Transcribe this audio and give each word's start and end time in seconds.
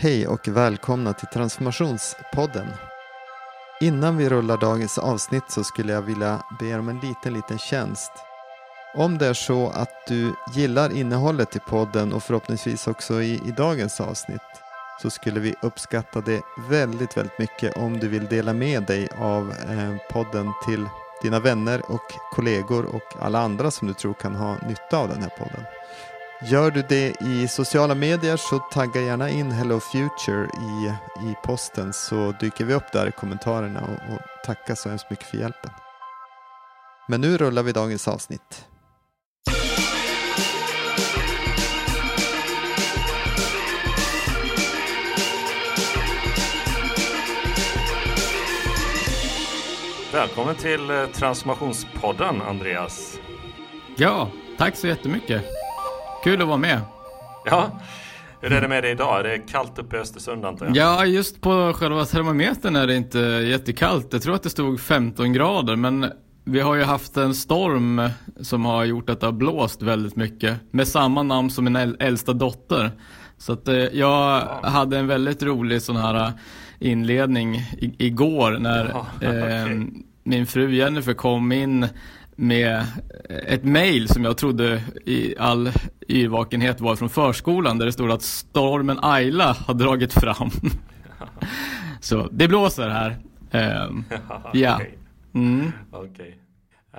Hej 0.00 0.26
och 0.26 0.48
välkomna 0.48 1.12
till 1.12 1.28
Transformationspodden. 1.28 2.66
Innan 3.80 4.16
vi 4.16 4.28
rullar 4.28 4.56
dagens 4.56 4.98
avsnitt 4.98 5.42
så 5.48 5.64
skulle 5.64 5.92
jag 5.92 6.02
vilja 6.02 6.42
be 6.58 6.66
er 6.66 6.78
om 6.78 6.88
en 6.88 7.00
liten, 7.00 7.32
liten 7.32 7.58
tjänst. 7.58 8.12
Om 8.94 9.18
det 9.18 9.26
är 9.26 9.34
så 9.34 9.68
att 9.68 10.06
du 10.08 10.32
gillar 10.54 10.96
innehållet 10.96 11.56
i 11.56 11.58
podden 11.58 12.12
och 12.12 12.22
förhoppningsvis 12.22 12.86
också 12.86 13.22
i, 13.22 13.34
i 13.34 13.54
dagens 13.56 14.00
avsnitt 14.00 14.40
så 15.02 15.10
skulle 15.10 15.40
vi 15.40 15.54
uppskatta 15.62 16.20
det 16.20 16.42
väldigt, 16.68 17.16
väldigt 17.16 17.38
mycket 17.38 17.76
om 17.76 17.98
du 17.98 18.08
vill 18.08 18.26
dela 18.26 18.52
med 18.52 18.82
dig 18.86 19.08
av 19.18 19.50
eh, 19.50 19.96
podden 20.10 20.52
till 20.66 20.88
dina 21.22 21.40
vänner 21.40 21.90
och 21.90 22.12
kollegor 22.32 22.84
och 22.84 23.22
alla 23.22 23.38
andra 23.38 23.70
som 23.70 23.88
du 23.88 23.94
tror 23.94 24.14
kan 24.14 24.34
ha 24.34 24.56
nytta 24.68 24.98
av 24.98 25.08
den 25.08 25.22
här 25.22 25.32
podden. 25.38 25.77
Gör 26.42 26.70
du 26.70 26.82
det 26.88 27.22
i 27.22 27.48
sociala 27.48 27.94
medier 27.94 28.36
så 28.36 28.58
tagga 28.58 29.00
gärna 29.00 29.30
in 29.30 29.50
Hello 29.50 29.80
Future 29.80 30.44
i, 30.44 30.92
i 31.30 31.34
posten 31.44 31.92
så 31.92 32.34
dyker 32.40 32.64
vi 32.64 32.74
upp 32.74 32.92
där 32.92 33.08
i 33.08 33.12
kommentarerna 33.12 33.80
och, 33.80 34.14
och 34.14 34.20
tackar 34.44 34.74
så 34.74 34.88
hemskt 34.88 35.10
mycket 35.10 35.26
för 35.26 35.38
hjälpen. 35.38 35.70
Men 37.08 37.20
nu 37.20 37.36
rullar 37.36 37.62
vi 37.62 37.72
dagens 37.72 38.08
avsnitt. 38.08 38.66
Välkommen 50.12 50.54
till 50.54 50.90
eh, 50.90 51.06
Transformationspodden 51.06 52.42
Andreas. 52.42 53.18
Ja, 53.96 54.30
tack 54.58 54.76
så 54.76 54.86
jättemycket. 54.86 55.57
Kul 56.28 56.42
att 56.42 56.48
vara 56.48 56.58
med. 56.58 56.80
Ja, 57.44 57.80
hur 58.40 58.52
är 58.52 58.60
det 58.60 58.68
med 58.68 58.84
dig 58.84 58.90
idag? 58.90 59.20
Är 59.20 59.24
det 59.24 59.38
kallt 59.38 59.78
uppe 59.78 59.96
i 59.96 59.98
Östersund 59.98 60.44
antar 60.44 60.66
jag? 60.66 60.76
Ja, 60.76 61.06
just 61.06 61.40
på 61.40 61.72
själva 61.72 62.04
termometern 62.04 62.76
är 62.76 62.86
det 62.86 62.96
inte 62.96 63.18
jättekallt. 63.18 64.12
Jag 64.12 64.22
tror 64.22 64.34
att 64.34 64.42
det 64.42 64.50
stod 64.50 64.80
15 64.80 65.32
grader, 65.32 65.76
men 65.76 66.12
vi 66.44 66.60
har 66.60 66.74
ju 66.74 66.82
haft 66.82 67.16
en 67.16 67.34
storm 67.34 68.08
som 68.40 68.64
har 68.64 68.84
gjort 68.84 69.10
att 69.10 69.20
det 69.20 69.26
har 69.26 69.32
blåst 69.32 69.82
väldigt 69.82 70.16
mycket. 70.16 70.56
Med 70.70 70.88
samma 70.88 71.22
namn 71.22 71.50
som 71.50 71.64
min 71.64 71.76
äldsta 71.76 72.32
dotter. 72.32 72.90
Så 73.38 73.52
att 73.52 73.68
eh, 73.68 73.74
jag 73.74 74.40
hade 74.62 74.98
en 74.98 75.06
väldigt 75.06 75.42
rolig 75.42 75.82
sån 75.82 75.96
här 75.96 76.14
eh, 76.14 76.30
inledning 76.78 77.62
igår 77.98 78.58
när 78.58 78.88
ja, 78.88 79.06
okay. 79.16 79.38
eh, 79.72 79.78
min 80.22 80.46
fru 80.46 80.74
Jennifer 80.74 81.14
kom 81.14 81.52
in 81.52 81.88
med 82.40 82.86
ett 83.28 83.64
mail 83.64 84.08
som 84.08 84.24
jag 84.24 84.38
trodde 84.38 84.82
i 85.06 85.34
all 85.38 85.72
yrvakenhet 86.08 86.80
var 86.80 86.96
från 86.96 87.08
förskolan 87.10 87.78
där 87.78 87.86
det 87.86 87.92
stod 87.92 88.10
att 88.10 88.22
stormen 88.22 88.98
Ayla 89.02 89.56
har 89.66 89.74
dragit 89.74 90.12
fram. 90.12 90.50
Så 92.00 92.28
det 92.32 92.48
blåser 92.48 92.88
här. 92.88 93.16
Um, 93.52 94.04
ja. 94.52 94.80
Mm. 95.34 95.72
Okay. 95.92 96.32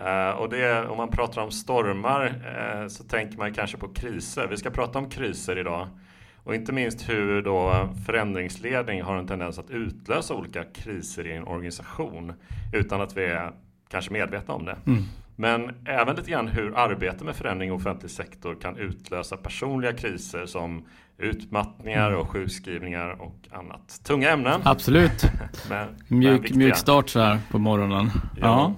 Uh, 0.06 0.30
och 0.30 0.50
det, 0.50 0.88
om 0.88 0.98
man 0.98 1.10
pratar 1.10 1.42
om 1.42 1.52
stormar 1.52 2.26
uh, 2.26 2.88
så 2.88 3.04
tänker 3.04 3.38
man 3.38 3.54
kanske 3.54 3.78
på 3.78 3.88
kriser. 3.88 4.48
Vi 4.48 4.58
ska 4.58 4.70
prata 4.70 5.00
om 5.00 5.10
kriser 5.10 5.60
idag. 5.60 5.88
Och 6.44 6.56
inte 6.56 6.74
minst 6.74 7.10
hur 7.10 7.42
då 7.42 7.90
förändringsledning 8.06 9.02
har 9.02 9.16
en 9.18 9.28
tendens 9.28 9.60
att 9.60 9.70
utlösa 9.70 10.34
olika 10.34 10.64
kriser 10.64 11.28
i 11.28 11.34
en 11.34 11.44
organisation 11.44 12.34
utan 12.74 13.02
att 13.02 13.18
vi 13.18 13.26
är 13.26 13.52
kanske 13.90 14.14
medvetna 14.14 14.54
om 14.54 14.66
det. 14.66 14.78
Mm. 14.86 15.04
Men 15.40 15.72
även 15.86 16.16
lite 16.16 16.32
grann 16.32 16.48
hur 16.48 16.78
arbete 16.78 17.24
med 17.24 17.36
förändring 17.36 17.70
i 17.70 17.72
offentlig 17.72 18.12
sektor 18.12 18.56
kan 18.62 18.78
utlösa 18.78 19.38
personliga 19.38 19.94
kriser 19.94 20.46
som 20.46 20.86
utmattningar 21.18 22.12
och 22.12 22.30
sjukskrivningar 22.30 23.22
och 23.22 23.36
annat. 23.52 24.02
Tunga 24.04 24.30
ämnen. 24.30 24.62
Absolut. 24.64 25.24
men, 25.70 25.88
mjuk, 26.08 26.50
men 26.50 26.58
mjuk 26.58 26.76
start 26.76 27.10
så 27.10 27.20
här 27.20 27.40
på 27.52 27.60
morgonen. 27.60 28.12
Ja, 28.38 28.74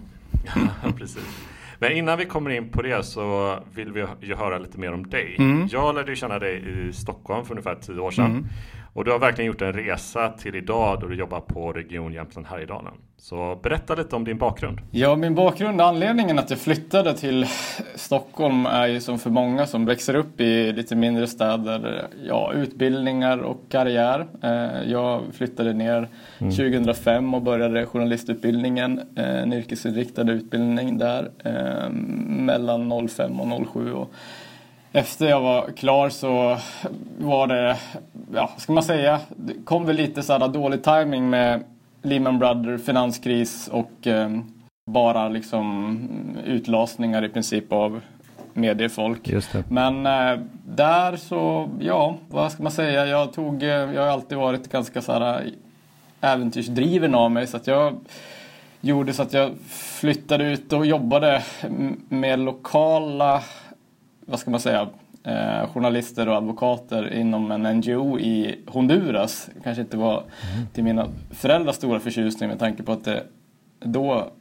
ja. 0.46 0.92
precis. 0.98 1.48
Men 1.80 1.92
innan 1.92 2.18
vi 2.18 2.26
kommer 2.26 2.50
in 2.50 2.70
på 2.70 2.82
det 2.82 3.06
så 3.06 3.58
vill 3.74 3.92
vi 3.92 4.06
ju 4.22 4.36
höra 4.36 4.58
lite 4.58 4.78
mer 4.78 4.94
om 4.94 5.10
dig. 5.10 5.36
Mm. 5.40 5.68
Jag 5.72 5.96
lärde 5.96 6.16
känna 6.16 6.40
dig 6.40 6.64
i 6.90 6.94
Stockholm 6.94 7.46
för 7.46 7.54
ungefär 7.54 7.76
tio 7.76 8.00
år 8.00 8.12
sedan. 8.12 8.26
Mm. 8.26 8.48
Och 8.94 9.06
du 9.06 9.12
har 9.12 9.20
verkligen 9.20 9.48
gjort 9.48 9.62
en 9.62 9.74
resa 9.74 10.30
till 10.30 10.56
idag 10.56 11.00
då 11.02 11.08
du 11.08 11.16
jobbar 11.16 11.40
på 11.40 11.74
Region 11.74 12.14
Jämtland 12.14 12.48
Härjedalen. 12.48 12.94
Så 13.18 13.60
berätta 13.64 13.96
lite 13.96 14.16
om 14.16 14.24
din 14.24 14.38
bakgrund. 14.38 14.80
Ja, 14.92 15.16
min 15.16 15.36
bakgrund, 15.36 15.82
anledningen 15.82 16.40
att 16.40 16.50
jag 16.50 16.60
flyttade 16.60 17.14
till 17.14 17.46
Stockholm 17.96 18.66
är 18.66 18.88
ju 18.88 19.02
som 19.02 19.20
för 19.20 19.30
många 19.30 19.66
som 19.66 19.86
växer 19.86 20.16
upp 20.16 20.42
i 20.42 20.72
lite 20.72 20.96
mindre 20.96 21.28
städer, 21.28 22.08
ja, 22.28 22.54
utbildningar 22.54 23.38
och 23.38 23.62
karriär. 23.70 24.28
Eh, 24.44 24.92
jag 24.92 25.22
flyttade 25.34 25.74
ner 25.74 26.10
mm. 26.38 26.52
2005 26.52 27.34
och 27.34 27.42
började 27.42 27.86
journalistutbildningen, 27.86 29.02
eh, 29.16 29.42
en 29.42 29.54
yrkesinriktad 29.54 30.32
utbildning 30.32 30.98
där 30.98 31.32
eh, 31.46 31.90
mellan 32.28 33.08
05 33.10 33.42
och 33.42 33.68
07. 33.74 33.94
Och 33.94 34.14
efter 34.92 35.30
jag 35.30 35.42
var 35.42 35.72
klar 35.72 36.10
så 36.10 36.58
var 37.18 37.48
det, 37.48 37.78
ja, 38.34 38.52
ska 38.58 38.74
man 38.74 38.84
säga, 38.84 39.20
det 39.36 39.54
kom 39.66 39.86
väl 39.86 39.96
lite 39.96 40.24
så 40.24 40.48
dålig 40.48 40.84
timing 40.84 41.30
med 41.30 41.64
Lehman 42.02 42.40
Brothers 42.40 42.86
finanskris 42.86 43.68
och 43.68 44.08
eh, 44.08 44.30
bara 44.86 45.30
liksom 45.30 46.00
utlasningar 46.46 47.26
i 47.26 47.30
princip 47.30 47.72
av 47.72 48.02
mediefolk. 48.54 49.28
Men 49.70 50.06
eh, 50.06 50.40
där 50.66 51.18
så, 51.18 51.70
ja, 51.80 52.18
vad 52.30 52.52
ska 52.52 52.64
man 52.64 52.72
säga, 52.72 53.06
jag 53.06 53.34
tog, 53.34 53.64
eh, 53.64 53.70
jag 53.70 54.02
har 54.02 54.08
alltid 54.08 54.38
varit 54.38 54.72
ganska 54.72 55.02
så 55.02 55.12
här 55.14 55.52
äventyrsdriven 56.22 57.16
av 57.16 57.32
mig 57.32 57.48
så 57.48 57.58
att 57.58 57.68
jag 57.68 57.96
gjorde 58.82 59.14
så 59.14 59.22
att 59.22 59.34
jag 59.34 59.52
flyttade 59.70 60.44
ut 60.44 60.74
och 60.74 60.86
jobbade 60.86 61.44
med 62.10 62.40
lokala 62.40 63.42
vad 64.26 64.40
ska 64.40 64.52
man 64.52 64.60
säga, 64.60 64.88
eh, 65.24 65.68
journalister 65.74 66.30
och 66.30 66.36
advokater 66.36 67.14
inom 67.14 67.52
en 67.52 67.78
NGO 67.78 68.20
i 68.20 68.60
Honduras. 68.68 69.50
Kanske 69.64 69.82
inte 69.82 69.98
var 69.98 70.14
mm. 70.18 70.68
till 70.74 70.84
mina 70.84 71.08
föräldrars 71.32 71.76
stora 71.76 72.00
förtjusning 72.00 72.50
med 72.50 72.60
tanke 72.60 72.84
på 72.84 72.92
att 72.92 73.04
det 73.04 73.24
då 73.80 74.32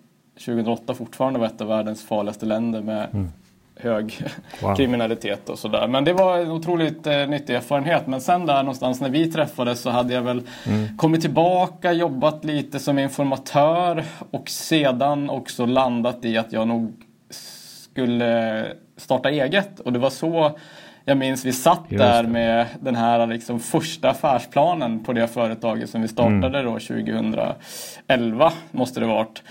2008 0.45 0.95
fortfarande 0.95 1.39
var 1.39 1.47
ett 1.47 1.61
av 1.61 1.69
världens 1.69 2.03
farligaste 2.03 2.47
länder 2.47 2.83
med 2.83 3.09
mm. 3.13 3.29
hög 3.77 4.27
wow. 4.63 4.77
kriminalitet 4.77 5.49
och 5.49 5.59
sådär. 5.59 5.89
Men 5.89 6.05
det 6.05 6.13
var 6.13 6.39
en 6.39 6.51
otroligt 6.51 7.07
eh, 7.07 7.27
nyttig 7.27 7.55
erfarenhet. 7.55 8.07
Men 8.07 8.21
sen 8.21 8.47
där 8.47 8.63
någonstans 8.63 9.01
när 9.01 9.11
vi 9.11 9.33
träffades 9.33 9.81
så 9.81 9.91
hade 9.91 10.15
jag 10.15 10.23
väl 10.23 10.43
mm. 10.67 10.97
kommit 10.97 11.21
tillbaka, 11.21 11.93
jobbat 11.93 12.45
lite 12.45 12.79
som 12.79 12.99
informatör 12.99 14.05
och 14.31 14.49
sedan 14.49 15.31
också 15.31 15.67
landat 15.67 16.25
i 16.25 16.37
att 16.37 16.53
jag 16.53 16.69
nog 16.69 16.93
skulle 17.31 18.67
starta 19.01 19.31
eget. 19.31 19.81
Och 19.81 19.93
det 19.93 19.99
var 19.99 20.11
så 20.11 20.59
jag 21.05 21.19
minns 21.19 21.45
vi 21.45 21.53
satt 21.53 21.89
där 21.89 22.23
med 22.23 22.67
den 22.81 22.97
här 22.97 23.27
liksom 23.27 23.61
första 23.61 24.11
affärsplanen 24.11 25.05
på 25.05 25.13
det 25.13 25.29
företaget 25.29 25.91
som 25.91 26.03
vi 26.03 26.09
startade 26.09 26.59
mm. 26.59 26.65
då 26.65 26.79
2011 26.79 28.53
måste 28.71 29.01
det 29.01 29.07
varit. 29.07 29.43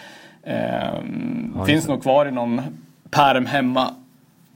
Ehm, 0.43 1.53
ja, 1.57 1.65
finns 1.65 1.87
nog 1.87 2.01
kvar 2.01 2.25
i 2.25 2.31
någon 2.31 2.61
pärm 3.09 3.45
hemma 3.45 3.93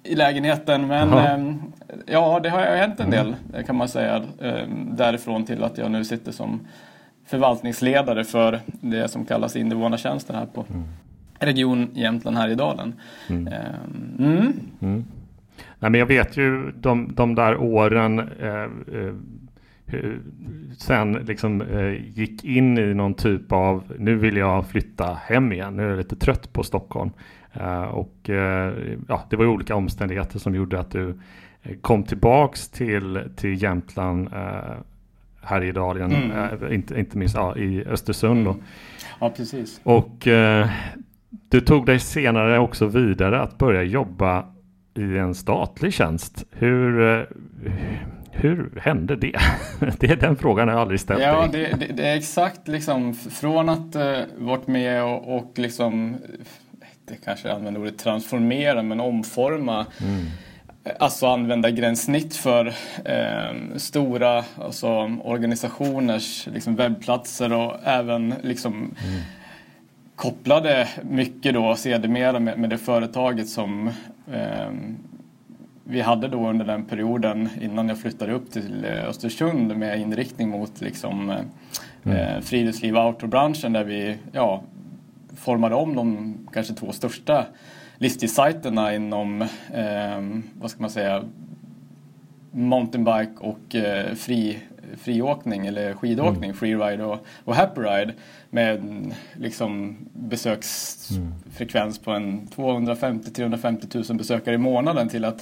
i 0.04 0.16
lägenheten 0.16 0.88
men 0.88 1.14
ehm, 1.14 1.62
ja 2.06 2.40
det 2.40 2.50
har 2.50 2.60
hänt 2.60 3.00
en 3.00 3.10
del 3.10 3.36
mm. 3.54 3.66
kan 3.66 3.76
man 3.76 3.88
säga 3.88 4.24
ehm, 4.42 4.96
därifrån 4.96 5.46
till 5.46 5.64
att 5.64 5.78
jag 5.78 5.92
nu 5.92 6.06
sitter 6.06 6.32
som 6.32 6.68
förvaltningsledare 7.26 8.24
för 8.24 8.60
det 8.66 9.08
som 9.08 9.26
kallas 9.26 9.56
invånartjänsten 9.56 10.36
här 10.36 10.46
på 10.46 10.66
mm. 10.70 10.84
Region 11.46 11.88
Jämtland 11.94 12.38
Härjedalen. 12.38 12.94
Mm. 13.30 13.54
Mm. 14.20 14.54
Mm. 14.80 15.06
Nej, 15.80 15.92
men 15.92 16.00
jag 16.00 16.06
vet 16.06 16.38
ju 16.38 16.72
de, 16.72 17.14
de 17.16 17.36
där 17.36 17.58
åren 17.58 18.20
eh, 18.20 18.64
eh, 18.98 19.14
sen 20.78 21.14
liksom 21.14 21.62
eh, 21.62 22.20
gick 22.20 22.44
in 22.44 22.78
i 22.78 22.94
någon 22.94 23.14
typ 23.14 23.52
av 23.52 23.84
nu 24.00 24.16
vill 24.16 24.38
jag 24.38 24.68
flytta 24.68 25.18
hem 25.26 25.52
igen, 25.52 25.76
nu 25.76 25.84
är 25.84 25.90
jag 25.90 25.98
lite 25.98 26.16
trött 26.16 26.54
på 26.54 26.64
Stockholm. 26.64 27.12
Eh, 27.54 27.84
och 27.84 28.30
eh, 28.30 28.74
ja, 29.08 29.24
det 29.30 29.36
var 29.36 29.46
ju 29.46 29.52
olika 29.52 29.76
omständigheter 29.76 30.40
som 30.40 30.56
gjorde 30.56 30.80
att 30.80 30.92
du 30.92 31.20
eh, 31.64 31.76
kom 31.82 32.04
tillbaks 32.04 32.70
till, 32.70 33.24
till 33.36 33.64
Jämtland 33.64 34.30
Härjedalen, 35.42 36.12
mm. 36.12 36.74
inte, 36.74 37.00
inte 37.00 37.18
minst 37.18 37.36
ja, 37.36 37.58
i 37.58 37.86
Östersund. 37.86 38.48
Mm. 38.48 38.62
Ja, 39.20 39.30
precis. 39.30 39.82
Och 39.84 40.28
du 41.54 41.62
tog 41.62 41.86
dig 41.86 42.00
senare 42.00 42.60
också 42.60 42.86
vidare 42.86 43.42
att 43.42 43.58
börja 43.58 43.84
jobba 43.84 44.46
i 44.98 45.18
en 45.18 45.36
statlig 45.36 45.94
tjänst. 45.94 46.46
Hur, 46.52 47.18
eh, 47.20 47.24
hur 48.32 48.80
hände 48.82 49.16
det? 49.16 49.40
Det 50.00 50.08
är 50.08 50.16
den 50.16 50.36
frågan 50.36 50.68
jag 50.68 50.78
aldrig 50.78 51.00
ställt 51.00 51.22
Ja, 51.22 51.50
det, 51.52 51.58
det, 51.80 51.94
det, 51.94 52.08
är 52.08 52.18
exakt 52.18 52.68
liksom 52.68 53.14
från 53.14 53.70
att 53.70 53.96
uh, 53.96 54.18
varit 54.38 54.68
med 54.68 55.04
och, 55.04 55.36
och 55.36 55.52
liksom, 55.56 56.18
det 57.08 57.16
kanske 57.26 57.48
jag 57.48 57.56
använder 57.56 57.82
ordet 57.82 57.98
transformera, 57.98 58.84
men 58.84 59.00
omforma 59.00 59.86
mm. 60.02 60.26
alltså 61.00 61.28
användargränssnitt 61.28 62.36
för 62.36 62.68
eh, 63.06 63.76
stora 63.76 64.44
alltså, 64.62 64.90
organisationers 65.24 66.48
liksom, 66.54 66.76
webbplatser 66.76 67.54
och 67.54 67.76
även 67.84 68.34
liksom 68.42 68.74
mm. 68.74 69.22
Kopplade 70.16 70.88
mycket 71.04 71.54
då 71.54 71.76
sedermera 71.76 72.40
med, 72.40 72.60
med 72.60 72.70
det 72.70 72.78
företaget 72.78 73.50
som 73.50 73.88
eh, 74.34 74.72
vi 75.84 76.02
hade 76.02 76.28
då 76.28 76.50
under 76.50 76.66
den 76.66 76.86
perioden 76.86 77.50
innan 77.62 77.90
jag 77.90 78.00
flyttade 78.00 78.34
upp 78.34 78.52
till 78.52 78.86
eh, 78.86 79.10
Östersund 79.10 79.78
med 79.78 80.00
inriktning 80.00 80.50
mot 80.50 80.82
liksom, 80.82 81.30
eh, 81.30 81.36
mm. 82.04 82.18
Eh, 82.18 82.42
friluftsliv 82.42 82.98
och 82.98 83.08
outdoorbranschen 83.08 83.74
där 83.74 83.84
vi 83.84 84.18
ja, 84.32 84.64
formade 85.36 85.76
om 85.76 85.96
de 85.96 86.38
kanske 86.54 86.74
två 86.74 86.92
största 86.92 87.46
livsstilssajterna 87.98 88.96
inom, 88.96 89.42
eh, 89.74 90.22
vad 90.54 90.72
ska 90.72 90.82
man 90.82 90.90
säga, 90.90 91.24
mountainbike 92.52 93.34
och 93.40 93.76
eh, 93.76 94.14
fri, 94.16 94.60
friåkning 94.98 95.68
eller 95.68 95.94
skidåkning, 95.94 96.44
mm. 96.44 96.56
freeride 96.56 97.04
och, 97.04 97.26
och 97.44 97.56
happyride 97.56 98.14
med 98.50 98.82
liksom 99.34 99.98
besöksfrekvens 100.14 102.00
på 102.00 102.12
en 102.12 102.48
250-350 102.48 104.10
000 104.10 104.18
besökare 104.18 104.56
i 104.56 104.58
månaden 104.58 105.10
till 105.10 105.26
att 105.26 105.42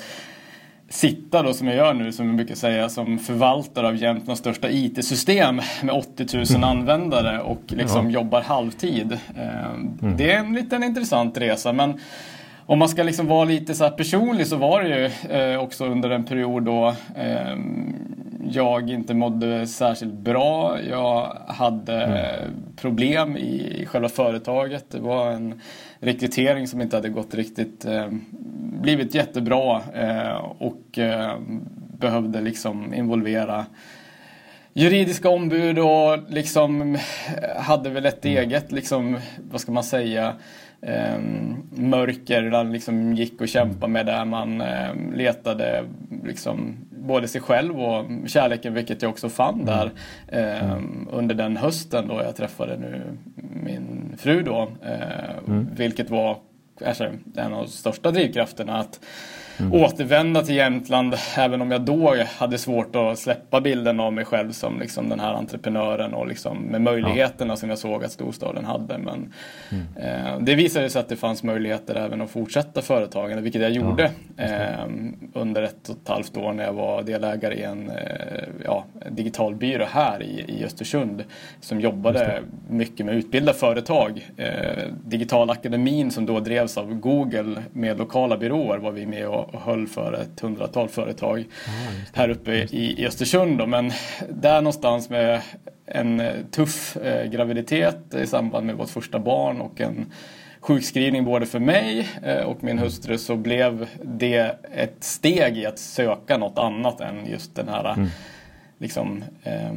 sitta 0.90 1.44
då 1.44 1.54
som 1.54 1.68
jag 1.68 1.76
gör 1.76 1.94
nu, 1.94 2.12
som 2.12 2.28
jag 2.28 2.36
brukar 2.36 2.56
säga, 2.56 2.90
som 2.90 3.20
förvaltare 3.20 3.88
av 3.88 3.96
Jämtlands 3.96 4.40
största 4.40 4.70
IT-system 4.70 5.62
med 5.84 5.96
80 5.96 6.38
000 6.38 6.46
mm. 6.50 6.64
användare 6.64 7.42
och 7.42 7.62
liksom 7.68 8.06
ja. 8.06 8.12
jobbar 8.12 8.42
halvtid. 8.42 9.12
Eh, 9.12 9.66
mm. 9.66 10.18
Det 10.18 10.32
är 10.32 10.40
en 10.40 10.54
liten 10.54 10.84
intressant 10.84 11.38
resa 11.38 11.74
men 11.74 12.00
om 12.66 12.80
man 12.80 12.90
ska 12.90 13.04
liksom 13.04 13.28
vara 13.28 13.46
lite 13.46 13.74
så 13.74 13.90
personlig 13.90 14.48
så 14.48 14.56
var 14.56 14.84
det 14.84 14.90
ju 14.90 15.32
eh, 15.36 15.60
också 15.60 15.86
under 15.86 16.10
en 16.10 16.24
period 16.24 16.64
då 16.64 16.88
eh, 17.16 17.58
jag 18.50 18.90
inte 18.90 19.14
mådde 19.14 19.68
särskilt 19.68 20.14
bra. 20.14 20.82
Jag 20.90 21.38
hade 21.48 22.04
mm. 22.04 22.52
problem 22.76 23.38
i 23.38 23.86
själva 23.86 24.10
företaget. 24.10 24.86
Det 24.90 25.00
var 25.00 25.32
en 25.32 25.62
rekrytering 26.00 26.68
som 26.68 26.82
inte 26.82 26.96
hade 26.96 27.10
gått 27.10 27.34
riktigt, 27.34 27.86
eh, 27.86 28.08
blivit 28.82 29.16
jättebra 29.16 29.82
eh, 29.94 30.46
och 30.58 31.00
eh, 31.00 31.36
behövde 32.00 32.42
liksom 32.42 32.94
involvera 32.94 33.66
juridiska 34.74 35.30
ombud 35.30 35.80
och 35.80 36.18
liksom 36.30 36.98
hade 37.58 37.90
väl 37.90 38.06
ett 38.06 38.26
mm. 38.26 38.38
eget, 38.38 38.72
liksom, 38.72 39.18
vad 39.52 39.62
ska 39.62 39.72
man 39.72 39.84
säga, 39.84 40.34
mörker 41.70 42.42
där 42.42 42.64
liksom 42.64 43.14
gick 43.14 43.42
och 43.42 43.48
kämpade 43.48 43.94
med 43.94 44.06
där 44.06 44.26
man 44.26 44.62
eh, 44.62 44.96
letade 45.14 45.84
liksom 46.24 46.78
både 46.90 47.28
sig 47.28 47.42
själv 47.42 47.82
och 47.82 48.06
kärleken 48.28 48.74
vilket 48.74 49.02
jag 49.02 49.10
också 49.10 49.30
fann 49.30 49.54
mm. 49.54 49.66
där 49.66 49.92
eh, 50.28 50.78
under 51.12 51.36
den 51.36 51.58
hösten 51.58 52.08
då 52.08 52.22
jag 52.24 52.36
träffade 52.36 52.78
nu 52.78 53.02
min 53.64 54.16
fru 54.18 54.44
då. 54.44 54.68
Mm. 55.48 55.68
Vilket 55.76 56.10
var 56.10 56.38
alltså, 56.86 57.04
en 57.36 57.54
av 57.54 57.64
de 57.64 57.68
största 57.68 58.12
drivkrafterna 58.12 58.78
att 58.80 59.00
mm. 59.62 59.84
återvända 59.84 60.42
till 60.42 60.56
Jämtland 60.56 61.16
även 61.38 61.62
om 61.62 61.72
jag 61.72 61.82
då 61.82 62.16
hade 62.38 62.58
svårt 62.58 62.96
att 62.96 63.20
släppa 63.20 63.62
bilden 63.62 64.00
av 64.00 64.14
mig 64.14 64.26
själv 64.26 64.52
som 64.52 64.80
liksom 64.80 65.10
den 65.10 65.20
här 65.20 65.34
entreprenören 65.34 66.14
och 66.14 66.28
liksom 66.28 66.58
med 66.58 66.82
möjligheterna 66.82 67.54
ja. 67.54 67.58
som 67.58 67.70
jag 67.70 67.78
såg 67.78 68.04
att 68.04 68.12
storstaden 68.12 68.66
hade. 68.66 68.98
Men 68.98 69.34
mm. 69.70 69.86
eh, 69.96 70.40
det 70.40 70.56
visade 70.56 70.90
sig 70.90 71.00
att 71.00 71.10
det 71.10 71.16
fanns 71.16 71.44
möjligheter 71.44 71.96
även 71.96 72.22
att 72.22 72.30
fortsätta 72.30 72.82
företagande, 72.82 73.44
vilket 73.44 73.62
jag 73.62 73.72
gjorde 73.72 74.12
ja, 74.38 74.44
eh, 74.44 74.86
under 75.34 75.64
ett 75.64 75.90
och 75.90 75.96
ett 76.04 76.10
halvt 76.10 76.38
år 76.38 76.54
när 76.54 76.64
jag 76.64 76.74
var 76.74 77.04
delägare 77.04 77.56
i 77.56 77.64
en 77.64 77.90
eh, 77.90 78.44
ja, 78.66 78.86
digital 79.10 79.56
byrå 79.56 79.86
här 79.90 80.24
i, 80.24 80.46
i 80.48 80.66
Östersund 80.66 81.24
som 81.60 81.82
jobbade 81.82 82.42
mycket 82.70 83.06
med 83.06 83.16
att 83.16 83.20
utbilda 83.20 83.54
företag. 83.54 84.32
Eh, 84.38 84.84
Digitalakademin 85.06 86.12
som 86.12 86.26
då 86.26 86.40
drevs 86.40 86.78
av 86.78 86.94
Google 86.94 87.64
med 87.72 87.98
lokala 87.98 88.38
byråer 88.38 88.78
var 88.78 88.92
vi 88.92 89.06
med 89.06 89.28
och 89.28 89.51
och 89.52 89.62
höll 89.62 89.88
för 89.88 90.14
ett 90.14 90.40
hundratal 90.40 90.90
företag 90.90 91.46
ah, 91.68 91.92
här 92.14 92.30
uppe 92.30 92.54
i, 92.54 92.96
i 93.02 93.08
Östersund. 93.08 93.58
Då. 93.58 93.66
Men 93.66 93.92
där 94.30 94.62
någonstans 94.62 95.10
med 95.10 95.42
en 95.86 96.20
eh, 96.20 96.34
tuff 96.52 96.98
eh, 96.98 97.30
graviditet 97.30 98.14
i 98.14 98.28
samband 98.28 98.66
med 98.66 98.76
vårt 98.76 98.90
första 98.90 99.20
barn 99.20 99.62
och 99.62 99.82
en 99.82 100.12
sjukskrivning 100.60 101.26
både 101.26 101.46
för 101.46 101.60
mig 101.60 102.10
eh, 102.24 102.44
och 102.44 102.64
min 102.64 102.80
hustru 102.80 103.18
så 103.18 103.36
blev 103.36 103.88
det 104.04 104.56
ett 104.76 105.04
steg 105.04 105.58
i 105.58 105.66
att 105.66 105.80
söka 105.80 106.38
något 106.38 106.58
annat 106.58 107.02
än 107.02 107.26
just 107.26 107.56
den 107.56 107.68
här 107.68 107.94
mm. 107.94 108.10
liksom, 108.78 109.24
eh, 109.44 109.74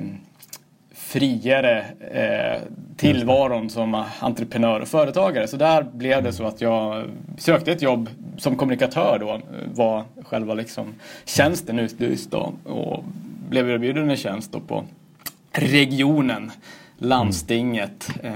friare 1.14 1.84
eh, 2.10 2.62
tillvaron 2.96 3.70
som 3.70 4.04
entreprenör 4.20 4.80
och 4.80 4.88
företagare. 4.88 5.48
Så 5.48 5.56
där 5.56 5.82
blev 5.82 6.22
det 6.22 6.32
så 6.32 6.44
att 6.44 6.60
jag 6.60 7.04
sökte 7.38 7.72
ett 7.72 7.82
jobb 7.82 8.10
som 8.36 8.56
kommunikatör 8.56 9.18
då. 9.20 9.40
Var 9.74 10.04
själva 10.22 10.54
liksom 10.54 10.94
tjänsten 11.24 11.78
utlyst 11.78 12.30
då 12.30 12.52
och 12.64 13.04
blev 13.48 13.70
erbjuden 13.70 14.10
en 14.10 14.16
tjänst 14.16 14.52
då 14.52 14.60
på 14.60 14.84
regionen, 15.52 16.50
landstinget. 16.98 18.10
Eh, 18.22 18.32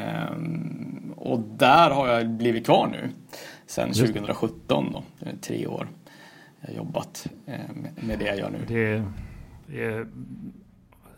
och 1.17 1.41
där 1.41 1.91
har 1.91 2.09
jag 2.09 2.29
blivit 2.29 2.65
kvar 2.65 2.89
nu 2.93 3.11
sedan 3.67 3.93
2017 3.93 4.93
då. 4.93 5.03
Tre 5.41 5.67
år 5.67 5.89
jag 6.61 6.69
har 6.69 6.77
jobbat 6.77 7.27
eh, 7.47 7.55
med 7.95 8.19
det 8.19 8.25
jag 8.25 8.39
gör 8.39 8.51
nu. 8.51 8.59
Det, 8.69 9.03
det 9.67 10.07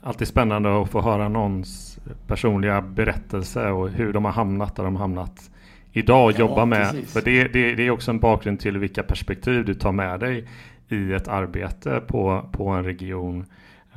alltid 0.02 0.28
spännande 0.28 0.82
att 0.82 0.90
få 0.90 1.00
höra 1.00 1.28
någons 1.28 1.98
personliga 2.26 2.80
berättelse 2.80 3.70
och 3.70 3.88
hur 3.88 4.12
de 4.12 4.24
har 4.24 4.32
hamnat 4.32 4.76
där 4.76 4.84
de 4.84 4.96
hamnat 4.96 5.50
idag 5.92 6.24
och 6.24 6.32
ja, 6.32 6.38
jobba 6.38 6.64
med. 6.64 6.90
Precis. 6.90 7.12
För 7.12 7.20
det, 7.20 7.44
det, 7.52 7.74
det, 7.74 7.86
är 7.86 7.90
också 7.90 8.10
en 8.10 8.18
bakgrund 8.18 8.60
till 8.60 8.78
vilka 8.78 9.02
perspektiv 9.02 9.64
du 9.64 9.74
tar 9.74 9.92
med 9.92 10.20
dig 10.20 10.48
i 10.88 11.12
ett 11.12 11.28
arbete 11.28 12.02
på, 12.06 12.48
på 12.52 12.68
en 12.68 12.84
region. 12.84 13.44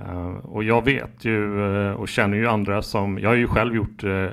Uh, 0.09 0.27
och 0.27 0.63
jag 0.63 0.85
vet 0.85 1.25
ju 1.25 1.59
uh, 1.59 1.91
och 1.91 2.07
känner 2.07 2.37
ju 2.37 2.47
andra 2.47 2.81
som, 2.81 3.19
jag 3.19 3.29
har 3.29 3.35
ju 3.35 3.47
själv 3.47 3.75
gjort, 3.75 4.03
uh, 4.03 4.27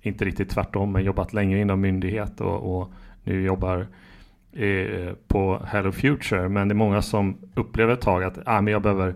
inte 0.00 0.24
riktigt 0.24 0.50
tvärtom, 0.50 0.92
men 0.92 1.04
jobbat 1.04 1.32
länge 1.32 1.60
inom 1.60 1.80
myndighet 1.80 2.40
och, 2.40 2.80
och 2.80 2.92
nu 3.24 3.42
jobbar 3.42 3.86
på 5.28 5.62
Hello 5.66 5.92
Future. 5.92 6.48
Men 6.48 6.68
det 6.68 6.72
är 6.72 6.76
många 6.76 7.02
som 7.02 7.36
upplever 7.54 7.92
ett 7.92 8.00
tag 8.00 8.24
att 8.24 8.38
ah, 8.44 8.60
men 8.60 8.72
jag 8.72 8.82
behöver 8.82 9.14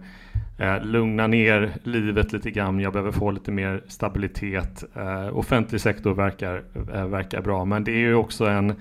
eh, 0.58 0.84
lugna 0.84 1.26
ner 1.26 1.72
livet 1.82 2.32
lite 2.32 2.50
grann. 2.50 2.80
Jag 2.80 2.92
behöver 2.92 3.12
få 3.12 3.30
lite 3.30 3.50
mer 3.50 3.82
stabilitet. 3.88 4.84
Eh, 4.94 5.38
offentlig 5.38 5.80
sektor 5.80 6.14
verkar, 6.14 6.62
eh, 6.94 7.06
verkar 7.06 7.42
bra, 7.42 7.64
men 7.64 7.84
det 7.84 7.92
är 7.92 7.98
ju 7.98 8.14
också 8.14 8.46
en, 8.46 8.74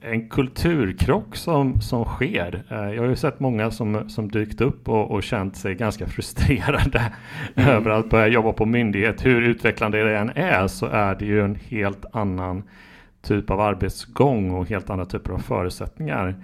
en 0.00 0.28
kulturkrock 0.28 1.36
som, 1.36 1.80
som 1.80 2.04
sker. 2.04 2.62
Eh, 2.68 2.94
jag 2.94 3.02
har 3.02 3.08
ju 3.08 3.16
sett 3.16 3.40
många 3.40 3.70
som, 3.70 4.08
som 4.10 4.30
dykt 4.30 4.60
upp 4.60 4.88
och, 4.88 5.10
och 5.10 5.22
känt 5.22 5.56
sig 5.56 5.74
ganska 5.74 6.06
frustrerade 6.08 7.12
mm. 7.54 7.70
över 7.70 7.90
att 7.90 8.10
börja 8.10 8.28
jobba 8.28 8.52
på 8.52 8.66
myndighet. 8.66 9.26
Hur 9.26 9.42
utvecklande 9.42 10.04
det 10.04 10.18
än 10.18 10.30
är 10.34 10.66
så 10.66 10.86
är 10.86 11.14
det 11.14 11.24
ju 11.24 11.40
en 11.40 11.54
helt 11.54 12.04
annan 12.12 12.62
typ 13.22 13.50
av 13.50 13.60
arbetsgång 13.60 14.50
och 14.50 14.68
helt 14.68 14.90
andra 14.90 15.04
typer 15.04 15.32
av 15.32 15.38
förutsättningar. 15.38 16.34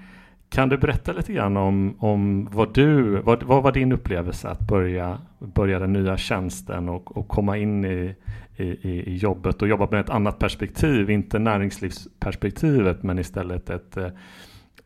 Kan 0.50 0.68
du 0.68 0.78
berätta 0.78 1.12
lite 1.12 1.32
grann 1.32 1.56
om, 1.56 1.96
om 1.98 2.48
vad 2.52 2.74
du, 2.74 3.20
vad, 3.20 3.42
vad 3.42 3.62
var 3.62 3.72
din 3.72 3.92
upplevelse 3.92 4.48
att 4.48 4.60
börja, 4.60 5.18
börja 5.38 5.78
den 5.78 5.92
nya 5.92 6.16
tjänsten 6.16 6.88
och, 6.88 7.16
och 7.16 7.28
komma 7.28 7.56
in 7.56 7.84
i, 7.84 8.14
i, 8.56 8.66
i 8.88 9.16
jobbet 9.16 9.62
och 9.62 9.68
jobba 9.68 9.88
med 9.90 10.00
ett 10.00 10.10
annat 10.10 10.38
perspektiv, 10.38 11.10
inte 11.10 11.38
näringslivsperspektivet 11.38 13.02
men 13.02 13.18
istället 13.18 13.70
ett, 13.70 13.96
eh, 13.96 14.08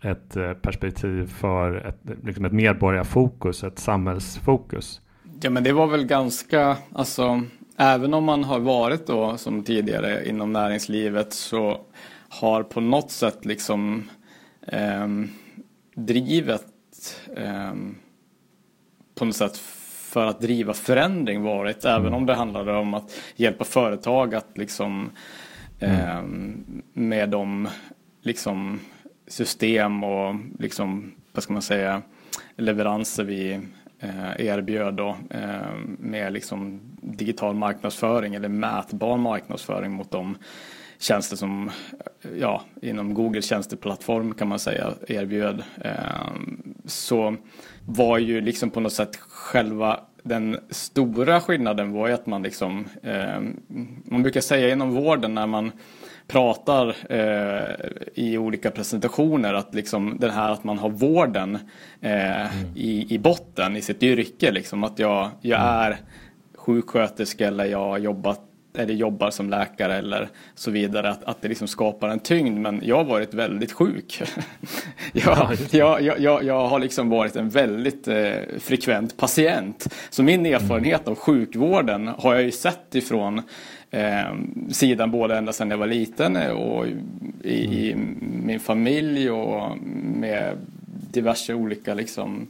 ett 0.02 0.36
eh, 0.36 0.52
perspektiv 0.52 1.26
för 1.26 1.74
ett, 1.74 2.24
liksom 2.24 2.44
ett 2.44 2.52
medborgarfokus, 2.52 3.64
ett 3.64 3.78
samhällsfokus? 3.78 5.00
Ja 5.40 5.50
men 5.50 5.64
det 5.64 5.72
var 5.72 5.86
väl 5.86 6.06
ganska, 6.06 6.76
alltså 6.92 7.42
även 7.76 8.14
om 8.14 8.24
man 8.24 8.44
har 8.44 8.58
varit 8.58 9.06
då 9.06 9.36
som 9.36 9.62
tidigare 9.62 10.28
inom 10.28 10.52
näringslivet 10.52 11.32
så 11.32 11.80
har 12.28 12.62
på 12.62 12.80
något 12.80 13.10
sätt 13.10 13.44
liksom 13.44 14.02
um, 15.02 15.28
drivet 15.94 16.64
eh, 17.36 17.74
på 19.14 19.24
något 19.24 19.36
sätt 19.36 19.56
för 20.14 20.26
att 20.26 20.40
driva 20.40 20.74
förändring 20.74 21.42
varit. 21.42 21.84
Mm. 21.84 22.00
Även 22.00 22.14
om 22.14 22.26
det 22.26 22.34
handlade 22.34 22.76
om 22.76 22.94
att 22.94 23.20
hjälpa 23.36 23.64
företag 23.64 24.34
att 24.34 24.58
liksom 24.58 25.10
eh, 25.80 26.22
med 26.92 27.30
de 27.30 27.68
liksom 28.22 28.80
system 29.26 30.04
och 30.04 30.34
liksom 30.58 31.12
vad 31.32 31.42
ska 31.42 31.52
man 31.52 31.62
säga 31.62 32.02
leveranser 32.56 33.24
vi 33.24 33.60
Eh, 33.98 34.46
erbjöd 34.46 34.94
då, 34.94 35.16
eh, 35.30 35.76
med 35.98 36.32
liksom 36.32 36.80
digital 37.00 37.54
marknadsföring 37.54 38.34
eller 38.34 38.48
mätbar 38.48 39.16
marknadsföring 39.16 39.92
mot 39.92 40.10
de 40.10 40.36
tjänster 40.98 41.36
som 41.36 41.68
eh, 41.68 42.30
ja, 42.38 42.62
inom 42.82 43.14
Googles 43.14 43.44
tjänsteplattform 43.44 44.34
kan 44.34 44.48
man 44.48 44.58
säga 44.58 44.92
erbjöd. 45.08 45.62
Så 46.84 47.36
var 47.86 48.18
ju 48.18 48.40
liksom 48.40 48.70
på 48.70 48.80
något 48.80 48.92
sätt 48.92 49.16
själva 49.16 50.00
den 50.22 50.58
stora 50.70 51.40
skillnaden 51.40 51.92
var 51.92 52.08
ju 52.08 52.14
att 52.14 52.26
man 52.26 52.42
liksom, 52.42 52.88
man 54.04 54.22
brukar 54.22 54.40
säga 54.40 54.72
inom 54.72 54.90
vården 54.90 55.34
när 55.34 55.46
man 55.46 55.72
pratar 56.26 56.96
eh, 57.08 57.74
i 58.14 58.38
olika 58.38 58.70
presentationer 58.70 59.54
att 59.54 59.74
liksom 59.74 60.16
det 60.20 60.30
här 60.30 60.50
att 60.50 60.64
man 60.64 60.78
har 60.78 60.90
vården 60.90 61.58
eh, 62.00 62.58
mm. 62.58 62.72
i, 62.74 63.14
i 63.14 63.18
botten 63.18 63.76
i 63.76 63.82
sitt 63.82 64.02
yrke. 64.02 64.50
Liksom, 64.50 64.84
att 64.84 64.98
jag, 64.98 65.30
jag 65.40 65.60
mm. 65.60 65.72
är 65.72 65.96
sjuksköterska 66.54 67.48
eller 67.48 67.64
jag 67.64 67.78
har 67.78 67.98
jobbat 67.98 68.40
eller 68.78 68.94
jobbar 68.94 69.30
som 69.30 69.50
läkare 69.50 69.96
eller 69.96 70.28
så 70.54 70.70
vidare, 70.70 71.10
att, 71.10 71.24
att 71.24 71.42
det 71.42 71.48
liksom 71.48 71.68
skapar 71.68 72.08
en 72.08 72.18
tyngd. 72.18 72.58
Men 72.58 72.80
jag 72.84 72.96
har 72.96 73.04
varit 73.04 73.34
väldigt 73.34 73.72
sjuk. 73.72 74.22
jag, 75.12 75.56
jag, 75.70 76.02
jag, 76.20 76.44
jag, 76.44 76.68
har 76.68 76.78
liksom 76.78 77.10
varit 77.10 77.36
en 77.36 77.48
väldigt 77.48 78.08
eh, 78.08 78.32
frekvent 78.58 79.16
patient. 79.16 79.94
Så 80.10 80.22
min 80.22 80.46
erfarenhet 80.46 81.00
mm. 81.00 81.12
av 81.12 81.18
sjukvården 81.18 82.08
har 82.08 82.34
jag 82.34 82.42
ju 82.42 82.50
sett 82.50 82.94
ifrån 82.94 83.42
eh, 83.94 84.34
sidan 84.68 85.10
både 85.10 85.38
ända 85.38 85.52
sedan 85.52 85.70
jag 85.70 85.78
var 85.78 85.86
liten 85.86 86.36
och 86.36 86.86
i, 86.86 87.50
i 87.50 87.92
mm. 87.92 88.42
min 88.44 88.60
familj 88.60 89.30
och 89.30 89.78
med 90.04 90.56
diverse 91.12 91.54
olika 91.54 91.94
liksom 91.94 92.46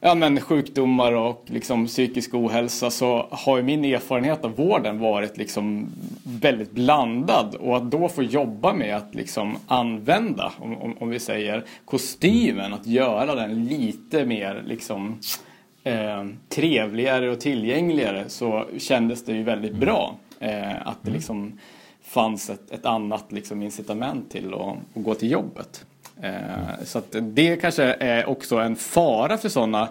ja, 0.00 0.14
men 0.14 0.40
sjukdomar 0.40 1.12
och 1.12 1.44
liksom 1.46 1.86
psykisk 1.86 2.34
ohälsa 2.34 2.90
så 2.90 3.26
har 3.30 3.56
ju 3.56 3.62
min 3.62 3.84
erfarenhet 3.84 4.44
av 4.44 4.56
vården 4.56 4.98
varit 4.98 5.36
liksom 5.36 5.86
väldigt 6.22 6.72
blandad 6.72 7.54
och 7.54 7.76
att 7.76 7.90
då 7.90 8.08
få 8.08 8.22
jobba 8.22 8.72
med 8.72 8.96
att 8.96 9.14
liksom 9.14 9.56
använda, 9.66 10.52
om, 10.58 10.76
om, 10.76 10.94
om 10.98 11.08
vi 11.08 11.18
säger 11.18 11.64
kostymen, 11.84 12.72
att 12.72 12.86
göra 12.86 13.34
den 13.34 13.64
lite 13.64 14.24
mer 14.24 14.62
liksom 14.66 15.18
eh, 15.84 16.26
trevligare 16.48 17.30
och 17.30 17.40
tillgängligare 17.40 18.24
så 18.28 18.64
kändes 18.78 19.24
det 19.24 19.32
ju 19.32 19.42
väldigt 19.42 19.70
mm. 19.70 19.80
bra 19.80 20.14
eh, 20.40 20.86
att 20.86 21.02
det 21.02 21.08
mm. 21.08 21.14
liksom 21.14 21.58
fanns 22.02 22.50
ett, 22.50 22.70
ett 22.70 22.86
annat 22.86 23.32
liksom 23.32 23.62
incitament 23.62 24.30
till 24.30 24.54
att, 24.54 24.76
att 24.94 25.04
gå 25.04 25.14
till 25.14 25.30
jobbet. 25.30 25.84
Eh, 26.22 26.84
så 26.84 26.98
att 26.98 27.16
det 27.20 27.56
kanske 27.56 27.84
är 27.84 28.28
också 28.28 28.56
en 28.56 28.76
fara 28.76 29.38
för 29.38 29.48
sådana, 29.48 29.88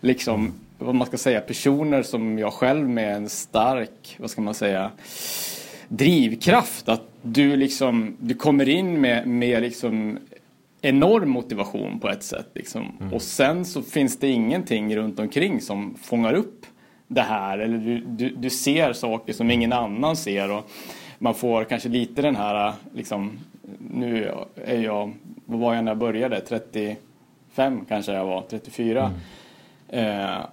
liksom, 0.00 0.52
vad 0.78 0.94
man 0.94 1.06
ska 1.06 1.16
säga, 1.16 1.40
personer 1.40 2.02
som 2.02 2.38
jag 2.38 2.52
själv 2.52 2.88
med 2.88 3.16
en 3.16 3.28
stark, 3.28 4.16
vad 4.18 4.30
ska 4.30 4.40
man 4.40 4.54
säga, 4.54 4.90
drivkraft. 5.88 6.88
Att 6.88 7.02
du 7.22 7.56
liksom, 7.56 8.16
du 8.18 8.34
kommer 8.34 8.68
in 8.68 9.00
med, 9.00 9.28
med 9.28 9.62
liksom 9.62 10.18
enorm 10.82 11.30
motivation 11.30 12.00
på 12.00 12.08
ett 12.08 12.22
sätt. 12.22 12.48
Liksom. 12.54 12.96
Mm. 13.00 13.12
Och 13.12 13.22
sen 13.22 13.64
så 13.64 13.82
finns 13.82 14.18
det 14.18 14.28
ingenting 14.28 14.96
runt 14.96 15.18
omkring 15.18 15.60
som 15.60 15.94
fångar 16.02 16.34
upp 16.34 16.66
det 17.10 17.20
här. 17.20 17.58
Eller 17.58 17.78
du, 17.78 18.00
du, 18.00 18.30
du 18.30 18.50
ser 18.50 18.92
saker 18.92 19.32
som 19.32 19.50
ingen 19.50 19.72
annan 19.72 20.16
ser. 20.16 20.50
Och 20.50 20.70
man 21.18 21.34
får 21.34 21.64
kanske 21.64 21.88
lite 21.88 22.22
den 22.22 22.36
här, 22.36 22.72
liksom, 22.92 23.38
nu 23.78 24.34
är 24.64 24.80
jag 24.80 25.12
vad 25.44 25.60
var 25.60 25.74
jag 25.74 25.84
när 25.84 25.90
jag 25.90 25.98
började? 25.98 26.40
35 26.40 27.84
kanske 27.88 28.12
jag 28.12 28.24
var, 28.24 28.42
34. 28.50 29.12
Mm. 29.88 30.30
Eh, 30.30 30.44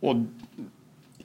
och 0.00 0.16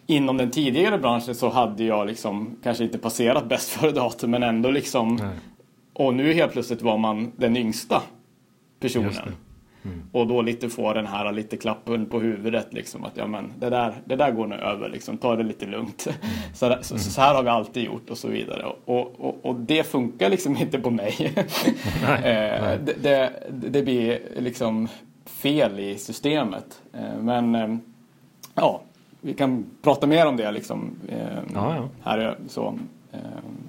inom 0.08 0.38
den 0.38 0.52
tidigare 0.52 0.98
branschen 0.98 1.36
så 1.36 1.50
hade 1.50 1.84
jag 1.84 2.08
liksom 2.08 2.58
kanske 2.64 2.84
inte 2.84 2.98
passerat 2.98 3.50
bäst 3.50 3.70
före 3.80 3.92
datum 3.92 4.32
men 4.32 4.44
ändå 4.44 4.72
liksom 4.72 5.16
Nej. 5.16 5.36
och 5.94 6.14
nu 6.14 6.34
helt 6.34 6.52
plötsligt 6.52 6.82
var 6.82 6.98
man 6.98 7.32
den 7.36 7.58
yngsta 7.58 8.02
personen. 8.80 9.14
Mm. 9.84 10.04
Och 10.12 10.28
då 10.28 10.42
lite 10.42 10.70
få 10.70 10.94
den 10.94 11.08
här 11.08 11.32
lite 11.32 11.58
klappen 11.58 12.06
på 12.06 12.20
huvudet 12.20 12.74
liksom 12.74 13.04
att 13.04 13.18
ja 13.18 13.28
men 13.28 13.54
det 13.60 13.70
där, 13.70 13.94
det 14.06 14.16
där 14.16 14.32
går 14.32 14.48
nu 14.48 14.56
över 14.56 14.90
liksom, 14.90 15.18
ta 15.18 15.36
det 15.36 15.44
lite 15.44 15.66
lugnt. 15.66 16.08
Mm. 16.08 16.18
Så, 16.54 16.78
så, 16.82 16.98
så, 16.98 17.22
här 17.22 17.36
har 17.36 17.44
vi 17.44 17.50
alltid 17.50 17.84
gjort 17.84 18.10
och 18.10 18.18
så 18.18 18.28
vidare. 18.28 18.66
Och, 18.86 19.16
och, 19.20 19.46
och 19.46 19.56
det 19.56 19.84
funkar 19.84 20.30
liksom 20.30 20.58
inte 20.58 20.80
på 20.80 20.90
mig. 20.90 21.16
nej, 22.04 22.18
eh, 22.24 22.62
nej. 22.62 22.80
Det, 22.86 22.94
det, 23.02 23.32
det, 23.70 23.84
blir 23.84 24.20
liksom 24.38 24.88
fel 25.26 25.80
i 25.80 25.98
systemet. 25.98 26.82
Eh, 26.94 27.18
men 27.22 27.56
eh, 27.56 27.76
ja, 28.56 28.82
vi 29.22 29.34
kan 29.34 29.66
prata 29.82 30.08
mer 30.08 30.28
om 30.28 30.38
det 30.38 30.52
liksom. 30.52 30.92
Ja, 31.54 31.76
ja. 31.76 31.90
Här 32.04 32.36
så. 32.48 32.78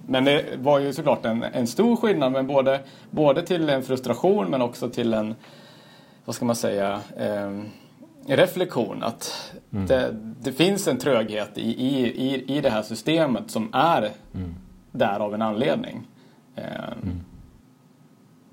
Men 0.07 0.25
det 0.25 0.45
var 0.59 0.79
ju 0.79 0.93
såklart 0.93 1.25
en, 1.25 1.43
en 1.43 1.67
stor 1.67 1.97
skillnad, 1.97 2.33
men 2.33 2.47
både, 2.47 2.81
både 3.11 3.43
till 3.43 3.69
en 3.69 3.83
frustration 3.83 4.51
men 4.51 4.63
också 4.63 4.89
till 4.89 5.15
en 5.15 5.35
vad 6.25 6.35
ska 6.35 6.45
man 6.45 6.57
säga, 6.57 7.01
eh, 7.17 7.61
reflektion. 8.27 9.03
Att 9.03 9.53
mm. 9.73 9.87
det, 9.87 10.17
det, 10.41 10.53
finns 10.53 10.89
en 10.89 10.99
tröghet 10.99 11.59
i, 11.59 11.71
i, 11.71 12.45
i, 12.57 12.61
det 12.61 12.71
här 12.71 12.83
systemet 12.83 13.51
som 13.51 13.69
är 13.73 14.11
mm. 14.35 14.55
där 14.93 15.21
av 15.21 15.35
en 15.35 15.43
anledning. 15.43 16.07
Eh, 16.55 16.65
mm. 17.03 17.21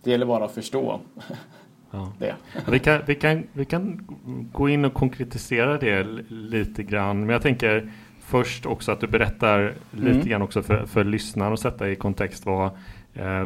Det 0.04 0.12
gäller 0.12 0.26
bara 0.26 0.46
att 0.46 0.52
förstå 0.52 1.00
ja. 1.92 2.14
det. 2.20 2.36
Vi 2.68 2.80
kan, 2.80 3.02
vi, 3.06 3.16
kan, 3.16 3.44
vi 3.54 3.66
kan 3.66 4.08
gå 4.52 4.70
in 4.70 4.86
och 4.86 4.94
konkretisera 4.94 5.78
det 5.78 6.04
lite 6.30 6.84
grann. 6.84 7.20
Men 7.20 7.30
jag 7.30 7.42
tänker 7.42 7.92
först 8.20 8.66
också 8.66 8.92
att 8.92 9.00
du 9.00 9.08
berättar 9.08 9.74
lite 9.92 10.12
mm. 10.12 10.28
grann 10.28 10.42
också 10.42 10.64
för, 10.64 10.86
för 10.86 11.04
lyssnaren 11.04 11.52
och 11.52 11.60
sätta 11.60 11.90
i 11.90 11.96
kontext 11.96 12.46
vad 12.46 12.72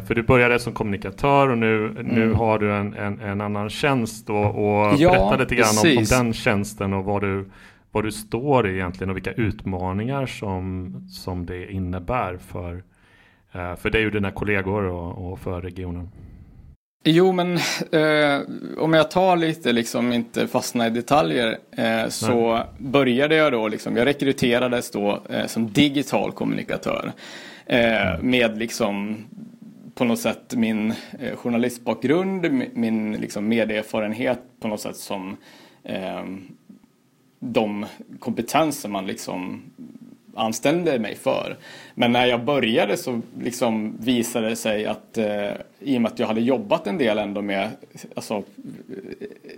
för 0.06 0.14
du 0.14 0.22
började 0.22 0.58
som 0.58 0.72
kommunikatör 0.72 1.48
och 1.48 1.58
nu, 1.58 1.86
mm. 1.86 2.06
nu 2.06 2.32
har 2.32 2.58
du 2.58 2.74
en, 2.74 2.94
en, 2.94 3.20
en, 3.20 3.40
annan 3.40 3.70
tjänst 3.70 4.30
och, 4.30 4.44
och 4.44 4.94
ja, 4.98 5.10
berätta 5.10 5.36
lite 5.36 5.54
grann 5.54 5.78
om, 5.84 5.98
om, 5.98 6.04
den 6.04 6.32
tjänsten 6.32 6.92
och 6.92 7.04
vad 7.04 7.22
du, 7.22 7.50
vad 7.90 8.04
du 8.04 8.12
står 8.12 8.68
i 8.68 8.74
egentligen 8.74 9.10
och 9.10 9.16
vilka 9.16 9.32
utmaningar 9.32 10.26
som, 10.26 10.94
som 11.10 11.46
det 11.46 11.72
innebär 11.72 12.36
för, 12.36 12.82
eh, 13.52 13.76
för 13.76 13.90
dig 13.90 14.06
och 14.06 14.12
dina 14.12 14.30
kollegor 14.30 14.84
och, 14.84 15.32
och 15.32 15.38
för 15.38 15.60
regionen. 15.62 16.10
Jo, 17.06 17.32
men 17.32 17.56
eh, 17.92 18.40
om 18.78 18.92
jag 18.92 19.10
tar 19.10 19.36
lite, 19.36 19.72
liksom 19.72 20.12
inte 20.12 20.46
fastna 20.46 20.86
i 20.86 20.90
detaljer, 20.90 21.58
eh, 21.76 22.08
så 22.08 22.52
Nej. 22.52 22.64
började 22.78 23.34
jag 23.34 23.52
då, 23.52 23.68
liksom, 23.68 23.96
jag 23.96 24.06
rekryterades 24.06 24.90
då 24.90 25.22
eh, 25.30 25.46
som 25.46 25.72
digital 25.72 26.32
kommunikatör. 26.32 27.12
Eh, 27.66 28.20
med 28.20 28.58
liksom 28.58 29.16
på 29.94 30.04
något 30.04 30.20
sätt 30.20 30.54
min 30.56 30.94
eh, 31.18 31.36
journalistbakgrund, 31.36 32.52
min 32.74 33.12
liksom, 33.12 33.48
medieerfarenhet 33.48 34.40
på 34.60 34.68
något 34.68 34.80
sätt 34.80 34.96
som 34.96 35.36
eh, 35.82 36.24
de 37.38 37.86
kompetenser 38.18 38.88
man 38.88 39.06
liksom 39.06 39.62
anställde 40.34 40.98
mig 40.98 41.14
för. 41.14 41.56
Men 41.94 42.12
när 42.12 42.26
jag 42.26 42.44
började 42.44 42.96
så 42.96 43.20
liksom 43.40 43.96
visade 44.00 44.48
det 44.48 44.56
sig 44.56 44.86
att 44.86 45.18
eh, 45.18 45.50
i 45.80 45.96
och 45.96 46.02
med 46.02 46.12
att 46.12 46.18
jag 46.18 46.26
hade 46.26 46.40
jobbat 46.40 46.86
en 46.86 46.98
del 46.98 47.18
ändå 47.18 47.42
med 47.42 47.70
alltså, 48.14 48.34
eh, 48.34 48.42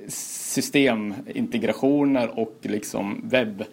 systemintegrationer 0.08 2.38
och 2.38 2.58
liksom 2.62 3.20
webb 3.24 3.64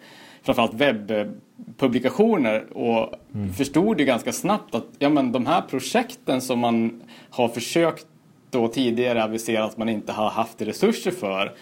framförallt 0.44 0.74
webbpublikationer 0.74 2.76
och 2.76 3.14
mm. 3.34 3.52
förstod 3.52 4.00
ju 4.00 4.06
ganska 4.06 4.32
snabbt 4.32 4.74
att 4.74 4.86
ja, 4.98 5.08
men 5.08 5.32
de 5.32 5.46
här 5.46 5.60
projekten 5.60 6.40
som 6.40 6.58
man 6.58 7.02
har 7.30 7.48
försökt 7.48 8.06
då 8.50 8.68
tidigare 8.68 9.24
avisera 9.24 9.64
att 9.64 9.76
man 9.76 9.88
inte 9.88 10.12
har 10.12 10.30
haft 10.30 10.62
resurser 10.62 11.10
för 11.10 11.52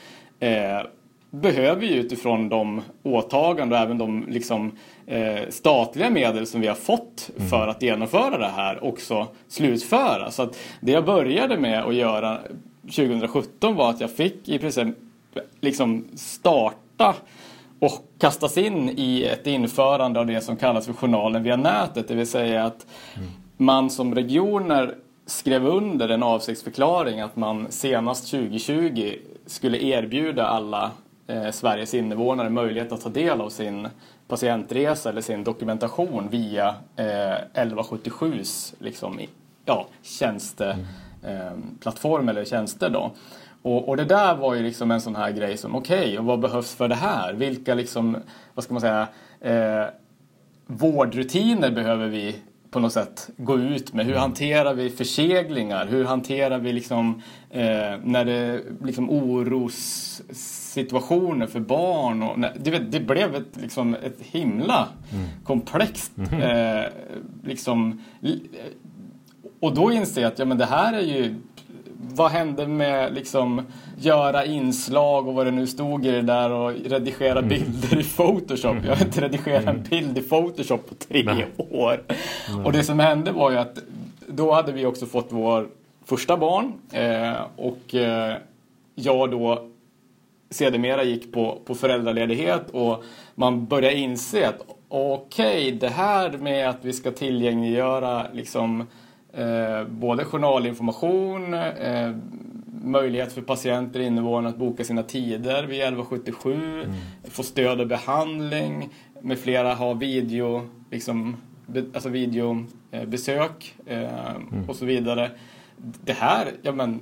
eh, 0.41 0.87
behöver 1.31 1.87
ju 1.87 1.95
utifrån 1.95 2.49
de 2.49 2.83
åtaganden 3.03 3.79
och 3.79 3.85
även 3.85 3.99
de 3.99 4.27
liksom, 4.29 4.73
eh, 5.07 5.49
statliga 5.49 6.11
medel 6.11 6.47
som 6.47 6.61
vi 6.61 6.67
har 6.67 6.75
fått 6.75 7.31
mm. 7.37 7.49
för 7.49 7.69
att 7.69 7.83
genomföra 7.83 8.39
det 8.39 8.53
här 8.57 8.85
också 8.85 9.27
slutföra. 9.49 10.31
Så 10.31 10.43
att 10.43 10.59
det 10.81 10.93
jag 10.93 11.05
började 11.05 11.59
med 11.59 11.85
att 11.85 11.95
göra 11.95 12.39
2017 12.83 13.75
var 13.75 13.91
att 13.91 14.01
jag 14.01 14.11
fick 14.11 14.49
i 14.49 14.59
princip 14.59 14.97
liksom 15.61 16.05
starta 16.15 17.15
och 17.83 17.93
kastas 18.19 18.59
in 18.59 18.91
i 18.97 19.23
ett 19.23 19.47
införande 19.47 20.21
av 20.21 20.27
det 20.27 20.41
som 20.41 20.57
kallas 20.57 20.87
för 20.87 20.93
journalen 20.93 21.43
via 21.43 21.57
nätet. 21.57 22.09
Det 22.09 22.15
vill 22.15 22.27
säga 22.27 22.65
att 22.65 22.87
man 23.57 23.91
som 23.91 24.15
regioner 24.15 24.95
skrev 25.27 25.67
under 25.67 26.09
en 26.09 26.23
avsiktsförklaring 26.23 27.21
att 27.21 27.37
man 27.37 27.67
senast 27.71 28.31
2020 28.31 29.15
skulle 29.47 29.79
erbjuda 29.79 30.47
alla 30.47 30.91
eh, 31.27 31.51
Sveriges 31.51 31.95
invånare 31.95 32.51
möjlighet 32.51 32.93
att 32.93 33.03
ta 33.03 33.09
del 33.09 33.41
av 33.41 33.51
sin 33.51 33.89
patientresa 34.29 35.11
eller 35.11 35.21
sin 35.21 35.45
dokumentation 35.45 36.29
via 36.31 36.69
eh, 36.97 37.35
1177s 37.55 38.75
liksom, 38.79 39.21
ja, 39.65 39.87
tjänsteplattform 40.03 42.23
mm. 42.23 42.29
eh, 42.29 42.35
eller 42.35 42.45
tjänster. 42.45 42.91
Då. 42.91 43.11
Och, 43.63 43.89
och, 43.89 43.97
det 43.97 44.05
där 44.05 44.37
var 44.37 44.55
ju 44.55 44.63
liksom 44.63 44.91
en 44.91 45.01
sån 45.01 45.17
här 45.17 45.31
grej 45.31 45.57
som, 45.57 45.75
okej, 45.75 45.99
okay, 45.99 46.19
och 46.19 46.25
vad 46.25 46.41
behövs 46.41 46.75
för 46.75 46.89
det 46.89 46.95
här? 46.95 47.33
Vilka 47.33 47.75
liksom, 47.75 48.17
vad 48.55 48.65
ska 48.65 48.75
man 48.75 48.81
säga, 48.81 49.09
eh, 49.41 49.87
vårdrutiner 50.67 51.71
behöver 51.71 52.09
vi 52.09 52.37
på 52.73 52.81
något 52.81 52.93
sätt 52.93 53.31
gå 53.37 53.59
ut 53.59 53.93
med. 53.93 54.07
Hur 54.07 54.15
hanterar 54.15 54.75
vi 54.75 54.91
förseglingar? 54.91 55.87
Hur 55.87 56.05
hanterar 56.05 56.59
vi 56.59 56.73
liksom 56.73 57.23
eh, 57.51 57.93
när 58.05 58.25
det 58.25 58.63
liksom 58.85 59.11
orossituationer 59.11 61.47
för 61.47 61.61
barn? 61.61 62.23
Och, 62.23 62.39
när, 62.39 62.53
det, 62.59 62.79
det 62.79 63.01
blev 63.01 63.35
ett, 63.35 63.57
liksom, 63.63 63.95
ett 63.95 64.19
himla 64.21 64.89
mm. 65.13 65.25
komplext 65.45 66.13
mm 66.17 66.31
-hmm. 66.31 66.85
eh, 66.85 66.91
liksom, 67.45 68.03
och 69.61 69.75
då 69.75 69.93
inser 69.93 70.23
jag 70.23 70.33
att 70.33 70.39
ja, 70.39 70.45
men 70.45 70.59
det 70.59 70.67
här 70.67 70.93
är 70.93 71.03
ju 71.03 71.35
vad 72.15 72.31
hände 72.31 72.67
med 72.67 73.15
liksom 73.15 73.63
göra 73.99 74.45
inslag 74.45 75.29
och 75.29 75.35
vad 75.35 75.47
det 75.47 75.51
nu 75.51 75.67
stod 75.67 76.07
i 76.07 76.11
det 76.11 76.23
där 76.23 76.51
och 76.51 76.73
redigera 76.73 77.39
mm. 77.39 77.49
bilder 77.49 77.99
i 77.99 78.05
Photoshop. 78.05 78.77
Jag 78.87 78.97
har 78.97 79.05
inte 79.05 79.21
redigerat 79.21 79.67
en 79.67 79.83
bild 79.91 80.19
i 80.19 80.23
Photoshop 80.23 80.89
på 80.89 80.95
tre 80.95 81.23
Nej. 81.25 81.47
år. 81.57 82.03
Nej. 82.09 82.65
Och 82.65 82.73
det 82.73 82.85
som 82.85 82.99
hände 82.99 83.33
var 83.33 83.51
ju 83.51 83.57
att 83.57 83.79
då 84.27 84.53
hade 84.53 84.73
vi 84.73 84.87
också 84.87 85.07
fått 85.07 85.29
vår 85.31 85.69
första 86.05 86.37
barn 86.37 86.73
eh, 86.93 87.41
och 87.57 87.95
eh, 87.95 88.37
jag 88.95 89.31
då 89.31 89.69
sedermera 90.51 91.05
gick 91.05 91.33
på, 91.33 91.59
på 91.65 91.75
föräldraledighet 91.75 92.71
och 92.71 93.05
man 93.35 93.67
började 93.67 93.97
inse 93.97 94.49
att 94.49 94.61
okej, 94.89 95.67
okay, 95.67 95.71
det 95.71 95.89
här 95.89 96.31
med 96.31 96.69
att 96.69 96.79
vi 96.81 96.93
ska 96.93 97.11
tillgängliggöra 97.11 98.27
liksom 98.33 98.87
eh, 99.33 99.85
både 99.89 100.25
journalinformation, 100.25 101.55
eh, 101.55 102.15
möjlighet 102.85 103.33
för 103.33 103.43
patienter 103.43 104.01
och 104.01 104.07
invånare 104.07 104.53
att 104.53 104.59
boka 104.59 104.85
sina 104.85 105.03
tider 105.03 105.63
vid 105.63 105.83
1177, 105.83 106.55
mm. 106.55 106.95
få 107.25 107.43
stöd 107.43 107.81
och 107.81 107.87
behandling, 107.87 108.89
med 109.21 109.39
flera 109.39 109.75
ha 109.75 109.95
video, 109.95 110.69
liksom, 110.91 111.37
be, 111.67 111.85
alltså 111.95 112.09
videobesök 112.09 113.75
eh, 113.87 114.31
mm. 114.31 114.69
och 114.69 114.77
så 114.77 114.85
vidare. 114.85 115.31
Det 116.05 116.13
här, 116.13 116.49
ja 116.63 116.73
men, 116.73 117.01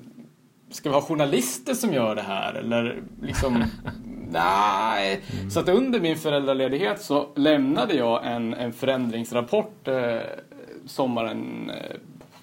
ska 0.70 0.88
vi 0.88 0.94
ha 0.94 1.02
journalister 1.02 1.74
som 1.74 1.92
gör 1.92 2.14
det 2.14 2.22
här 2.22 2.54
eller 2.54 3.02
liksom 3.22 3.64
Nej, 4.32 5.20
mm. 5.32 5.50
så 5.50 5.60
att 5.60 5.68
under 5.68 6.00
min 6.00 6.16
föräldraledighet 6.16 7.02
så 7.02 7.28
lämnade 7.36 7.94
jag 7.94 8.26
en, 8.26 8.54
en 8.54 8.72
förändringsrapport 8.72 9.88
eh, 9.88 10.20
sommaren 10.86 11.70
eh, 11.70 11.96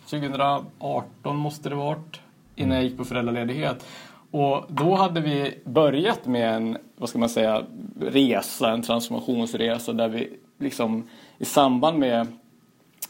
2018 0.10 1.36
måste 1.36 1.70
det 1.70 1.76
varit, 1.76 2.22
innan 2.56 2.76
jag 2.76 2.84
gick 2.84 2.98
på 2.98 3.06
föräldraledighet. 3.06 3.86
Och 4.32 4.66
då 4.68 4.96
hade 4.96 5.22
vi 5.22 5.60
börjat 5.66 6.26
med 6.26 6.56
en, 6.56 6.78
vad 6.98 7.10
ska 7.10 7.20
man 7.20 7.30
säga, 7.30 7.64
resa, 8.00 8.72
en 8.72 8.82
transformationsresa 8.82 9.94
där 9.94 10.08
vi 10.08 10.30
liksom 10.60 11.04
i 11.38 11.46
samband 11.46 12.00
med, 12.00 12.28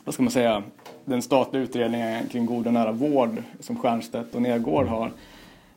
vad 0.03 0.13
ska 0.13 0.23
man 0.23 0.31
säga, 0.31 0.63
den 1.05 1.21
statliga 1.21 1.63
utredningen 1.63 2.27
kring 2.27 2.45
god 2.45 2.67
och 2.67 2.73
nära 2.73 2.91
vård 2.91 3.43
som 3.59 3.77
Stiernstedt 3.77 4.35
och 4.35 4.41
Nergård 4.41 4.87
har 4.87 5.11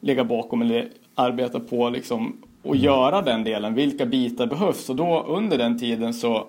legat 0.00 0.26
bakom 0.26 0.62
eller 0.62 0.88
arbetat 1.14 1.70
på 1.70 1.90
liksom 1.90 2.36
och 2.62 2.76
göra 2.76 3.22
den 3.22 3.44
delen. 3.44 3.74
Vilka 3.74 4.06
bitar 4.06 4.46
behövs? 4.46 4.90
Och 4.90 4.96
då 4.96 5.22
under 5.22 5.58
den 5.58 5.78
tiden 5.78 6.14
så 6.14 6.46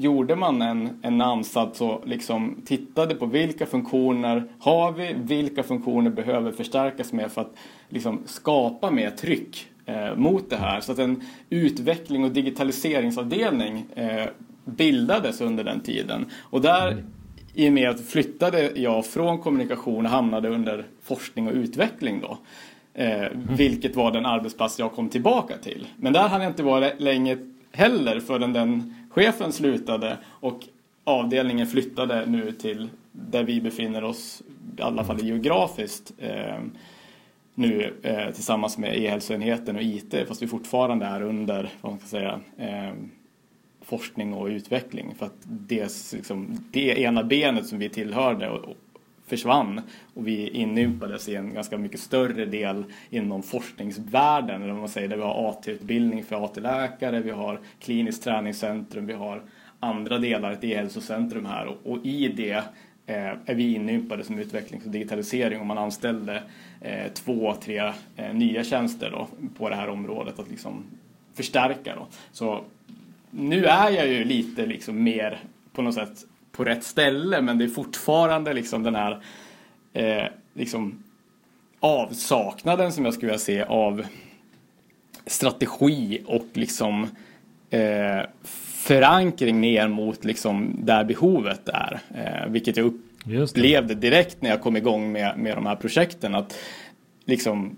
gjorde 0.00 0.36
man 0.36 0.62
en, 0.62 0.98
en 1.02 1.20
ansats 1.20 1.80
och 1.80 2.02
liksom 2.06 2.62
tittade 2.64 3.14
på 3.14 3.26
vilka 3.26 3.66
funktioner 3.66 4.44
har 4.58 4.92
vi, 4.92 5.14
vilka 5.16 5.62
funktioner 5.62 6.10
behöver 6.10 6.52
förstärkas 6.52 7.12
med 7.12 7.32
för 7.32 7.40
att 7.40 7.56
liksom 7.88 8.22
skapa 8.26 8.90
mer 8.90 9.10
tryck 9.10 9.66
eh, 9.86 10.16
mot 10.16 10.50
det 10.50 10.56
här. 10.56 10.80
Så 10.80 10.92
att 10.92 10.98
en 10.98 11.22
utveckling 11.50 12.24
och 12.24 12.30
digitaliseringsavdelning 12.30 13.86
eh, 13.94 14.26
bildades 14.64 15.40
under 15.40 15.64
den 15.64 15.80
tiden. 15.80 16.26
Och 16.40 16.60
där 16.60 17.04
i 17.54 17.68
och 17.68 17.72
med 17.72 17.90
att 17.90 18.00
flyttade 18.00 18.72
jag 18.74 19.06
från 19.06 19.38
kommunikation 19.38 20.04
och 20.04 20.10
hamnade 20.10 20.48
under 20.48 20.86
forskning 21.02 21.48
och 21.48 21.54
utveckling 21.54 22.20
då. 22.20 22.38
Eh, 22.94 23.28
vilket 23.56 23.96
var 23.96 24.12
den 24.12 24.26
arbetsplats 24.26 24.78
jag 24.78 24.92
kom 24.92 25.08
tillbaka 25.08 25.56
till. 25.56 25.86
Men 25.96 26.12
där 26.12 26.28
hade 26.28 26.44
jag 26.44 26.50
inte 26.50 26.62
varit 26.62 27.00
länge 27.00 27.38
heller 27.72 28.20
förrän 28.20 28.52
den 28.52 28.94
chefen 29.10 29.52
slutade 29.52 30.18
och 30.26 30.60
avdelningen 31.04 31.66
flyttade 31.66 32.26
nu 32.26 32.52
till 32.52 32.90
där 33.12 33.42
vi 33.42 33.60
befinner 33.60 34.04
oss, 34.04 34.42
i 34.78 34.82
alla 34.82 35.04
fall 35.04 35.24
geografiskt, 35.24 36.12
eh, 36.18 36.58
nu 37.54 37.94
eh, 38.02 38.30
tillsammans 38.30 38.78
med 38.78 38.98
e-hälsoenheten 38.98 39.76
och 39.76 39.82
IT, 39.82 40.14
fast 40.28 40.42
vi 40.42 40.46
fortfarande 40.46 41.06
är 41.06 41.22
under, 41.22 41.70
vad 41.80 41.92
man 41.92 41.98
ska 41.98 42.08
säga, 42.08 42.40
eh, 42.56 42.92
forskning 43.82 44.34
och 44.34 44.46
utveckling. 44.46 45.14
För 45.18 45.26
att 45.26 45.38
det, 45.42 46.12
liksom, 46.12 46.58
det 46.70 47.00
ena 47.00 47.24
benet 47.24 47.66
som 47.66 47.78
vi 47.78 47.88
tillhörde 47.88 48.50
och, 48.50 48.76
försvann 49.28 49.80
och 50.14 50.26
vi 50.26 50.48
inympades 50.48 51.28
i 51.28 51.34
en 51.34 51.54
ganska 51.54 51.78
mycket 51.78 52.00
större 52.00 52.44
del 52.44 52.84
inom 53.10 53.42
forskningsvärlden, 53.42 54.62
eller 54.62 54.72
vad 54.72 54.80
man 54.80 54.88
säger, 54.88 55.08
där 55.08 55.16
vi 55.16 55.22
har 55.22 55.50
AT-utbildning 55.50 56.24
för 56.24 56.44
AT-läkare, 56.44 57.20
vi 57.20 57.30
har 57.30 57.60
kliniskt 57.80 58.24
träningscentrum, 58.24 59.06
vi 59.06 59.12
har 59.12 59.42
andra 59.80 60.18
delar, 60.18 60.52
ett 60.52 60.64
e-hälsocentrum 60.64 61.46
här 61.46 61.66
och, 61.66 61.92
och, 61.92 62.06
i 62.06 62.28
det 62.28 62.64
eh, 63.06 63.32
är 63.46 63.54
vi 63.54 63.74
inympade 63.74 64.24
som 64.24 64.38
utvecklings 64.38 64.84
och 64.84 64.90
digitalisering 64.90 65.60
och 65.60 65.66
man 65.66 65.78
anställde 65.78 66.42
eh, 66.80 67.12
två, 67.14 67.54
tre 67.60 67.92
eh, 68.16 68.34
nya 68.34 68.64
tjänster 68.64 69.10
då, 69.10 69.28
på 69.58 69.68
det 69.68 69.76
här 69.76 69.88
området 69.88 70.38
att 70.38 70.50
liksom 70.50 70.84
förstärka. 71.34 71.94
Då. 71.96 72.06
Så 72.32 72.64
nu 73.30 73.64
är 73.64 73.90
jag 73.90 74.08
ju 74.08 74.24
lite 74.24 74.66
liksom 74.66 75.02
mer 75.02 75.38
på 75.72 75.82
något 75.82 75.94
sätt 75.94 76.24
på 76.58 76.64
rätt 76.64 76.84
ställe 76.84 77.40
men 77.40 77.58
det 77.58 77.64
är 77.64 77.68
fortfarande 77.68 78.52
liksom 78.52 78.82
den 78.82 78.94
här 78.94 79.20
eh, 79.92 80.24
liksom 80.54 81.02
avsaknaden 81.80 82.92
som 82.92 83.04
jag 83.04 83.14
skulle 83.14 83.32
vilja 83.32 83.38
se 83.38 83.62
av 83.62 84.04
strategi 85.26 86.22
och 86.26 86.46
liksom 86.52 87.06
eh, 87.70 88.20
förankring 88.74 89.60
ner 89.60 89.88
mot 89.88 90.24
liksom 90.24 90.76
där 90.82 91.04
behovet 91.04 91.68
är. 91.68 92.00
Eh, 92.14 92.50
vilket 92.50 92.76
jag 92.76 92.92
upplevde 93.42 93.94
direkt 93.94 94.42
när 94.42 94.50
jag 94.50 94.60
kom 94.60 94.76
igång 94.76 95.12
med, 95.12 95.38
med 95.38 95.56
de 95.56 95.66
här 95.66 95.76
projekten. 95.76 96.34
att 96.34 96.58
liksom 97.24 97.76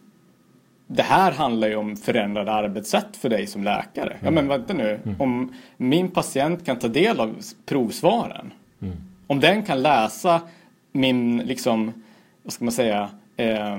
det 0.86 1.02
här 1.02 1.32
handlar 1.32 1.68
ju 1.68 1.76
om 1.76 1.96
förändrade 1.96 2.52
arbetssätt 2.52 3.16
för 3.16 3.28
dig 3.28 3.46
som 3.46 3.64
läkare. 3.64 4.10
Mm. 4.10 4.24
Ja 4.24 4.30
men 4.30 4.48
vänta 4.48 4.74
nu, 4.74 5.00
mm. 5.04 5.20
om 5.20 5.54
min 5.76 6.10
patient 6.10 6.66
kan 6.66 6.78
ta 6.78 6.88
del 6.88 7.20
av 7.20 7.36
provsvaren 7.66 8.52
Mm. 8.82 8.96
Om 9.26 9.40
den 9.40 9.62
kan 9.62 9.82
läsa 9.82 10.40
min, 10.92 11.38
liksom, 11.38 11.92
vad 12.42 12.52
ska 12.52 12.64
man 12.64 12.72
säga, 12.72 13.10
eh, 13.36 13.78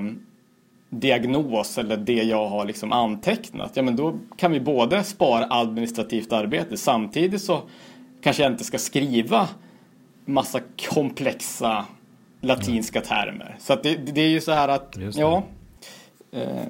diagnos 0.90 1.78
eller 1.78 1.96
det 1.96 2.22
jag 2.22 2.48
har 2.48 2.64
liksom 2.64 2.92
antecknat, 2.92 3.70
ja 3.74 3.82
men 3.82 3.96
då 3.96 4.18
kan 4.36 4.52
vi 4.52 4.60
både 4.60 5.04
spara 5.04 5.46
administrativt 5.50 6.32
arbete 6.32 6.76
samtidigt 6.76 7.42
så 7.42 7.62
kanske 8.22 8.42
jag 8.42 8.52
inte 8.52 8.64
ska 8.64 8.78
skriva 8.78 9.48
massa 10.24 10.60
komplexa 10.94 11.86
latinska 12.40 13.00
termer. 13.00 13.56
Så 13.58 13.74
det, 13.74 13.94
det 13.94 14.20
är 14.20 14.28
ju 14.28 14.40
så 14.40 14.52
här 14.52 14.68
att, 14.68 14.96
ja. 15.14 15.42
Eh, 16.32 16.66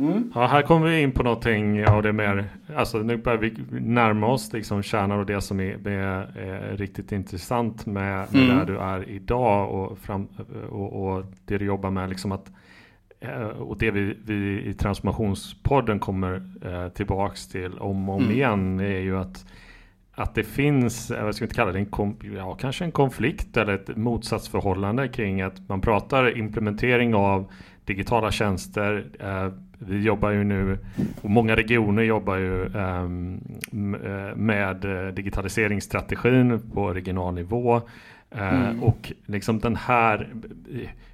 Mm. 0.00 0.32
Ja, 0.34 0.46
här 0.46 0.62
kommer 0.62 0.86
vi 0.86 1.00
in 1.00 1.12
på 1.12 1.22
någonting 1.22 1.86
av 1.86 2.02
det 2.02 2.12
mer, 2.12 2.44
alltså 2.76 2.98
nu 2.98 3.16
börjar 3.16 3.38
vi 3.38 3.54
närma 3.70 4.26
oss 4.26 4.52
liksom 4.52 4.82
kärnan 4.82 5.18
och 5.18 5.26
det 5.26 5.40
som 5.40 5.60
är, 5.60 5.88
är, 5.88 6.38
är 6.38 6.76
riktigt 6.76 7.12
intressant 7.12 7.86
med, 7.86 8.34
med 8.34 8.42
mm. 8.42 8.58
där 8.58 8.66
du 8.66 8.78
är 8.78 9.08
idag 9.08 9.70
och, 9.74 9.98
fram, 9.98 10.28
och, 10.70 11.02
och, 11.02 11.24
det 11.44 11.58
du 11.58 11.64
jobbar 11.64 11.90
med. 11.90 12.08
Liksom 12.08 12.32
att, 12.32 12.52
eh, 13.20 13.42
och 13.42 13.78
det 13.78 13.90
vi, 13.90 14.16
vi 14.24 14.62
i 14.62 14.74
Transformationspodden 14.74 15.98
kommer 15.98 16.42
eh, 16.64 16.88
tillbaks 16.88 17.48
till 17.48 17.78
om 17.78 18.08
och 18.08 18.14
om 18.14 18.22
mm. 18.22 18.36
igen 18.36 18.80
är 18.80 19.00
ju 19.00 19.18
att 19.18 19.44
att 20.20 20.34
det 20.34 20.44
finns, 20.44 21.10
jag 21.10 21.34
ska 21.34 21.44
inte 21.44 21.54
kalla 21.54 21.72
det 21.72 21.78
en, 21.78 22.16
ja, 22.36 22.54
kanske 22.54 22.84
en 22.84 22.92
konflikt 22.92 23.56
eller 23.56 23.72
ett 23.72 23.96
motsatsförhållande 23.96 25.08
kring 25.08 25.42
att 25.42 25.68
man 25.68 25.80
pratar 25.80 26.38
implementering 26.38 27.14
av 27.14 27.52
digitala 27.84 28.30
tjänster. 28.30 29.06
Eh, 29.20 29.52
vi 29.82 30.02
jobbar 30.02 30.30
ju 30.30 30.44
nu, 30.44 30.78
och 31.22 31.30
många 31.30 31.56
regioner 31.56 32.02
jobbar 32.02 32.36
ju 32.36 32.66
ehm, 32.66 33.40
eh, 34.04 34.36
med 34.36 34.76
digitaliseringsstrategin 35.14 36.60
på 36.74 36.94
regional 36.94 37.34
nivå. 37.34 37.76
Eh, 38.30 38.64
mm. 38.64 38.82
Och 38.82 39.12
liksom 39.26 39.58
den 39.58 39.76
här, 39.76 40.28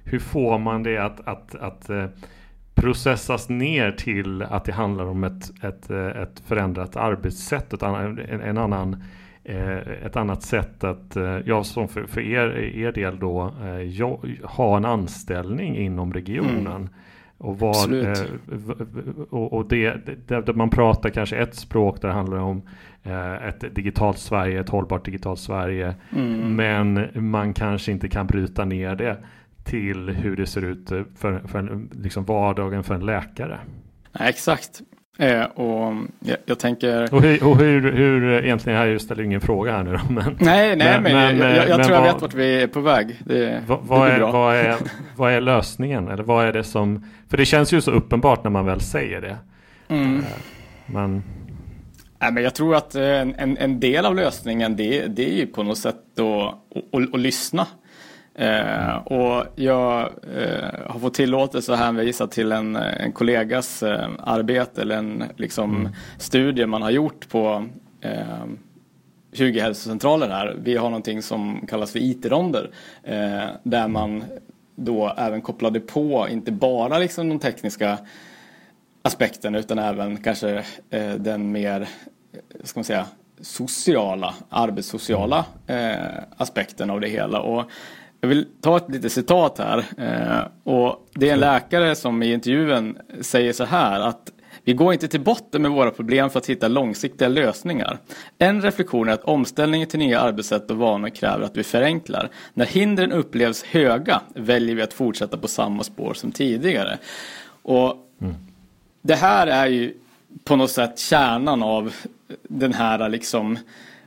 hur 0.03 0.19
får 0.19 0.57
man 0.59 0.83
det 0.83 0.97
att, 0.97 1.27
att, 1.27 1.55
att 1.55 1.89
processas 2.73 3.49
ner 3.49 3.91
till 3.91 4.43
att 4.43 4.65
det 4.65 4.71
handlar 4.71 5.05
om 5.05 5.23
ett, 5.23 5.63
ett, 5.63 5.89
ett 5.91 6.43
förändrat 6.45 6.95
arbetssätt, 6.95 7.73
ett 7.73 7.83
annan, 7.83 8.19
en, 8.19 8.41
en 8.41 8.57
annan 8.57 9.03
ett 10.03 10.15
annat 10.15 10.43
sätt 10.43 10.83
att, 10.83 11.17
ja 11.45 11.63
som 11.63 11.87
för, 11.87 12.03
för 12.03 12.21
er, 12.21 12.57
er 12.57 12.91
del 12.91 13.19
då, 13.19 13.53
ha 14.43 14.77
en 14.77 14.85
anställning 14.85 15.77
inom 15.77 16.13
regionen. 16.13 16.89
Och, 17.37 17.59
vad, 17.59 17.93
eh, 18.03 18.23
och, 19.29 19.53
och 19.53 19.67
det, 19.67 20.27
det, 20.27 20.55
man 20.55 20.69
pratar 20.69 21.09
kanske 21.09 21.35
ett 21.37 21.55
språk 21.55 22.01
där 22.01 22.07
det 22.07 22.13
handlar 22.13 22.37
om 22.37 22.61
eh, 23.03 23.47
ett 23.47 23.75
digitalt 23.75 24.17
Sverige, 24.17 24.59
ett 24.59 24.69
hållbart 24.69 25.05
digitalt 25.05 25.39
Sverige. 25.39 25.95
Mm. 26.15 26.55
Men 26.55 27.07
man 27.29 27.53
kanske 27.53 27.91
inte 27.91 28.09
kan 28.09 28.27
bryta 28.27 28.65
ner 28.65 28.95
det 28.95 29.17
till 29.63 30.09
hur 30.09 30.35
det 30.35 30.45
ser 30.45 30.61
ut 30.61 30.89
för, 31.15 31.47
för 31.47 31.87
liksom 32.01 32.25
vardagen 32.25 32.83
för 32.83 32.95
en 32.95 33.05
läkare. 33.05 33.59
exakt. 34.19 34.81
Eh, 35.17 35.43
och 35.43 35.93
jag, 36.19 36.37
jag, 36.45 36.59
tänker... 36.59 37.13
Och, 37.13 37.21
hur, 37.21 37.43
och 37.43 37.57
hur, 37.57 37.91
hur, 37.91 38.43
egentligen, 38.43 38.89
jag 38.89 39.01
ställer 39.01 39.23
ingen 39.23 39.41
fråga 39.41 39.71
här 39.71 39.83
nu 39.83 39.91
då, 39.91 40.13
men... 40.13 40.37
Nej, 40.39 40.75
nej, 40.75 41.01
men, 41.01 41.03
men 41.03 41.37
jag, 41.37 41.55
jag, 41.55 41.69
jag 41.69 41.77
men 41.77 41.85
tror 41.85 41.97
vad, 41.97 42.07
jag 42.07 42.13
vet 42.13 42.21
vart 42.21 42.33
vi 42.33 42.61
är 42.61 42.67
på 42.67 42.79
väg. 42.79 43.15
Det, 43.25 43.63
vad, 43.67 43.79
vad, 43.81 44.09
är, 44.09 44.19
vad, 44.19 44.55
är, 44.55 44.75
vad 45.15 45.31
är 45.31 45.41
lösningen? 45.41 46.07
Eller 46.07 46.23
vad 46.23 46.45
är 46.45 46.53
det 46.53 46.63
som... 46.63 47.05
För 47.29 47.37
det 47.37 47.45
känns 47.45 47.71
ju 47.71 47.81
så 47.81 47.91
uppenbart 47.91 48.43
när 48.43 48.51
man 48.51 48.65
väl 48.65 48.81
säger 48.81 49.21
det. 49.21 49.37
Mm. 49.87 50.19
Eh, 50.19 50.23
men... 50.85 51.23
Nej, 52.19 52.31
men 52.31 52.43
jag 52.43 52.55
tror 52.55 52.75
att 52.75 52.95
en, 52.95 53.35
en, 53.35 53.57
en 53.57 53.79
del 53.79 54.05
av 54.05 54.15
lösningen 54.15 54.75
det, 54.75 55.07
det 55.07 55.29
är 55.29 55.35
ju 55.35 55.47
på 55.47 55.63
något 55.63 55.77
sätt 55.77 56.19
att 57.13 57.19
lyssna. 57.19 57.67
Eh, 58.39 58.95
och 58.95 59.45
jag 59.55 60.01
eh, 60.37 60.89
har 60.89 60.99
fått 60.99 61.13
tillåtelse 61.13 61.73
att 61.73 61.79
hänvisa 61.79 62.27
till 62.27 62.51
en, 62.51 62.75
en 62.75 63.11
kollegas 63.11 63.83
eh, 63.83 64.09
arbete 64.19 64.81
eller 64.81 64.97
en 64.97 65.23
liksom, 65.37 65.75
mm. 65.75 65.91
studie 66.17 66.65
man 66.65 66.81
har 66.81 66.91
gjort 66.91 67.29
på 67.29 67.65
20 69.33 69.59
eh, 69.59 69.63
hälsocentraler 69.63 70.29
här. 70.29 70.55
Vi 70.63 70.75
har 70.75 70.89
någonting 70.89 71.21
som 71.21 71.67
kallas 71.67 71.91
för 71.91 71.99
IT-ronder 71.99 72.69
eh, 73.03 73.45
där 73.63 73.87
man 73.87 74.23
då 74.75 75.13
även 75.17 75.41
kopplade 75.41 75.79
på 75.79 76.27
inte 76.29 76.51
bara 76.51 76.97
liksom 76.97 77.29
de 77.29 77.39
tekniska 77.39 77.97
aspekterna 79.01 79.57
utan 79.59 79.79
även 79.79 80.17
kanske 80.17 80.63
eh, 80.89 81.13
den 81.13 81.51
mer, 81.51 81.89
ska 82.63 82.79
man 82.79 82.83
säga, 82.83 83.05
sociala, 83.41 84.33
arbetssociala 84.49 85.45
aspekten 86.37 86.89
av 86.89 87.01
det 87.01 87.07
hela. 87.07 87.41
Och 87.41 87.71
jag 88.21 88.27
vill 88.27 88.47
ta 88.61 88.77
ett 88.77 88.89
litet 88.89 89.11
citat 89.11 89.57
här. 89.57 89.85
Eh, 89.97 90.73
och 90.73 91.09
det 91.13 91.29
är 91.29 91.33
en 91.33 91.39
läkare 91.39 91.95
som 91.95 92.23
i 92.23 92.33
intervjun 92.33 92.97
säger 93.21 93.53
så 93.53 93.65
här 93.65 93.99
att 93.99 94.31
vi 94.63 94.73
går 94.73 94.93
inte 94.93 95.07
till 95.07 95.21
botten 95.21 95.61
med 95.61 95.71
våra 95.71 95.91
problem 95.91 96.29
för 96.29 96.39
att 96.39 96.49
hitta 96.49 96.67
långsiktiga 96.67 97.27
lösningar. 97.27 97.97
En 98.37 98.61
reflektion 98.61 99.09
är 99.09 99.13
att 99.13 99.23
omställningen 99.23 99.87
till 99.87 99.99
nya 99.99 100.19
arbetssätt 100.19 100.71
och 100.71 100.77
vanor 100.77 101.09
kräver 101.09 101.45
att 101.45 101.57
vi 101.57 101.63
förenklar. 101.63 102.29
När 102.53 102.65
hindren 102.65 103.11
upplevs 103.11 103.63
höga 103.63 104.21
väljer 104.35 104.75
vi 104.75 104.81
att 104.81 104.93
fortsätta 104.93 105.37
på 105.37 105.47
samma 105.47 105.83
spår 105.83 106.13
som 106.13 106.31
tidigare. 106.31 106.97
Och 107.61 107.95
mm. 108.21 108.35
Det 109.01 109.15
här 109.15 109.47
är 109.47 109.67
ju 109.67 109.93
på 110.43 110.55
något 110.55 110.71
sätt 110.71 110.99
kärnan 110.99 111.63
av 111.63 111.93
den 112.43 112.73
här 112.73 113.09
liksom, 113.09 113.57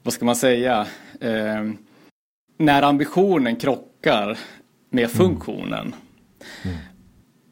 vad 0.03 0.15
ska 0.15 0.25
man 0.25 0.37
säga, 0.37 0.87
eh, 1.21 1.71
när 2.57 2.83
ambitionen 2.83 3.57
krockar 3.57 3.90
med 4.91 5.05
mm. 5.05 5.11
funktionen. 5.11 5.95
Mm. 6.65 6.77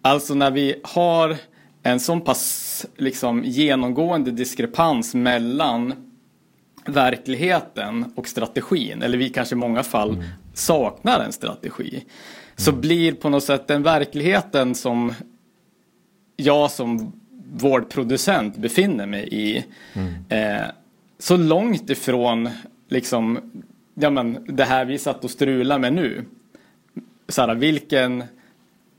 Alltså 0.03 0.35
när 0.35 0.51
vi 0.51 0.81
har 0.83 1.37
en 1.83 2.01
sån 2.01 2.21
pass 2.21 2.87
liksom, 2.97 3.45
genomgående 3.45 4.31
diskrepans 4.31 5.15
mellan 5.15 5.95
verkligheten 6.87 8.13
och 8.17 8.29
strategin, 8.29 9.03
eller 9.03 9.19
vi 9.19 9.29
kanske 9.29 9.55
i 9.55 9.59
många 9.59 9.83
fall 9.83 10.11
mm. 10.11 10.25
saknar 10.55 11.21
en 11.21 11.33
strategi, 11.33 12.05
så 12.57 12.71
mm. 12.71 12.81
blir 12.81 13.13
på 13.13 13.29
något 13.29 13.45
sätt 13.45 13.67
den 13.67 13.83
verkligheten 13.83 14.75
som 14.75 15.15
jag 16.37 16.71
som 16.71 17.13
vårdproducent 17.53 18.57
befinner 18.57 19.07
mig 19.07 19.29
i 19.31 19.65
mm. 19.93 20.15
eh, 20.29 20.67
så 21.19 21.37
långt 21.37 21.91
ifrån 21.91 22.49
liksom 22.89 23.39
ja 23.95 24.11
men 24.11 24.45
det 24.49 24.65
här 24.65 24.85
vi 24.85 24.99
satt 24.99 25.25
och 25.25 25.31
strulade 25.31 25.81
med 25.81 25.93
nu. 25.93 26.25
Så 27.29 27.43
här, 27.43 27.55
vilken 27.55 28.25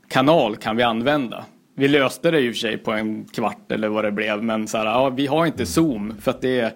kanal 0.08 0.56
kan 0.56 0.76
vi 0.76 0.82
använda? 0.82 1.44
Vi 1.74 1.88
löste 1.88 2.30
det 2.30 2.40
i 2.40 2.50
och 2.50 2.54
för 2.54 2.58
sig 2.58 2.78
på 2.78 2.92
en 2.92 3.24
kvart 3.24 3.72
eller 3.72 3.88
vad 3.88 4.04
det 4.04 4.12
blev 4.12 4.42
men 4.42 4.68
så 4.68 4.78
här, 4.78 4.86
ja, 4.86 5.08
vi 5.08 5.26
har 5.26 5.46
inte 5.46 5.66
Zoom 5.66 6.14
för 6.20 6.30
att 6.30 6.40
det 6.40 6.60
är 6.60 6.72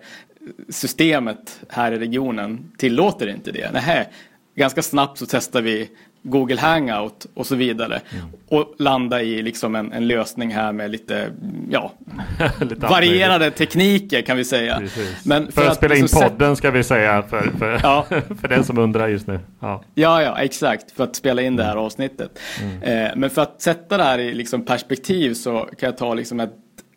systemet 0.68 1.60
här 1.68 1.92
i 1.92 1.98
regionen 1.98 2.72
tillåter 2.78 3.26
inte 3.26 3.52
det. 3.52 3.72
Nähä, 3.72 4.06
ganska 4.54 4.82
snabbt 4.82 5.18
så 5.18 5.26
testar 5.26 5.62
vi 5.62 5.90
Google 6.26 6.60
Hangout 6.60 7.26
och 7.34 7.46
så 7.46 7.54
vidare. 7.54 8.00
Mm. 8.12 8.26
Och 8.48 8.74
landa 8.78 9.22
i 9.22 9.42
liksom 9.42 9.74
en, 9.74 9.92
en, 9.92 10.06
lösning 10.06 10.50
här 10.50 10.72
med 10.72 10.90
lite, 10.90 11.30
ja, 11.70 11.92
lite 12.60 12.86
varierade 12.86 13.50
tekniker 13.50 14.22
kan 14.22 14.36
vi 14.36 14.44
säga. 14.44 14.82
Men 15.24 15.46
för, 15.46 15.52
för 15.52 15.62
att, 15.62 15.68
att, 15.68 15.76
spela 15.76 15.94
in 15.94 16.02
liksom 16.02 16.22
podden 16.22 16.56
ska 16.56 16.70
vi 16.70 16.82
säga 16.82 17.22
för, 17.22 17.50
för, 17.58 17.80
ja. 17.82 18.06
för 18.40 18.48
den 18.48 18.64
som 18.64 18.78
undrar 18.78 19.08
just 19.08 19.26
nu. 19.26 19.40
Ja. 19.60 19.82
ja, 19.94 20.22
ja, 20.22 20.38
exakt. 20.38 20.90
För 20.90 21.04
att 21.04 21.16
spela 21.16 21.42
in 21.42 21.56
det 21.56 21.64
här 21.64 21.72
mm. 21.72 21.84
avsnittet. 21.84 22.38
Mm. 22.62 22.82
Eh, 22.82 23.12
men 23.16 23.30
för 23.30 23.42
att 23.42 23.62
sätta 23.62 23.96
det 23.96 24.04
här 24.04 24.18
i 24.18 24.34
liksom 24.34 24.64
perspektiv 24.64 25.34
så 25.34 25.68
kan 25.78 25.86
jag 25.86 25.96
ta 25.96 26.14
liksom 26.14 26.40
ett 26.40 26.54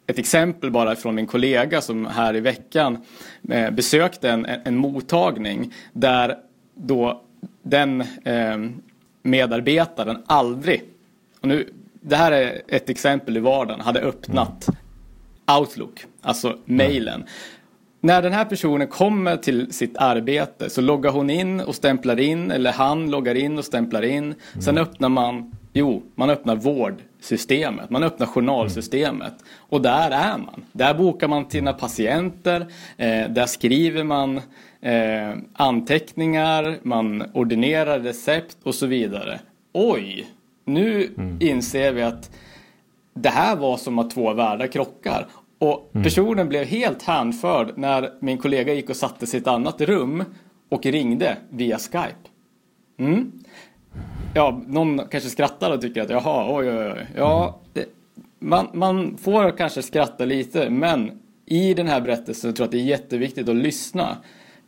ett 0.10 0.20
exempel 0.20 0.72
bara 0.72 0.96
från 0.96 1.16
min 1.16 1.28
kollega 1.28 1.82
som 1.82 2.06
här 2.06 2.36
i 2.36 2.40
veckan 2.40 2.98
eh, 3.50 3.72
besökte 3.72 4.30
en, 4.30 4.46
en, 4.46 4.78
mottagning 4.78 5.74
där 5.94 6.36
då 6.76 7.22
den 7.64 8.02
eh, 8.02 8.58
medarbetaren 9.22 10.24
aldrig, 10.26 10.84
och 11.42 11.48
nu, 11.48 11.74
det 12.02 12.16
här 12.16 12.32
är 12.32 12.62
ett 12.68 12.90
exempel 12.90 13.38
i 13.38 13.40
vardagen, 13.40 13.82
hade 13.82 14.00
öppnat 14.00 14.68
mm. 14.68 15.60
Outlook, 15.60 16.06
alltså 16.22 16.58
mailen. 16.66 17.16
Mm. 17.16 17.28
När 18.02 18.22
den 18.22 18.34
här 18.34 18.46
personen 18.46 18.88
kommer 18.88 19.38
till 19.38 19.74
sitt 19.74 19.98
arbete 19.98 20.70
så 20.70 20.82
loggar 20.82 21.12
hon 21.12 21.30
in 21.30 21.60
och 21.60 21.76
stämplar 21.76 22.20
in 22.20 22.52
eller 22.52 22.72
han 22.72 23.12
loggar 23.12 23.36
in 23.36 23.58
och 23.58 23.66
stämplar 23.66 24.02
in. 24.02 24.24
Mm. 24.24 24.36
Sen 24.60 24.78
öppnar 24.78 25.10
man, 25.10 25.57
jo, 25.78 26.04
man 26.16 26.30
öppnar 26.30 26.56
vårdsystemet, 26.56 27.90
man 27.90 28.04
öppnar 28.04 28.28
journalsystemet 28.28 29.22
mm. 29.22 29.44
och 29.70 29.82
där 29.82 30.12
är 30.12 30.38
man. 30.38 30.66
Där 30.72 30.94
bokar 30.94 31.28
man 31.28 31.50
sina 31.50 31.74
patienter, 31.74 32.62
eh, 32.98 33.30
där 33.30 33.46
skriver 33.46 34.04
man 34.04 34.42
eh, 34.82 35.38
anteckningar, 35.54 36.78
man 36.84 37.24
ordinerar 37.34 38.00
recept 38.00 38.58
och 38.64 38.76
så 38.76 38.86
vidare. 38.86 39.40
Oj, 39.74 40.28
nu 40.66 41.14
mm. 41.18 41.38
inser 41.42 41.92
vi 41.92 42.02
att 42.02 42.32
det 43.14 43.30
här 43.30 43.56
var 43.56 43.78
som 43.78 44.00
att 44.00 44.12
två 44.12 44.34
världar 44.34 44.68
krockar. 44.68 45.28
Och 45.60 45.90
mm. 45.94 46.04
personen 46.04 46.50
blev 46.50 46.66
helt 46.66 47.04
hänförd 47.04 47.74
när 47.78 48.12
min 48.20 48.38
kollega 48.38 48.74
gick 48.74 48.90
och 48.90 48.96
satte 48.96 49.28
sig 49.28 49.40
i 49.40 49.42
ett 49.42 49.48
annat 49.48 49.82
rum 49.82 50.24
och 50.70 50.86
ringde 50.86 51.38
via 51.50 51.78
Skype. 51.78 52.30
Mm. 53.00 53.32
Ja, 54.34 54.62
någon 54.68 55.08
kanske 55.08 55.30
skrattar 55.30 55.72
och 55.72 55.82
tycker 55.82 56.02
att 56.02 56.10
jaha, 56.10 56.56
oj, 56.58 56.70
oj, 56.70 56.92
oj. 56.92 57.08
Ja, 57.16 57.60
det, 57.74 57.86
man, 58.40 58.68
man 58.74 59.18
får 59.18 59.58
kanske 59.58 59.82
skratta 59.82 60.26
lite, 60.26 60.70
men 60.70 61.12
i 61.46 61.74
den 61.74 61.88
här 61.88 62.02
berättelsen 62.02 62.54
tror 62.54 62.64
jag 62.64 62.68
att 62.68 62.72
det 62.72 62.78
är 62.78 63.00
jätteviktigt 63.00 63.50
att 63.50 63.56
lyssna 63.56 64.18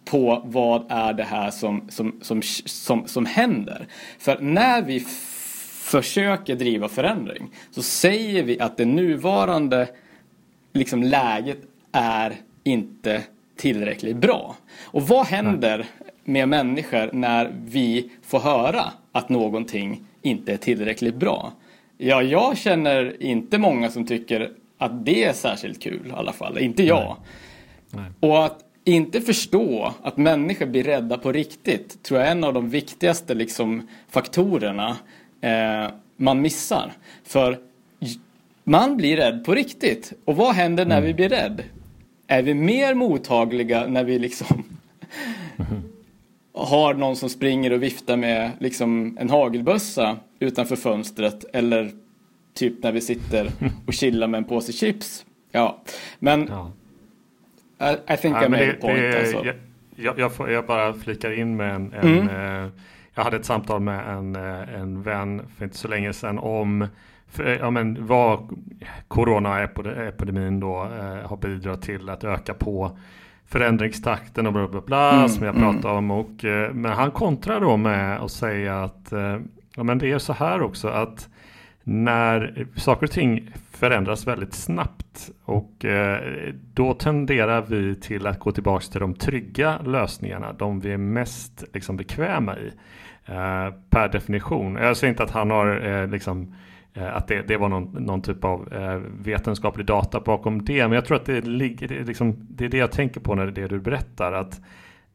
på 0.06 0.42
vad 0.46 0.86
är 0.90 1.14
det 1.14 1.24
här 1.24 1.52
som, 1.52 1.90
som, 1.90 2.20
som, 2.22 2.42
som, 2.66 3.08
som 3.08 3.26
händer. 3.26 3.88
För 4.20 4.40
när 4.40 4.82
vi 4.82 5.00
försöker 5.84 6.56
driva 6.56 6.88
förändring 6.88 7.50
så 7.72 7.82
säger 7.82 8.44
vi 8.44 8.60
att 8.60 8.78
det 8.78 8.86
nuvarande 8.86 9.90
liksom, 10.74 11.04
läget 11.04 11.60
är 11.92 12.36
inte 12.64 13.24
tillräckligt 13.56 14.18
bra. 14.18 14.56
Och 14.84 15.08
vad 15.08 15.26
händer 15.26 15.86
med 16.30 16.50
människor 16.50 17.10
när 17.14 17.52
vi 17.66 18.10
får 18.22 18.40
höra 18.40 18.84
att 19.12 19.30
någonting 19.30 20.04
inte 20.22 20.54
är 20.54 20.58
tillräckligt 20.58 21.16
bra? 21.16 21.52
Ja, 21.98 22.22
jag 22.22 22.58
känner 22.58 23.24
inte 23.24 23.58
många 23.58 23.90
som 23.90 24.08
tycker 24.08 24.52
att 24.78 25.06
det 25.06 25.24
är 25.24 25.34
särskilt 25.34 25.82
kul 25.82 26.08
i 26.08 26.12
alla 26.12 26.34
fall. 26.34 26.58
Inte 26.58 26.84
jag. 26.84 27.16
Nej. 27.90 28.04
Nej. 28.04 28.30
Och 28.30 28.46
att 28.46 28.60
inte 28.84 29.22
förstå 29.22 29.94
att 30.02 30.18
människor 30.18 30.66
blir 30.66 30.84
rädda 30.84 31.18
på 31.18 31.32
riktigt 31.32 32.04
tror 32.04 32.20
jag 32.20 32.28
är 32.28 32.32
en 32.32 32.44
av 32.44 32.54
de 32.54 32.70
viktigaste 32.70 33.34
liksom, 33.34 33.88
faktorerna 34.10 34.98
eh, 35.42 35.92
man 36.18 36.42
missar. 36.42 36.92
För 37.24 37.58
man 38.64 38.98
blir 38.98 39.18
rädd 39.18 39.46
på 39.46 39.56
riktigt. 39.56 40.14
Och 40.26 40.36
vad 40.36 40.56
händer 40.56 40.86
när 40.86 40.98
mm. 40.98 41.08
vi 41.08 41.14
blir 41.14 41.30
rädd? 41.30 41.64
Är 42.28 42.42
vi 42.42 42.54
mer 42.54 42.94
mottagliga 42.94 43.88
när 43.88 44.04
vi 44.04 44.20
liksom 44.20 44.64
har 46.66 46.94
någon 46.94 47.16
som 47.16 47.30
springer 47.30 47.74
och 47.74 47.84
viftar 47.84 48.18
med 48.18 48.52
liksom 48.60 49.18
en 49.20 49.30
hagelbössa 49.30 50.18
utanför 50.40 50.76
fönstret 50.76 51.46
eller 51.54 51.92
typ 52.54 52.84
när 52.84 52.92
vi 52.92 53.02
sitter 53.02 53.52
och 53.86 53.94
chillar 53.94 54.28
med 54.28 54.38
en 54.38 54.44
påse 54.44 54.72
chips? 54.72 55.26
Ja, 55.52 55.82
men 56.20 56.48
ja. 56.48 56.72
I, 57.92 58.14
I 58.14 58.18
think 58.18 58.36
ja, 58.36 58.46
I 58.46 58.50
made 58.50 58.66
det, 58.66 58.72
a 58.72 58.76
point. 58.82 58.98
Det, 58.98 59.20
alltså. 59.20 59.46
jag, 59.96 60.20
jag, 60.20 60.34
får, 60.34 60.52
jag, 60.52 60.66
bara 60.66 60.94
flikar 60.94 61.40
in 61.40 61.58
med 61.58 61.76
en, 61.76 61.94
en 61.94 62.20
mm. 62.20 62.64
eh, 62.64 62.70
jag 63.16 63.24
hade 63.24 63.38
ett 63.38 63.46
samtal 63.46 63.80
med 63.82 64.18
en, 64.18 64.36
eh, 64.36 64.76
en 64.76 65.02
vän 65.04 65.42
för 65.58 65.66
inte 65.66 65.78
så 65.78 65.88
länge 65.88 66.14
sedan 66.14 66.40
om 66.40 66.88
för, 67.28 67.58
ja, 67.58 67.70
men 67.70 68.08
vad 68.08 68.64
coronaepidemin 69.08 70.60
då 70.60 70.84
eh, 70.84 71.30
har 71.30 71.38
bidragit 71.38 71.82
till 71.82 72.10
att 72.10 72.24
öka 72.24 72.54
på 72.54 72.98
förändringstakten 73.50 74.48
och 74.48 74.54
bla 74.54 74.68
bla 74.68 74.82
bla 74.82 75.12
mm, 75.12 75.30
som 75.30 75.46
jag 75.46 75.56
mm. 75.56 75.74
pratade 75.74 75.98
om. 75.98 76.12
Och, 76.12 76.46
eh, 76.46 76.74
men 76.74 76.92
han 76.92 77.12
kontrar 77.12 77.62
då 77.62 77.78
med 77.78 78.20
att 78.20 78.32
säga 78.32 78.84
att 78.84 79.12
eh, 79.12 79.38
ja, 79.76 79.84
men 79.84 79.98
det 79.98 80.12
är 80.12 80.18
så 80.18 80.34
här 80.34 80.62
också 80.62 80.88
att 80.88 81.30
när 81.84 82.68
saker 82.76 83.06
och 83.06 83.12
ting 83.12 83.52
förändras 83.72 84.28
väldigt 84.28 84.54
snabbt 84.54 85.30
och 85.46 85.86
eh, 85.86 86.20
då 86.74 86.94
tenderar 86.94 87.62
vi 87.62 87.96
till 87.96 88.28
att 88.28 88.40
gå 88.40 88.52
tillbaka 88.52 88.86
till 88.86 89.00
de 89.00 89.14
trygga 89.14 89.80
lösningarna, 89.82 90.54
de 90.54 90.80
vi 90.80 90.92
är 90.92 90.98
mest 90.98 91.64
liksom, 91.74 91.98
bekväma 91.98 92.58
i 92.58 92.72
per 93.90 94.10
definition. 94.12 94.76
Jag 94.76 94.98
säger 94.98 95.12
inte 95.12 95.24
att 95.24 95.32
han 95.32 95.52
har 95.52 96.08
liksom 96.08 96.56
Eh, 96.94 97.16
att 97.16 97.28
det, 97.28 97.42
det 97.48 97.58
var 97.58 97.70
någon, 97.70 98.04
någon, 98.06 98.22
typ 98.22 98.44
av 98.44 98.74
eh, 98.74 99.02
vetenskaplig 99.20 99.86
data 99.86 100.20
bakom 100.20 100.66
det. 100.66 100.88
Men 100.88 100.92
jag 100.92 101.06
tror 101.06 101.18
att 101.18 101.26
det, 101.26 101.42
ligger, 101.42 101.88
det, 101.88 102.04
liksom, 102.04 102.48
det 102.50 102.66
är 102.66 102.70
det 102.70 102.78
jag 102.78 102.92
tänker 102.92 103.20
på 103.20 103.36
när 103.36 103.46
det 103.46 103.62
är 103.62 103.62
det 103.62 103.68
du 103.68 103.80
berättar. 103.80 104.34
Att 104.34 104.62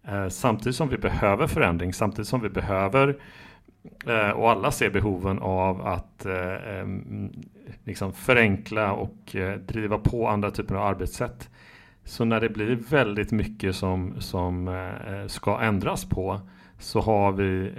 eh, 0.08 0.28
samtidigt 0.28 0.76
som 0.76 0.88
vi 0.88 0.98
behöver 0.98 1.46
förändring, 1.46 1.92
samtidigt 1.92 2.28
som 2.28 2.40
vi 2.40 2.48
behöver 2.48 3.16
eh, 4.06 4.30
och 4.30 4.50
alla 4.50 4.70
ser 4.70 4.90
behoven 4.90 5.38
av 5.38 5.86
att 5.86 6.26
eh, 6.26 6.86
liksom 7.84 8.12
förenkla 8.12 8.92
och 8.92 9.36
eh, 9.36 9.58
driva 9.58 9.98
på 9.98 10.28
andra 10.28 10.50
typer 10.50 10.74
av 10.74 10.86
arbetssätt. 10.86 11.50
Så 12.04 12.24
när 12.24 12.40
det 12.40 12.48
blir 12.48 12.78
väldigt 12.90 13.32
mycket 13.32 13.76
som, 13.76 14.20
som 14.20 14.68
eh, 14.68 15.26
ska 15.26 15.60
ändras 15.60 16.04
på 16.04 16.40
så 16.78 17.00
har 17.00 17.32
vi 17.32 17.72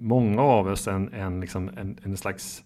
många 0.00 0.42
av 0.42 0.66
oss 0.66 0.88
en, 0.88 1.12
en, 1.12 1.40
liksom 1.40 1.70
en, 1.76 1.98
en 2.02 2.16
slags 2.16 2.64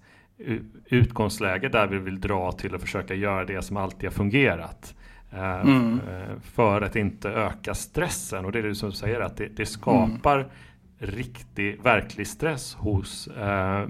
utgångsläge 0.84 1.68
där 1.68 1.86
vi 1.86 1.98
vill 1.98 2.20
dra 2.20 2.52
till 2.52 2.74
att 2.74 2.80
försöka 2.80 3.14
göra 3.14 3.44
det 3.44 3.62
som 3.62 3.76
alltid 3.76 4.04
har 4.04 4.14
fungerat. 4.14 4.94
Eh, 5.32 5.60
mm. 5.60 6.00
Eh, 6.08 6.40
för 6.42 6.82
att 6.82 6.96
inte 6.96 7.28
öka 7.28 7.74
stressen. 7.74 8.44
Och 8.44 8.52
det 8.52 8.58
är 8.58 8.62
det 8.62 8.74
som 8.74 8.90
du 8.90 8.96
säger 8.96 9.20
att 9.20 9.36
det, 9.36 9.48
det 9.56 9.66
skapar 9.66 10.38
mm. 10.38 10.50
riktig, 10.98 11.82
verklig 11.82 12.26
stress 12.26 12.74
hos 12.74 13.26
eh, 13.26 13.82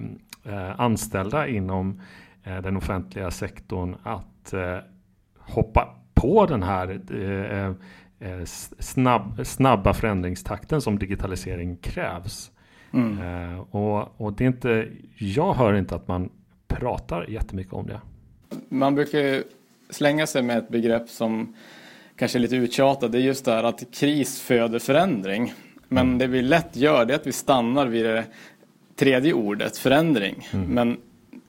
eh, 0.44 0.80
anställda 0.80 1.48
inom 1.48 2.00
eh, 2.42 2.62
den 2.62 2.76
offentliga 2.76 3.30
sektorn 3.30 3.96
att 4.02 4.52
eh, 4.52 4.78
hoppa 5.38 5.94
på 6.14 6.46
den 6.46 6.62
här 6.62 7.00
snabb, 8.78 9.46
snabba 9.46 9.94
förändringstakten 9.94 10.80
som 10.80 10.98
digitalisering 10.98 11.76
krävs. 11.76 12.50
Mm. 12.94 13.18
Uh, 13.18 13.60
och, 13.70 14.20
och 14.20 14.32
det 14.32 14.44
är 14.44 14.48
inte, 14.48 14.88
jag 15.18 15.54
hör 15.54 15.74
inte 15.74 15.94
att 15.94 16.08
man 16.08 16.30
pratar 16.66 17.30
jättemycket 17.30 17.72
om 17.72 17.86
det. 17.86 18.00
Man 18.68 18.94
brukar 18.94 19.42
slänga 19.90 20.26
sig 20.26 20.42
med 20.42 20.58
ett 20.58 20.68
begrepp 20.68 21.08
som 21.08 21.54
kanske 22.16 22.38
är 22.38 22.40
lite 22.40 22.56
uttjatat. 22.56 23.12
Det 23.12 23.18
är 23.18 23.22
just 23.22 23.44
det 23.44 23.52
här 23.52 23.64
att 23.64 23.84
kris 23.92 24.40
föder 24.40 24.78
förändring. 24.78 25.52
Men 25.88 26.06
mm. 26.06 26.18
det 26.18 26.26
vi 26.26 26.42
lätt 26.42 26.76
gör 26.76 27.04
det 27.04 27.14
är 27.14 27.18
att 27.18 27.26
vi 27.26 27.32
stannar 27.32 27.86
vid 27.86 28.04
det 28.04 28.24
tredje 28.96 29.32
ordet, 29.32 29.76
förändring. 29.76 30.48
Mm. 30.52 30.66
Men 30.66 30.96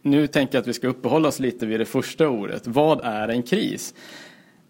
nu 0.02 0.28
tänker 0.28 0.56
jag 0.56 0.62
att 0.62 0.68
vi 0.68 0.74
ska 0.74 0.88
uppehålla 0.88 1.28
oss 1.28 1.40
lite 1.40 1.66
vid 1.66 1.80
det 1.80 1.86
första 1.86 2.30
ordet. 2.30 2.68
Vad 2.68 3.02
är 3.04 3.28
en 3.28 3.44
kris? 3.44 3.94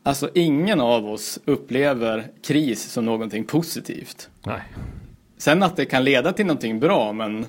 Alltså 0.03 0.29
ingen 0.33 0.81
av 0.81 1.09
oss 1.09 1.39
upplever 1.45 2.27
kris 2.43 2.83
som 2.83 3.05
någonting 3.05 3.43
positivt. 3.43 4.29
Nej. 4.45 4.61
Sen 5.37 5.63
att 5.63 5.75
det 5.75 5.85
kan 5.85 6.03
leda 6.03 6.33
till 6.33 6.45
någonting 6.45 6.79
bra 6.79 7.13
men 7.13 7.45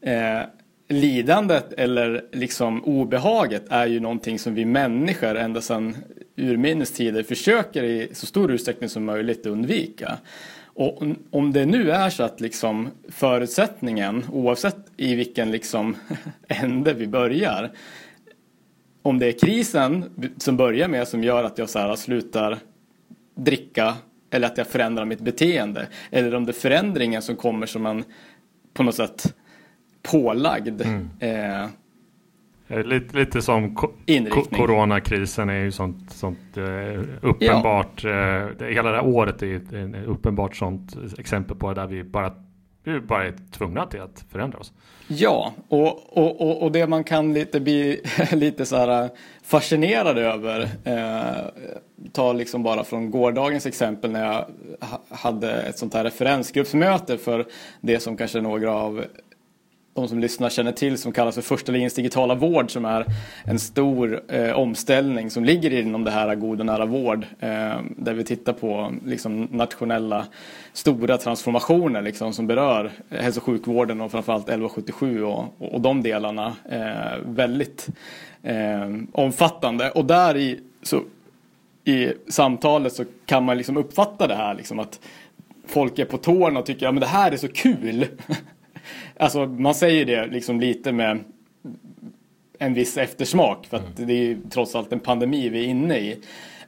eh, 0.00 0.42
lidandet 0.88 1.72
eller 1.72 2.24
liksom 2.32 2.84
obehaget 2.84 3.64
är 3.70 3.86
ju 3.86 4.00
någonting 4.00 4.38
som 4.38 4.54
vi 4.54 4.64
människor 4.64 5.36
ända 5.36 5.60
sedan 5.60 5.96
urminnes 6.36 6.92
tider 6.92 7.22
försöker 7.22 7.82
i 7.82 8.08
så 8.12 8.26
stor 8.26 8.50
utsträckning 8.50 8.88
som 8.88 9.04
möjligt 9.04 9.46
undvika. 9.46 10.18
Och 10.64 11.02
om 11.30 11.52
det 11.52 11.66
nu 11.66 11.90
är 11.90 12.10
så 12.10 12.22
att 12.22 12.40
liksom 12.40 12.88
förutsättningen, 13.08 14.24
oavsett 14.32 14.76
i 14.96 15.14
vilken 15.14 15.50
liksom 15.50 15.96
ände 16.48 16.92
vi 16.92 17.06
börjar, 17.06 17.70
om 19.02 19.18
det 19.18 19.26
är 19.26 19.32
krisen 19.32 20.04
som 20.38 20.56
börjar 20.56 20.88
med 20.88 21.08
som 21.08 21.24
gör 21.24 21.44
att 21.44 21.58
jag 21.58 21.70
så 21.70 21.78
här 21.78 21.96
slutar 21.96 22.58
dricka 23.34 23.94
eller 24.30 24.46
att 24.46 24.58
jag 24.58 24.66
förändrar 24.66 25.04
mitt 25.04 25.20
beteende. 25.20 25.88
Eller 26.10 26.34
om 26.34 26.46
det 26.46 26.50
är 26.50 26.60
förändringen 26.60 27.22
som 27.22 27.36
kommer 27.36 27.66
som 27.66 27.86
en 27.86 28.04
på 28.74 28.82
något 28.82 28.94
sätt 28.94 29.34
pålagd 30.02 30.82
mm. 30.82 31.08
eh, 31.20 31.68
Lite, 32.84 33.16
lite 33.16 33.42
som 33.42 33.74
ko 33.74 33.92
coronakrisen 34.52 35.48
är 35.48 35.58
ju 35.58 35.72
sånt, 35.72 36.12
sånt 36.12 36.56
eh, 36.56 37.02
uppenbart. 37.22 38.04
Ja. 38.04 38.10
Eh, 38.10 38.66
hela 38.68 38.90
det 38.90 38.96
här 38.96 39.06
året 39.06 39.42
är 39.42 39.56
ett 39.56 40.06
uppenbart 40.06 40.56
sånt 40.56 40.96
exempel 41.18 41.56
på 41.56 41.74
där 41.74 41.86
vi 41.86 42.04
bara, 42.04 42.32
vi 42.92 43.00
bara 43.00 43.26
är 43.26 43.34
tvungna 43.50 43.86
till 43.86 44.00
att 44.00 44.24
förändra 44.30 44.58
oss. 44.58 44.72
Ja, 45.08 45.52
och, 45.68 46.18
och, 46.18 46.40
och, 46.40 46.62
och 46.62 46.72
det 46.72 46.86
man 46.86 47.04
kan 47.04 47.32
lite 47.32 47.60
bli 47.60 48.00
lite 48.32 48.66
så 48.66 48.76
här 48.76 49.02
eh, 49.02 49.10
fascinerad 49.42 50.18
över. 50.18 50.68
Eh, 50.84 51.66
ta 52.12 52.32
liksom 52.32 52.62
bara 52.62 52.84
från 52.84 53.10
gårdagens 53.10 53.66
exempel 53.66 54.10
när 54.10 54.24
jag 54.24 54.44
hade 55.08 55.52
ett 55.52 55.78
sånt 55.78 55.94
här 55.94 56.04
referensgruppsmöte 56.04 57.18
för 57.18 57.46
det 57.80 58.00
som 58.00 58.16
kanske 58.16 58.40
några 58.40 58.74
av 58.74 59.04
de 60.00 60.08
som 60.08 60.18
lyssnar 60.18 60.48
känner 60.48 60.72
till 60.72 60.98
som 60.98 61.12
kallas 61.12 61.34
för 61.34 61.42
första 61.42 61.72
linjens 61.72 61.94
digitala 61.94 62.34
vård 62.34 62.70
som 62.70 62.84
är 62.84 63.04
en 63.44 63.58
stor 63.58 64.20
eh, 64.28 64.52
omställning 64.52 65.30
som 65.30 65.44
ligger 65.44 65.70
inom 65.70 66.04
det 66.04 66.10
här 66.10 66.34
god 66.34 66.60
och 66.60 66.66
nära 66.66 66.86
vård 66.86 67.26
eh, 67.40 67.80
där 67.96 68.14
vi 68.14 68.24
tittar 68.24 68.52
på 68.52 68.92
liksom, 69.04 69.48
nationella 69.50 70.26
stora 70.72 71.18
transformationer 71.18 72.02
liksom, 72.02 72.32
som 72.32 72.46
berör 72.46 72.90
hälso 73.10 73.40
och 73.40 73.44
sjukvården 73.44 74.00
och 74.00 74.10
framförallt 74.10 74.48
1177 74.48 75.24
och, 75.24 75.44
och, 75.58 75.74
och 75.74 75.80
de 75.80 76.02
delarna 76.02 76.56
eh, 76.70 77.18
väldigt 77.24 77.88
eh, 78.42 78.88
omfattande. 79.12 79.90
Och 79.90 80.04
där 80.04 80.36
i, 80.36 80.60
så, 80.82 81.02
i 81.84 82.12
samtalet 82.28 82.92
så 82.92 83.04
kan 83.26 83.44
man 83.44 83.56
liksom 83.56 83.76
uppfatta 83.76 84.26
det 84.26 84.34
här 84.34 84.54
liksom 84.54 84.78
att 84.78 85.00
folk 85.66 85.98
är 85.98 86.04
på 86.04 86.18
tårna 86.18 86.60
och 86.60 86.66
tycker 86.66 86.88
att 86.88 86.94
ja, 86.94 87.00
det 87.00 87.06
här 87.06 87.32
är 87.32 87.36
så 87.36 87.48
kul. 87.48 88.06
Alltså 89.16 89.46
man 89.46 89.74
säger 89.74 90.04
det 90.04 90.26
liksom 90.26 90.60
lite 90.60 90.92
med 90.92 91.24
en 92.58 92.74
viss 92.74 92.96
eftersmak 92.96 93.66
för 93.66 93.76
att 93.76 93.98
mm. 93.98 94.08
det 94.08 94.12
är 94.12 94.24
ju 94.24 94.38
trots 94.50 94.74
allt 94.74 94.92
en 94.92 95.00
pandemi 95.00 95.48
vi 95.48 95.58
är 95.64 95.68
inne 95.68 95.98
i. 95.98 96.16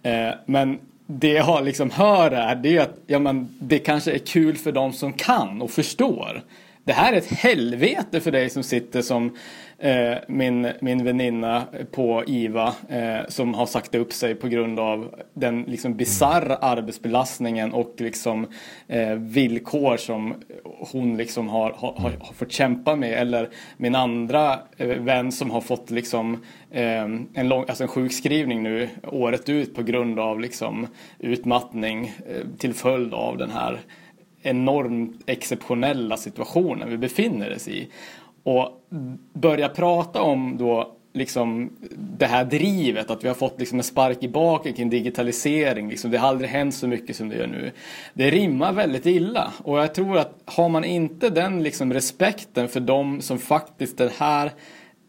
Eh, 0.02 0.30
men 0.46 0.78
det 1.06 1.32
jag 1.32 1.64
liksom 1.64 1.90
hör 1.90 2.30
är 2.30 2.54
det 2.54 2.76
är 2.76 2.80
att 2.80 2.98
ja, 3.06 3.18
men 3.18 3.48
det 3.58 3.78
kanske 3.78 4.12
är 4.12 4.18
kul 4.18 4.56
för 4.56 4.72
de 4.72 4.92
som 4.92 5.12
kan 5.12 5.62
och 5.62 5.70
förstår. 5.70 6.42
Det 6.84 6.92
här 6.92 7.12
är 7.12 7.16
ett 7.16 7.32
helvete 7.32 8.20
för 8.20 8.30
dig 8.30 8.50
som 8.50 8.62
sitter 8.62 9.02
som 9.02 9.36
Eh, 9.82 10.18
min, 10.28 10.68
min 10.80 11.04
väninna 11.04 11.64
på 11.90 12.24
IVA 12.26 12.74
eh, 12.88 13.28
som 13.28 13.54
har 13.54 13.66
sagt 13.66 13.94
upp 13.94 14.12
sig 14.12 14.34
på 14.34 14.48
grund 14.48 14.80
av 14.80 15.14
den 15.34 15.62
liksom 15.62 15.96
bisarra 15.96 16.54
arbetsbelastningen 16.54 17.72
och 17.72 17.94
liksom 17.98 18.46
eh, 18.88 19.14
villkor 19.14 19.96
som 19.96 20.34
hon 20.64 21.16
liksom 21.16 21.48
har, 21.48 21.70
har, 21.70 21.92
har, 21.98 22.32
fått 22.34 22.52
kämpa 22.52 22.96
med. 22.96 23.12
Eller 23.12 23.48
min 23.76 23.94
andra 23.94 24.58
eh, 24.76 24.86
vän 24.86 25.32
som 25.32 25.50
har 25.50 25.60
fått 25.60 25.90
liksom 25.90 26.42
eh, 26.70 27.02
en, 27.34 27.48
lång, 27.48 27.64
alltså 27.68 27.84
en 27.84 27.88
sjukskrivning 27.88 28.62
nu 28.62 28.88
året 29.02 29.48
ut 29.48 29.74
på 29.74 29.82
grund 29.82 30.18
av 30.18 30.40
liksom 30.40 30.86
utmattning 31.18 32.12
eh, 32.28 32.46
till 32.58 32.74
följd 32.74 33.14
av 33.14 33.38
den 33.38 33.50
här 33.50 33.80
enormt 34.42 35.22
exceptionella 35.26 36.16
situationen 36.16 36.90
vi 36.90 36.98
befinner 36.98 37.54
oss 37.54 37.68
i. 37.68 37.88
Och 38.42 38.68
börja 39.32 39.68
prata 39.68 40.22
om 40.22 40.56
då 40.58 40.96
liksom 41.12 41.70
det 42.18 42.26
här 42.26 42.44
drivet, 42.44 43.10
att 43.10 43.24
vi 43.24 43.28
har 43.28 43.34
fått 43.34 43.58
liksom 43.58 43.78
en 43.78 43.84
spark 43.84 44.22
i 44.22 44.28
baken 44.28 44.72
kring 44.72 44.90
digitalisering. 44.90 45.88
Liksom, 45.88 46.10
det 46.10 46.18
har 46.18 46.28
aldrig 46.28 46.50
hänt 46.50 46.74
så 46.74 46.88
mycket 46.88 47.16
som 47.16 47.28
det 47.28 47.36
gör 47.36 47.46
nu. 47.46 47.72
Det 48.14 48.30
rimmar 48.30 48.72
väldigt 48.72 49.06
illa 49.06 49.52
och 49.64 49.78
jag 49.78 49.94
tror 49.94 50.18
att 50.18 50.38
har 50.44 50.68
man 50.68 50.84
inte 50.84 51.30
den 51.30 51.62
liksom 51.62 51.92
respekten 51.92 52.68
för 52.68 52.80
de 52.80 53.20
som 53.20 53.38
faktiskt 53.38 53.98
det 53.98 54.12
här 54.18 54.52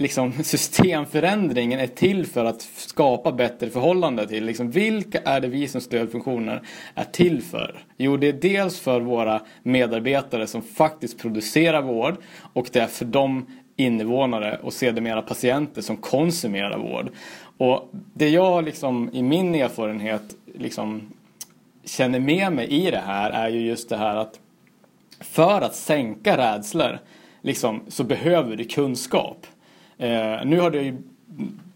liksom, 0.01 0.43
systemförändringen 0.43 1.79
är 1.79 1.87
till 1.87 2.25
för 2.25 2.45
att 2.45 2.61
skapa 2.61 3.31
bättre 3.31 3.69
förhållanden 3.69 4.27
till. 4.27 4.45
Liksom, 4.45 4.71
vilka 4.71 5.19
är 5.19 5.39
det 5.39 5.47
vi 5.47 5.67
som 5.67 5.81
stödfunktioner 5.81 6.61
är 6.95 7.03
till 7.03 7.41
för? 7.41 7.83
Jo, 7.97 8.17
det 8.17 8.27
är 8.27 8.33
dels 8.33 8.79
för 8.79 9.01
våra 9.01 9.41
medarbetare 9.63 10.47
som 10.47 10.61
faktiskt 10.61 11.19
producerar 11.19 11.81
vård 11.81 12.15
och 12.53 12.69
det 12.71 12.79
är 12.79 12.87
för 12.87 13.05
de 13.05 13.45
invånare 13.75 14.59
och 14.63 14.73
sedermera 14.73 15.21
patienter 15.21 15.81
som 15.81 15.97
konsumerar 15.97 16.77
vård. 16.77 17.09
Och 17.57 17.89
det 18.13 18.29
jag 18.29 18.65
liksom 18.65 19.09
i 19.13 19.23
min 19.23 19.55
erfarenhet 19.55 20.35
liksom 20.55 21.13
känner 21.85 22.19
med 22.19 22.53
mig 22.53 22.67
i 22.67 22.91
det 22.91 23.03
här 23.05 23.31
är 23.31 23.49
ju 23.49 23.59
just 23.59 23.89
det 23.89 23.97
här 23.97 24.15
att 24.15 24.39
för 25.19 25.61
att 25.61 25.75
sänka 25.75 26.37
rädslor 26.37 26.99
liksom, 27.41 27.81
så 27.87 28.03
behöver 28.03 28.55
du 28.55 28.63
kunskap. 28.63 29.47
Eh, 30.01 30.45
nu 30.45 30.59
har 30.59 30.71
det 30.71 30.81
ju 30.81 30.97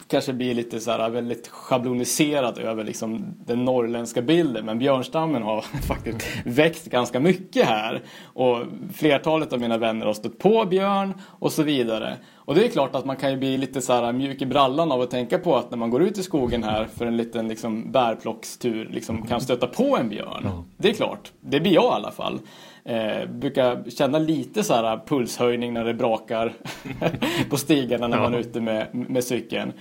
kanske 0.08 0.34
blivit 0.34 0.56
lite 0.56 0.80
så 0.80 0.92
här 0.92 1.10
väldigt 1.10 1.48
schabloniserat 1.48 2.58
över 2.58 2.84
liksom 2.84 3.26
den 3.46 3.66
norrländska 3.66 4.22
bilden. 4.22 4.66
Men 4.66 4.80
björnstammen 4.80 5.44
har 5.44 5.62
faktiskt 5.88 6.28
växt 6.46 6.86
ganska 6.86 7.20
mycket 7.20 7.66
här. 7.66 8.04
Och 8.24 8.58
flertalet 8.94 9.54
av 9.54 9.60
mina 9.60 9.78
vänner 9.78 10.06
har 10.06 10.14
stött 10.14 10.40
på 10.40 10.66
björn 10.66 11.14
och 11.40 11.52
så 11.52 11.64
vidare. 11.64 12.18
Och 12.36 12.56
det 12.56 12.66
är 12.66 12.70
klart 12.70 12.96
att 12.96 13.06
man 13.06 13.16
kan 13.16 13.32
ju 13.32 13.38
bli 13.38 13.58
lite 13.58 13.82
så 13.82 13.94
här 13.94 14.14
mjuk 14.14 14.42
i 14.42 14.46
brallan 14.46 14.92
av 14.92 15.02
att 15.02 15.12
tänka 15.12 15.38
på 15.40 15.56
att 15.56 15.72
när 15.72 15.78
man 15.78 15.90
går 15.90 16.04
ut 16.04 16.18
i 16.18 16.24
skogen 16.24 16.64
här 16.64 16.86
för 16.86 17.06
en 17.06 17.18
liten 17.18 17.48
liksom 17.48 17.92
bärplockstur 17.92 18.90
liksom 18.94 19.28
kan 19.28 19.42
stöta 19.42 19.68
på 19.68 19.98
en 19.98 20.10
björn. 20.10 20.64
Det 20.78 20.90
är 20.90 20.94
klart, 20.94 21.32
det 21.42 21.60
blir 21.60 21.74
jag 21.74 21.84
i 21.84 21.96
alla 21.96 22.12
fall. 22.12 22.40
Eh, 22.86 23.30
brukar 23.30 23.90
känna 23.90 24.20
lite 24.20 24.64
så 24.64 24.74
här 24.74 25.00
pulshöjning 25.08 25.74
när 25.74 25.86
det 25.86 25.94
brakar 25.94 26.54
på 27.50 27.58
stigarna 27.58 28.08
när 28.08 28.18
man 28.18 28.34
är 28.34 28.40
ute 28.40 28.62
med, 28.62 28.88
med 28.92 29.24
cykeln. 29.24 29.74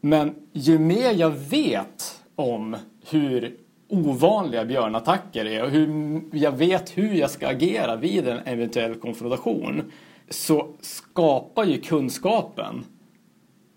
Men 0.00 0.34
ju 0.52 0.78
mer 0.78 1.12
jag 1.12 1.30
vet 1.30 2.20
om 2.36 2.76
hur 3.10 3.56
ovanliga 3.88 4.64
björnattacker 4.64 5.44
är 5.44 5.62
och 5.62 5.70
hur 5.70 6.20
jag 6.32 6.52
vet 6.52 6.98
hur 6.98 7.14
jag 7.14 7.30
ska 7.30 7.48
agera 7.48 7.96
vid 7.96 8.28
en 8.28 8.38
eventuell 8.44 8.94
konfrontation 8.94 9.92
så 10.28 10.68
skapar 10.80 11.64
ju 11.64 11.80
kunskapen 11.80 12.84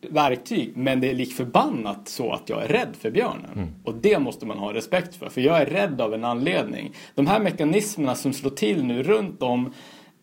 verktyg 0.01 0.77
men 0.77 0.99
det 0.99 1.10
är 1.10 1.13
lik 1.13 1.33
förbannat 1.33 2.07
så 2.07 2.31
att 2.31 2.49
jag 2.49 2.63
är 2.63 2.67
rädd 2.67 2.95
för 2.99 3.12
björnen. 3.12 3.51
Mm. 3.55 3.69
Och 3.83 3.93
det 3.93 4.19
måste 4.19 4.45
man 4.45 4.57
ha 4.57 4.73
respekt 4.73 5.15
för, 5.15 5.29
för 5.29 5.41
jag 5.41 5.62
är 5.62 5.65
rädd 5.65 6.01
av 6.01 6.13
en 6.13 6.23
anledning. 6.23 6.93
De 7.15 7.27
här 7.27 7.39
mekanismerna 7.39 8.15
som 8.15 8.33
slår 8.33 8.51
till 8.51 8.83
nu 8.83 9.03
runt 9.03 9.43
om 9.43 9.73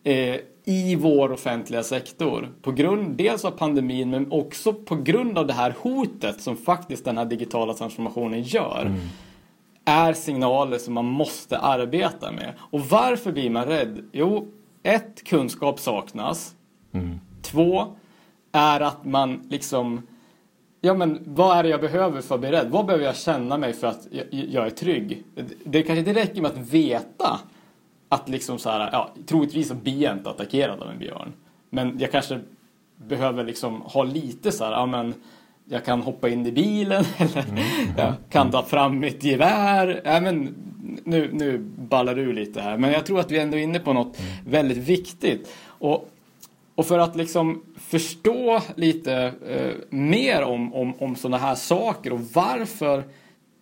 eh, 0.04 0.36
i 0.64 0.96
vår 0.96 1.32
offentliga 1.32 1.82
sektor 1.82 2.48
på 2.62 2.72
grund 2.72 3.16
dels 3.16 3.44
av 3.44 3.50
pandemin 3.50 4.10
men 4.10 4.32
också 4.32 4.72
på 4.72 4.96
grund 4.96 5.38
av 5.38 5.46
det 5.46 5.52
här 5.52 5.74
hotet 5.80 6.40
som 6.40 6.56
faktiskt 6.56 7.04
den 7.04 7.18
här 7.18 7.24
digitala 7.24 7.74
transformationen 7.74 8.42
gör. 8.42 8.82
Mm. 8.86 9.00
är 9.84 10.12
signaler 10.12 10.78
som 10.78 10.94
man 10.94 11.04
måste 11.04 11.58
arbeta 11.58 12.32
med. 12.32 12.52
Och 12.58 12.80
varför 12.80 13.32
blir 13.32 13.50
man 13.50 13.64
rädd? 13.64 14.04
Jo, 14.12 14.48
ett, 14.82 15.24
kunskap 15.24 15.80
saknas. 15.80 16.54
Mm. 16.92 17.20
Två, 17.42 17.96
är 18.54 18.80
att 18.80 19.04
man 19.04 19.46
liksom 19.48 20.02
Ja 20.80 20.94
men 20.94 21.18
vad 21.24 21.58
är 21.58 21.62
det 21.62 21.68
jag 21.68 21.80
behöver 21.80 22.20
för 22.20 22.34
att 22.34 22.40
bli 22.40 22.50
rädd? 22.50 22.66
Vad 22.70 22.86
behöver 22.86 23.04
jag 23.04 23.16
känna 23.16 23.58
mig 23.58 23.72
för 23.72 23.86
att 23.86 24.08
jag, 24.10 24.26
jag 24.30 24.66
är 24.66 24.70
trygg? 24.70 25.24
Det 25.64 25.82
kanske 25.82 25.98
inte 25.98 26.20
räcker 26.20 26.42
med 26.42 26.50
att 26.50 26.58
veta 26.58 27.40
att 28.08 28.28
liksom 28.28 28.58
så 28.58 28.70
här, 28.70 28.88
ja, 28.92 29.10
troligtvis 29.26 29.68
så 29.68 29.74
blir 29.74 30.02
jag 30.02 30.12
inte 30.12 30.30
attackerad 30.30 30.82
av 30.82 30.90
en 30.90 30.98
björn. 30.98 31.32
Men 31.70 31.98
jag 31.98 32.12
kanske 32.12 32.40
behöver 32.96 33.44
liksom 33.44 33.80
ha 33.80 34.02
lite 34.02 34.52
så 34.52 34.64
här, 34.64 34.72
ja 34.72 34.86
men 34.86 35.14
jag 35.64 35.84
kan 35.84 36.02
hoppa 36.02 36.28
in 36.28 36.46
i 36.46 36.52
bilen 36.52 37.04
eller 37.16 37.48
mm. 37.48 37.64
jag 37.96 38.12
kan 38.30 38.50
ta 38.50 38.62
fram 38.62 38.98
mitt 38.98 39.24
gevär. 39.24 40.00
Ja, 40.04 40.20
men 40.20 40.54
nu, 41.04 41.30
nu 41.32 41.58
ballar 41.76 42.14
du 42.14 42.32
lite 42.32 42.60
här. 42.60 42.78
Men 42.78 42.92
jag 42.92 43.06
tror 43.06 43.20
att 43.20 43.30
vi 43.30 43.38
ändå 43.38 43.56
är 43.56 43.62
inne 43.62 43.78
på 43.78 43.92
något 43.92 44.18
mm. 44.18 44.30
väldigt 44.44 44.78
viktigt. 44.78 45.52
Och 45.66 46.10
och 46.74 46.86
för 46.86 46.98
att 46.98 47.16
liksom 47.16 47.62
förstå 47.76 48.60
lite 48.76 49.32
eh, 49.48 49.72
mer 49.90 50.42
om, 50.42 50.74
om, 50.74 50.94
om 50.94 51.16
sådana 51.16 51.38
här 51.38 51.54
saker 51.54 52.12
och 52.12 52.20
varför 52.34 53.04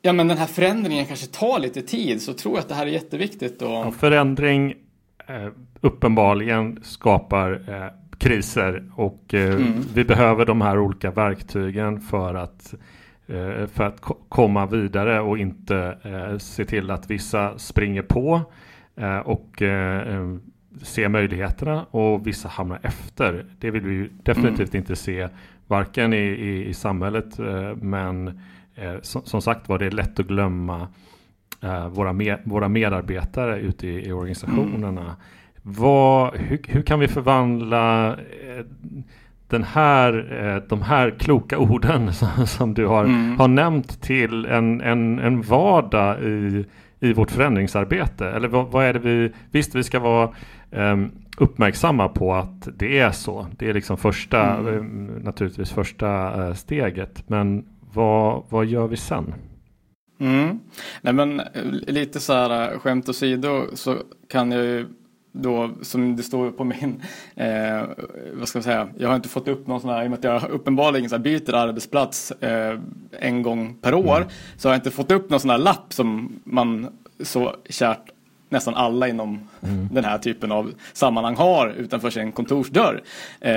ja, 0.03 0.13
men 0.13 0.29
den 0.29 0.39
här 0.39 0.47
förändringen 0.47 1.07
kanske 1.07 1.27
tar 1.27 1.59
lite 1.59 1.83
tid 1.83 2.23
så 2.23 2.33
tror 2.33 2.55
jag 2.55 2.61
att 2.61 2.69
det 2.69 2.75
här 2.75 2.87
är 2.87 2.91
jätteviktigt. 2.91 3.63
Och... 3.63 3.71
Ja, 3.71 3.91
förändring 3.91 4.75
eh, 5.27 5.49
uppenbarligen 5.81 6.79
skapar 6.83 7.53
eh, 7.69 8.19
kriser 8.19 8.91
och 8.97 9.35
eh, 9.35 9.55
mm. 9.55 9.73
vi 9.95 10.05
behöver 10.05 10.47
de 10.47 10.61
här 10.61 10.79
olika 10.79 11.11
verktygen 11.11 12.01
för 12.01 12.35
att 12.35 12.75
eh, 13.27 13.67
för 13.67 13.85
att 13.85 14.01
komma 14.29 14.67
vidare 14.67 15.21
och 15.21 15.39
inte 15.39 15.99
eh, 16.03 16.39
se 16.39 16.65
till 16.65 16.91
att 16.91 17.11
vissa 17.11 17.59
springer 17.59 18.03
på 18.03 18.41
och 19.25 19.63
se 20.83 21.09
möjligheterna 21.09 21.87
och 21.91 22.27
vissa 22.27 22.49
hamnar 22.49 22.81
efter. 22.83 23.47
Det 23.59 23.71
vill 23.71 23.83
vi 23.83 24.09
definitivt 24.23 24.75
mm. 24.75 24.83
inte 24.83 24.97
se, 24.97 25.29
varken 25.67 26.13
i, 26.13 26.17
i, 26.17 26.69
i 26.69 26.75
samhället, 26.75 27.39
eh, 27.39 27.77
men 27.77 28.41
eh, 28.75 28.95
som, 29.03 29.23
som, 29.25 29.43
sagt 29.43 29.69
var 29.69 29.79
det 29.79 29.87
är 29.87 29.91
lätt 29.91 30.21
att 30.21 30.27
glömma 30.27 30.89
eh, 31.63 31.89
våra, 31.89 32.13
med, 32.13 32.39
våra 32.45 32.69
medarbetare 32.69 33.59
ute 33.61 33.87
i, 33.87 34.09
i 34.09 34.13
organisationerna. 34.13 35.01
Mm. 35.01 35.15
Vad, 35.63 36.37
hur, 36.37 36.61
hur, 36.69 36.83
kan 36.83 37.01
vi 37.01 37.09
förvandla 37.09 38.17
den 39.49 39.63
här, 39.63 40.63
de 40.69 40.83
här 40.83 41.11
kloka 41.11 41.59
orden 41.59 42.13
som, 42.21 42.47
som 42.47 42.75
du 42.75 42.87
har, 42.87 43.05
mm. 43.05 43.39
har 43.39 43.49
nämnt 43.49 44.03
till 44.03 44.47
en, 44.47 44.81
en, 44.81 45.19
en 45.19 45.43
vardag 45.43 46.23
i, 46.23 46.65
i 47.01 47.13
vårt 47.13 47.31
förändringsarbete? 47.31 48.29
Eller 48.29 48.49
vad, 48.49 48.67
vad, 48.67 48.85
är 48.85 48.93
det 48.93 48.99
vi, 48.99 49.33
visst 49.51 49.75
vi 49.75 49.83
ska 49.83 50.01
vara 50.01 50.31
uppmärksamma 51.37 52.09
på 52.09 52.35
att 52.35 52.69
det 52.79 52.99
är 52.99 53.11
så. 53.11 53.47
Det 53.59 53.69
är 53.69 53.75
liksom 53.75 53.97
första, 53.97 54.57
mm. 54.57 54.79
um, 54.79 55.07
naturligtvis 55.07 55.71
första 55.71 56.41
uh, 56.47 56.55
steget. 56.55 57.29
Men 57.29 57.65
vad, 57.95 58.43
vad 58.49 58.67
gör 58.67 58.87
vi 58.87 58.97
sen? 58.97 59.35
Mm. 60.21 60.61
Nej 61.01 61.13
men 61.13 61.41
eh, 61.41 61.47
lite 61.87 62.21
så 62.21 62.33
här 62.33 62.79
skämt 62.79 63.09
åsido 63.09 63.65
så 63.75 63.97
kan 64.29 64.53
jag 64.53 64.65
ju 64.65 64.87
då 65.33 65.71
som 65.83 66.17
det 66.17 66.23
står 66.23 66.51
på 66.51 66.65
min, 66.65 67.03
eh, 67.37 67.83
vad 68.35 68.49
ska 68.49 68.59
man 68.59 68.63
säga, 68.63 68.89
jag 68.99 69.09
har 69.09 69.17
inte 69.17 69.29
fått 69.29 69.49
upp 69.49 69.67
någon 69.67 69.81
sån 69.81 69.91
här, 69.91 70.03
i 70.03 70.07
och 70.07 70.11
med 70.11 70.19
att 70.19 70.25
jag 70.25 70.51
uppenbarligen 70.51 71.11
så 71.11 71.19
byter 71.19 71.55
arbetsplats 71.55 72.31
eh, 72.31 72.79
en 73.11 73.43
gång 73.43 73.75
per 73.75 73.95
år, 73.95 74.17
mm. 74.17 74.29
så 74.57 74.69
har 74.69 74.75
jag 74.75 74.79
inte 74.79 74.91
fått 74.91 75.11
upp 75.11 75.31
någon 75.31 75.41
sån 75.41 75.51
här 75.51 75.59
lapp 75.59 75.93
som 75.93 76.41
man 76.45 76.89
så 77.21 77.57
kärt 77.69 78.12
nästan 78.53 78.75
alla 78.75 79.09
inom 79.09 79.49
mm. 79.63 79.89
den 79.93 80.05
här 80.05 80.19
typen 80.19 80.53
av 80.53 80.73
sammanhang 80.93 81.37
har 81.37 81.69
utanför 81.69 82.11
sin 82.11 82.33
kontorsdörr. 82.33 83.03
Eh, 83.41 83.53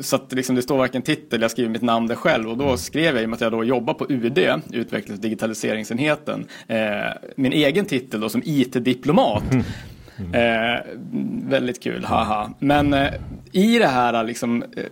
så 0.00 0.16
att 0.16 0.32
liksom 0.32 0.56
det 0.56 0.62
står 0.62 0.78
varken 0.78 1.02
titel, 1.02 1.42
jag 1.42 1.50
skriver 1.50 1.70
mitt 1.70 1.82
namn 1.82 2.06
där 2.06 2.14
själv 2.14 2.48
och 2.48 2.56
då 2.56 2.64
mm. 2.64 2.76
skrev 2.76 3.14
jag 3.14 3.22
i 3.22 3.24
och 3.24 3.30
med 3.30 3.36
att 3.36 3.40
jag 3.40 3.52
då 3.52 3.64
jobbar 3.64 3.94
på 3.94 4.06
UD, 4.08 4.38
utvecklings 4.72 5.18
och 5.18 5.22
digitaliseringsenheten, 5.22 6.46
eh, 6.68 6.78
min 7.36 7.52
egen 7.52 7.84
titel 7.84 8.20
då 8.20 8.28
som 8.28 8.42
IT-diplomat. 8.44 9.52
Mm. 9.52 9.64
Mm. 10.20 10.74
Eh, 10.74 10.80
väldigt 11.50 11.82
kul, 11.82 12.04
haha. 12.04 12.50
Men 12.58 12.94
eh, 12.94 13.12
i 13.52 13.78
det 13.78 13.86
här 13.86 14.14
eh, 14.14 14.24
liksom, 14.24 14.62
eh, 14.62 14.84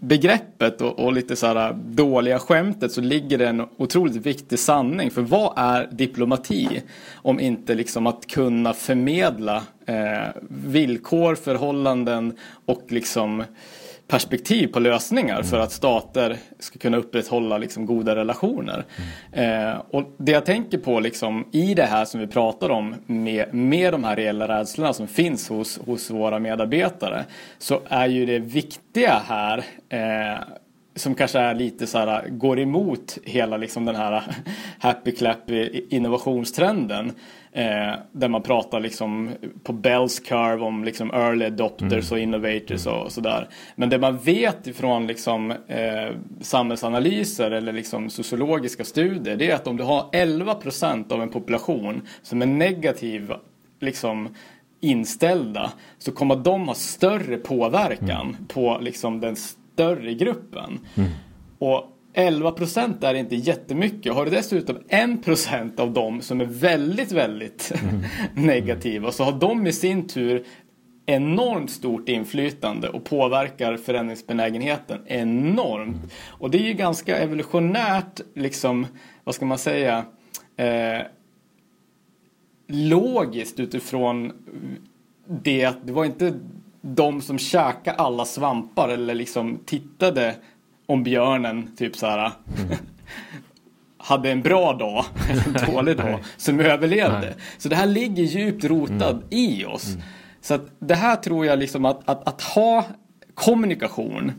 begreppet 0.00 0.80
och, 0.80 0.98
och, 0.98 1.12
lite 1.12 1.36
så 1.36 1.46
här 1.46 1.68
eh, 1.68 1.76
dåliga 1.76 2.38
skämtet 2.38 2.92
så 2.92 3.00
ligger 3.00 3.38
det 3.38 3.48
en 3.48 3.66
otroligt 3.76 4.26
viktig 4.26 4.58
sanning. 4.58 5.10
För 5.10 5.22
vad 5.22 5.52
är 5.56 5.88
diplomati? 5.92 6.82
Om 7.14 7.40
inte 7.40 7.74
liksom 7.74 8.06
att 8.06 8.26
kunna 8.26 8.72
förmedla 8.72 9.62
eh, 9.86 10.28
villkor, 10.48 11.34
förhållanden 11.34 12.36
och 12.66 12.82
liksom 12.88 13.44
perspektiv 14.12 14.66
på 14.66 14.80
lösningar 14.80 15.34
mm. 15.34 15.46
för 15.46 15.58
att 15.58 15.72
stater 15.72 16.36
ska 16.58 16.78
kunna 16.78 16.96
upprätthålla 16.96 17.58
liksom 17.58 17.86
goda 17.86 18.16
relationer. 18.16 18.84
Mm. 19.32 19.68
Eh, 19.68 19.82
och 19.90 20.14
det 20.16 20.32
jag 20.32 20.44
tänker 20.44 20.78
på 20.78 21.00
liksom, 21.00 21.44
i 21.52 21.74
det 21.74 21.84
här 21.84 22.04
som 22.04 22.20
vi 22.20 22.26
pratar 22.26 22.70
om 22.70 22.94
med, 23.06 23.54
med 23.54 23.92
de 23.92 24.04
här 24.04 24.16
reella 24.16 24.48
rädslorna 24.48 24.92
som 24.92 25.08
finns 25.08 25.48
hos, 25.48 25.78
hos 25.86 26.10
våra 26.10 26.38
medarbetare 26.38 27.24
så 27.58 27.80
är 27.88 28.06
ju 28.06 28.26
det 28.26 28.38
viktiga 28.38 29.22
här 29.26 29.64
eh, 29.88 30.40
som 30.94 31.14
kanske 31.14 31.38
är 31.38 31.54
lite 31.54 31.86
så 31.86 31.98
här, 31.98 32.28
går 32.28 32.60
emot 32.60 33.18
hela 33.24 33.56
liksom 33.56 33.84
den 33.84 33.96
här 33.96 34.22
happy 34.78 35.12
clappy 35.12 35.86
innovationstrenden. 35.90 37.12
Eh, 37.54 37.94
där 38.12 38.28
man 38.28 38.42
pratar 38.42 38.80
liksom 38.80 39.30
på 39.62 39.72
Bells 39.72 40.20
curve 40.20 40.64
om 40.64 40.84
liksom 40.84 41.10
early 41.10 41.44
adopters 41.44 42.12
mm. 42.12 42.12
och 42.12 42.18
innovators 42.18 42.86
mm. 42.86 42.98
och 42.98 43.12
sådär. 43.12 43.48
Men 43.76 43.90
det 43.90 43.98
man 43.98 44.18
vet 44.18 44.66
ifrån 44.66 45.06
liksom, 45.06 45.50
eh, 45.50 46.16
samhällsanalyser 46.40 47.50
eller 47.50 47.72
liksom 47.72 48.10
sociologiska 48.10 48.84
studier 48.84 49.36
det 49.36 49.50
är 49.50 49.54
att 49.54 49.66
om 49.66 49.76
du 49.76 49.82
har 49.82 50.08
11 50.12 50.54
procent 50.54 51.12
av 51.12 51.22
en 51.22 51.28
population 51.28 52.02
som 52.22 52.42
är 52.42 52.46
negativ 52.46 53.32
liksom, 53.80 54.28
inställda 54.80 55.72
så 55.98 56.12
kommer 56.12 56.36
de 56.36 56.68
ha 56.68 56.74
större 56.74 57.36
påverkan 57.36 58.28
mm. 58.28 58.46
på 58.46 58.78
liksom, 58.80 59.20
den 59.20 59.36
större 59.36 60.14
gruppen. 60.14 60.78
Mm. 60.94 61.10
Och 61.58 61.91
11 62.14 62.50
procent 62.52 63.04
är 63.04 63.14
inte 63.14 63.36
jättemycket. 63.36 64.14
Har 64.14 64.24
du 64.24 64.30
dessutom 64.30 64.78
1 64.88 65.24
procent 65.24 65.80
av 65.80 65.92
dem 65.92 66.20
som 66.20 66.40
är 66.40 66.44
väldigt, 66.44 67.12
väldigt 67.12 67.72
mm. 67.82 68.02
negativa 68.46 69.12
så 69.12 69.24
har 69.24 69.32
de 69.32 69.66
i 69.66 69.72
sin 69.72 70.08
tur 70.08 70.44
enormt 71.06 71.70
stort 71.70 72.08
inflytande 72.08 72.88
och 72.88 73.04
påverkar 73.04 73.76
förändringsbenägenheten 73.76 75.00
enormt. 75.06 75.96
Mm. 75.96 76.08
Och 76.28 76.50
det 76.50 76.58
är 76.58 76.66
ju 76.66 76.72
ganska 76.72 77.18
evolutionärt, 77.18 78.20
liksom, 78.34 78.86
vad 79.24 79.34
ska 79.34 79.46
man 79.46 79.58
säga, 79.58 80.04
eh, 80.56 81.00
logiskt 82.68 83.60
utifrån 83.60 84.32
det 85.26 85.64
att 85.64 85.86
det 85.86 85.92
var 85.92 86.04
inte 86.04 86.34
de 86.80 87.20
som 87.20 87.38
käkade 87.38 87.96
alla 87.96 88.24
svampar 88.24 88.88
eller 88.88 89.14
liksom 89.14 89.58
tittade 89.64 90.34
om 90.86 91.02
björnen 91.02 91.76
typ 91.76 91.96
så 91.96 92.06
här 92.06 92.18
mm. 92.18 92.76
hade 93.96 94.30
en 94.30 94.42
bra 94.42 94.72
dag 94.72 95.04
en 95.30 95.66
dålig 95.66 95.96
dag 95.96 96.18
som 96.36 96.60
överlevde. 96.60 97.20
Nej. 97.20 97.34
Så 97.58 97.68
det 97.68 97.76
här 97.76 97.86
ligger 97.86 98.22
djupt 98.22 98.64
rotat 98.64 99.12
mm. 99.12 99.24
i 99.30 99.64
oss. 99.64 99.88
Mm. 99.88 100.02
Så 100.40 100.54
att 100.54 100.70
det 100.78 100.94
här 100.94 101.16
tror 101.16 101.46
jag 101.46 101.58
liksom 101.58 101.84
att, 101.84 102.08
att, 102.08 102.28
att 102.28 102.42
ha 102.42 102.84
kommunikation 103.34 104.32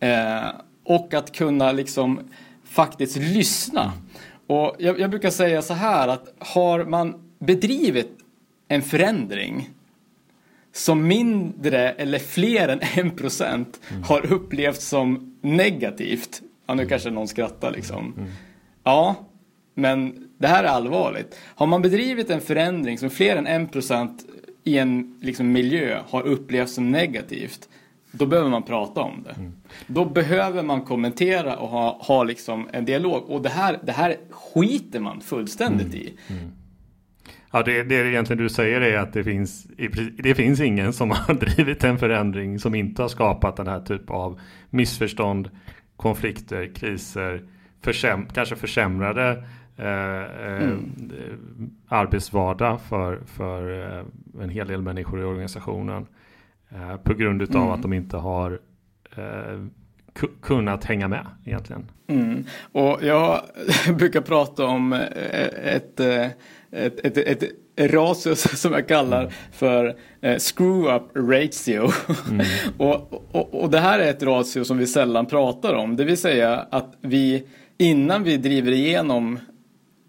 eh, 0.00 0.48
och 0.84 1.14
att 1.14 1.32
kunna 1.32 1.72
liksom 1.72 2.20
faktiskt 2.64 3.16
lyssna. 3.16 3.82
Mm. 3.82 3.94
Och 4.46 4.76
jag, 4.78 5.00
jag, 5.00 5.10
brukar 5.10 5.30
säga 5.30 5.62
så 5.62 5.74
här 5.74 6.08
att 6.08 6.34
har 6.38 6.84
man 6.84 7.14
bedrivit 7.38 8.18
en 8.68 8.82
förändring 8.82 9.70
som 10.72 11.06
mindre 11.06 11.90
eller 11.90 12.18
fler 12.18 12.68
än 12.68 12.80
en 12.94 13.10
procent 13.10 13.80
mm. 13.90 14.02
har 14.02 14.32
upplevts 14.32 14.88
som 14.88 15.33
negativt. 15.44 16.42
Ja, 16.66 16.74
nu 16.74 16.82
mm. 16.82 16.88
kanske 16.88 17.10
någon 17.10 17.28
skrattar 17.28 17.72
liksom. 17.72 18.14
Mm. 18.16 18.30
Ja, 18.84 19.16
men 19.74 20.28
det 20.38 20.46
här 20.46 20.64
är 20.64 20.68
allvarligt. 20.68 21.38
Har 21.40 21.66
man 21.66 21.82
bedrivit 21.82 22.30
en 22.30 22.40
förändring 22.40 22.98
som 22.98 23.10
fler 23.10 23.36
än 23.36 23.46
en 23.46 23.68
procent 23.68 24.24
i 24.64 24.78
en 24.78 25.18
liksom, 25.22 25.52
miljö 25.52 26.00
har 26.08 26.22
upplevts 26.22 26.74
som 26.74 26.90
negativt 26.90 27.68
då 28.18 28.26
behöver 28.26 28.50
man 28.50 28.62
prata 28.62 29.00
om 29.00 29.22
det. 29.24 29.30
Mm. 29.30 29.52
Då 29.86 30.04
behöver 30.04 30.62
man 30.62 30.82
kommentera 30.82 31.56
och 31.56 31.68
ha, 31.68 31.98
ha 32.02 32.24
liksom 32.24 32.68
en 32.72 32.84
dialog. 32.84 33.30
Och 33.30 33.42
det 33.42 33.48
här, 33.48 33.78
det 33.82 33.92
här 33.92 34.16
skiter 34.30 35.00
man 35.00 35.20
fullständigt 35.20 35.94
mm. 35.94 35.98
i. 35.98 36.12
Ja, 37.54 37.62
det, 37.62 37.82
det 37.82 37.94
egentligen 37.94 38.42
du 38.42 38.48
säger 38.48 38.80
är 38.80 38.98
att 38.98 39.12
det 39.12 39.24
finns, 39.24 39.66
det 40.16 40.34
finns 40.34 40.60
ingen 40.60 40.92
som 40.92 41.10
har 41.26 41.34
drivit 41.34 41.84
en 41.84 41.98
förändring 41.98 42.58
som 42.58 42.74
inte 42.74 43.02
har 43.02 43.08
skapat 43.08 43.56
den 43.56 43.66
här 43.66 43.80
typen 43.80 44.16
av 44.16 44.40
missförstånd, 44.70 45.50
konflikter, 45.96 46.74
kriser, 46.74 47.42
försäm 47.82 48.26
kanske 48.26 48.56
försämrade 48.56 49.44
eh, 49.76 49.86
eh, 50.46 50.62
mm. 50.62 50.90
arbetsvardag 51.88 52.80
för, 52.80 53.20
för 53.26 53.88
eh, 53.98 54.04
en 54.42 54.48
hel 54.48 54.68
del 54.68 54.82
människor 54.82 55.20
i 55.20 55.24
organisationen. 55.24 56.06
Eh, 56.68 56.96
på 56.96 57.14
grund 57.14 57.42
av 57.42 57.56
mm. 57.56 57.68
att 57.68 57.82
de 57.82 57.92
inte 57.92 58.16
har 58.16 58.60
eh, 59.16 59.66
kunnat 60.42 60.84
hänga 60.84 61.08
med 61.08 61.26
egentligen. 61.44 61.90
Mm. 62.06 62.44
Och 62.72 62.98
jag 63.02 63.40
brukar 63.98 64.20
prata 64.20 64.64
om 64.64 64.92
eh, 64.92 65.74
ett, 65.74 66.00
ett, 66.74 67.18
ett, 67.18 67.18
ett, 67.18 67.52
ratio 67.90 68.34
som 68.34 68.72
jag 68.72 68.88
kallar 68.88 69.20
mm. 69.20 69.32
för 69.52 69.96
eh, 70.20 70.38
screw 70.38 70.96
up 70.96 71.02
ratio. 71.14 71.90
Mm. 72.30 72.46
och, 72.76 73.12
och, 73.32 73.62
och 73.62 73.70
det 73.70 73.80
här 73.80 73.98
är 73.98 74.10
ett 74.10 74.22
ratio 74.22 74.64
som 74.64 74.78
vi 74.78 74.86
sällan 74.86 75.26
pratar 75.26 75.74
om. 75.74 75.96
Det 75.96 76.04
vill 76.04 76.16
säga 76.16 76.66
att 76.70 76.96
vi 77.00 77.44
innan 77.78 78.22
vi 78.22 78.36
driver 78.36 78.72
igenom 78.72 79.38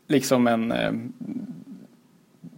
liksom 0.07 0.47
en 0.47 0.71
eh, 0.71 0.91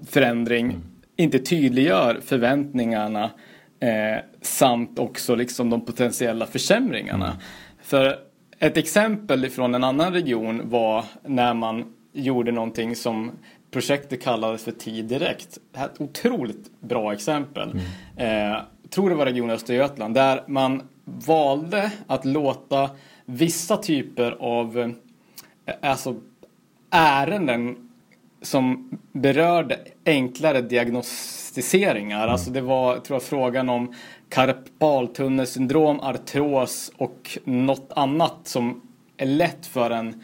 förändring 0.10 0.66
mm. 0.66 0.82
inte 1.16 1.40
tydliggör 1.40 2.20
förväntningarna 2.26 3.30
Eh, 3.80 4.20
samt 4.42 5.00
också 5.00 5.36
liksom 5.36 5.70
de 5.70 5.86
potentiella 5.86 6.46
försämringarna. 6.46 7.26
Mm. 7.26 7.38
För 7.82 8.20
ett 8.60 8.78
exempel 8.78 9.50
från 9.50 9.76
en 9.76 9.84
annan 9.84 10.14
region 10.14 10.62
var 10.70 11.06
när 11.24 11.54
man 11.54 11.94
gjorde 12.14 12.52
någonting 12.52 12.96
som 12.96 13.32
projektet 13.72 14.24
kallades 14.24 14.64
för 14.64 14.72
Tid 14.72 15.06
Direkt. 15.06 15.58
Det 15.72 15.80
här 15.80 15.88
är 15.88 15.92
ett 15.92 16.02
otroligt 16.02 16.72
bra 16.80 17.14
exempel. 17.14 17.72
Mm. 18.18 18.54
Eh, 18.54 18.62
tror 18.90 19.10
det 19.10 19.16
var 19.16 19.26
Region 19.26 19.50
Östergötland 19.50 20.14
där 20.16 20.44
man 20.48 20.82
valde 21.06 21.92
att 22.08 22.26
låta 22.26 22.90
vissa 23.26 23.78
typer 23.78 24.32
av 24.40 24.80
eh, 25.66 25.74
alltså, 25.82 26.16
ärenden 26.90 27.90
som 28.42 28.98
berörde 29.12 29.80
enklare 30.06 30.62
diagnostiseringar. 30.62 32.20
Mm. 32.22 32.32
Alltså 32.32 32.52
det 32.52 32.62
var, 32.62 33.00
tror 33.00 33.16
jag, 33.16 33.24
frågan 33.24 33.70
om 33.70 33.94
karpaltunnelsyndrom, 34.30 36.00
artros 36.00 36.92
och 36.98 37.38
något 37.44 37.92
annat 37.96 38.38
som 38.44 38.82
är 39.18 39.26
lätt 39.26 39.66
för 39.66 39.90
en 39.90 40.24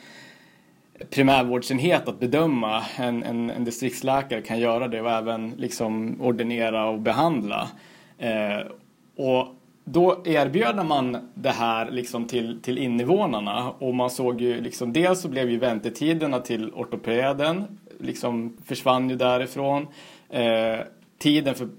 primärvårdsenhet 1.09 2.07
att 2.07 2.19
bedöma. 2.19 2.83
En, 2.97 3.23
en, 3.23 3.49
en 3.49 3.63
distriktsläkare 3.63 4.41
kan 4.41 4.59
göra 4.59 4.87
det 4.87 5.01
och 5.01 5.11
även 5.11 5.49
liksom 5.57 6.21
ordinera 6.21 6.85
och 6.85 6.99
behandla. 6.99 7.69
Eh, 8.17 8.67
och 9.15 9.47
då 9.85 10.21
erbjöd 10.25 10.85
man 10.85 11.31
det 11.33 11.49
här 11.49 11.91
liksom 11.91 12.25
till, 12.25 12.61
till 12.61 12.77
invånarna 12.77 13.71
och 13.71 13.95
man 13.95 14.09
såg 14.09 14.41
ju 14.41 14.61
liksom 14.61 14.93
dels 14.93 15.21
så 15.21 15.27
blev 15.27 15.49
ju 15.49 15.57
väntetiderna 15.57 16.39
till 16.39 16.71
ortopeden 16.73 17.63
liksom 17.99 18.57
försvann 18.65 19.09
ju 19.09 19.15
därifrån. 19.15 19.87
Eh, 20.29 20.79
tiden 21.17 21.55
för 21.55 21.69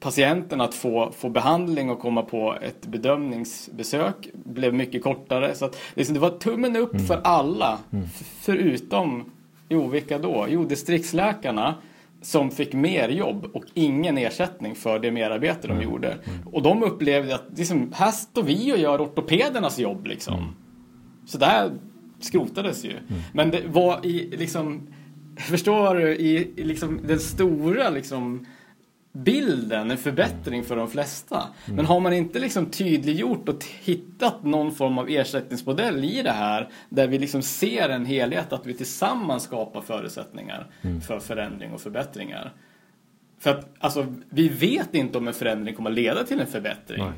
patienten 0.00 0.60
att 0.60 0.74
få, 0.74 1.12
få 1.12 1.28
behandling 1.28 1.90
och 1.90 2.00
komma 2.00 2.22
på 2.22 2.56
ett 2.62 2.86
bedömningsbesök 2.86 4.28
blev 4.32 4.74
mycket 4.74 5.02
kortare. 5.02 5.54
Så 5.54 5.64
att, 5.64 5.76
liksom, 5.94 6.14
det 6.14 6.20
var 6.20 6.30
tummen 6.30 6.76
upp 6.76 6.94
mm. 6.94 7.06
för 7.06 7.20
alla. 7.24 7.78
Mm. 7.92 8.06
Förutom, 8.40 9.32
jo 9.68 9.86
vilka 9.86 10.18
då? 10.18 10.46
Jo 10.48 10.64
distriktsläkarna 10.64 11.74
som 12.22 12.50
fick 12.50 12.72
mer 12.72 13.08
jobb 13.08 13.50
och 13.52 13.64
ingen 13.74 14.18
ersättning 14.18 14.74
för 14.74 14.98
det 14.98 15.10
merarbete 15.10 15.68
mm. 15.68 15.78
de 15.78 15.84
gjorde. 15.84 16.08
Mm. 16.08 16.48
Och 16.52 16.62
de 16.62 16.82
upplevde 16.82 17.34
att 17.34 17.44
liksom, 17.56 17.92
här 17.94 18.10
står 18.10 18.42
vi 18.42 18.72
och 18.72 18.78
gör 18.78 19.04
ortopedernas 19.04 19.78
jobb 19.78 20.06
liksom. 20.06 20.34
Mm. 20.34 20.50
Så 21.26 21.38
det 21.38 21.46
här 21.46 21.70
skrotades 22.20 22.84
ju. 22.84 22.90
Mm. 22.90 23.02
Men 23.32 23.50
det 23.50 23.62
var 23.66 24.06
i 24.06 24.36
liksom 24.36 24.88
Förstår 25.38 25.94
du? 25.94 26.16
I, 26.16 26.52
i 26.56 26.64
liksom 26.64 27.00
den 27.06 27.18
stora 27.18 27.90
liksom 27.90 28.46
bilden 29.24 29.90
en 29.90 29.98
förbättring 29.98 30.64
för 30.64 30.76
de 30.76 30.90
flesta. 30.90 31.36
Mm. 31.36 31.76
Men 31.76 31.86
har 31.86 32.00
man 32.00 32.12
inte 32.12 32.38
liksom 32.38 32.66
tydliggjort 32.66 33.48
och 33.48 33.64
hittat 33.82 34.44
någon 34.44 34.74
form 34.74 34.98
av 34.98 35.08
ersättningsmodell 35.08 36.04
i 36.04 36.22
det 36.22 36.30
här 36.30 36.68
där 36.88 37.06
vi 37.06 37.18
liksom 37.18 37.42
ser 37.42 37.88
en 37.88 38.06
helhet 38.06 38.52
att 38.52 38.66
vi 38.66 38.74
tillsammans 38.74 39.42
skapar 39.42 39.80
förutsättningar 39.80 40.66
mm. 40.82 41.00
för 41.00 41.20
förändring 41.20 41.72
och 41.72 41.80
förbättringar. 41.80 42.52
För 43.38 43.50
att 43.50 43.74
alltså, 43.78 44.14
vi 44.28 44.48
vet 44.48 44.94
inte 44.94 45.18
om 45.18 45.28
en 45.28 45.34
förändring 45.34 45.74
kommer 45.74 45.90
att 45.90 45.96
leda 45.96 46.24
till 46.24 46.40
en 46.40 46.46
förbättring. 46.46 47.04
Nej. 47.04 47.12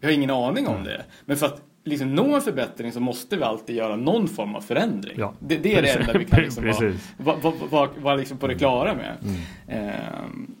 Vi 0.00 0.06
har 0.06 0.12
ingen 0.14 0.30
aning 0.30 0.68
om 0.68 0.84
det. 0.84 1.04
Men 1.24 1.36
för 1.36 1.46
att 1.46 1.62
liksom 1.84 2.14
nå 2.14 2.34
en 2.34 2.42
förbättring 2.42 2.92
så 2.92 3.00
måste 3.00 3.36
vi 3.36 3.42
alltid 3.42 3.76
göra 3.76 3.96
någon 3.96 4.28
form 4.28 4.54
av 4.54 4.60
förändring. 4.60 5.14
Ja, 5.18 5.34
det, 5.40 5.56
det 5.56 5.74
är 5.74 5.82
det 5.82 5.88
enda 5.88 6.18
vi 6.18 6.24
kan 6.24 6.40
liksom 6.42 6.64
vara, 7.16 7.36
vara, 7.36 7.54
vara, 7.70 7.90
vara 7.98 8.16
liksom 8.16 8.38
på 8.38 8.46
det 8.46 8.54
klara 8.54 8.94
med. 8.94 9.16
Mm. 9.68 9.90
Um, 10.24 10.54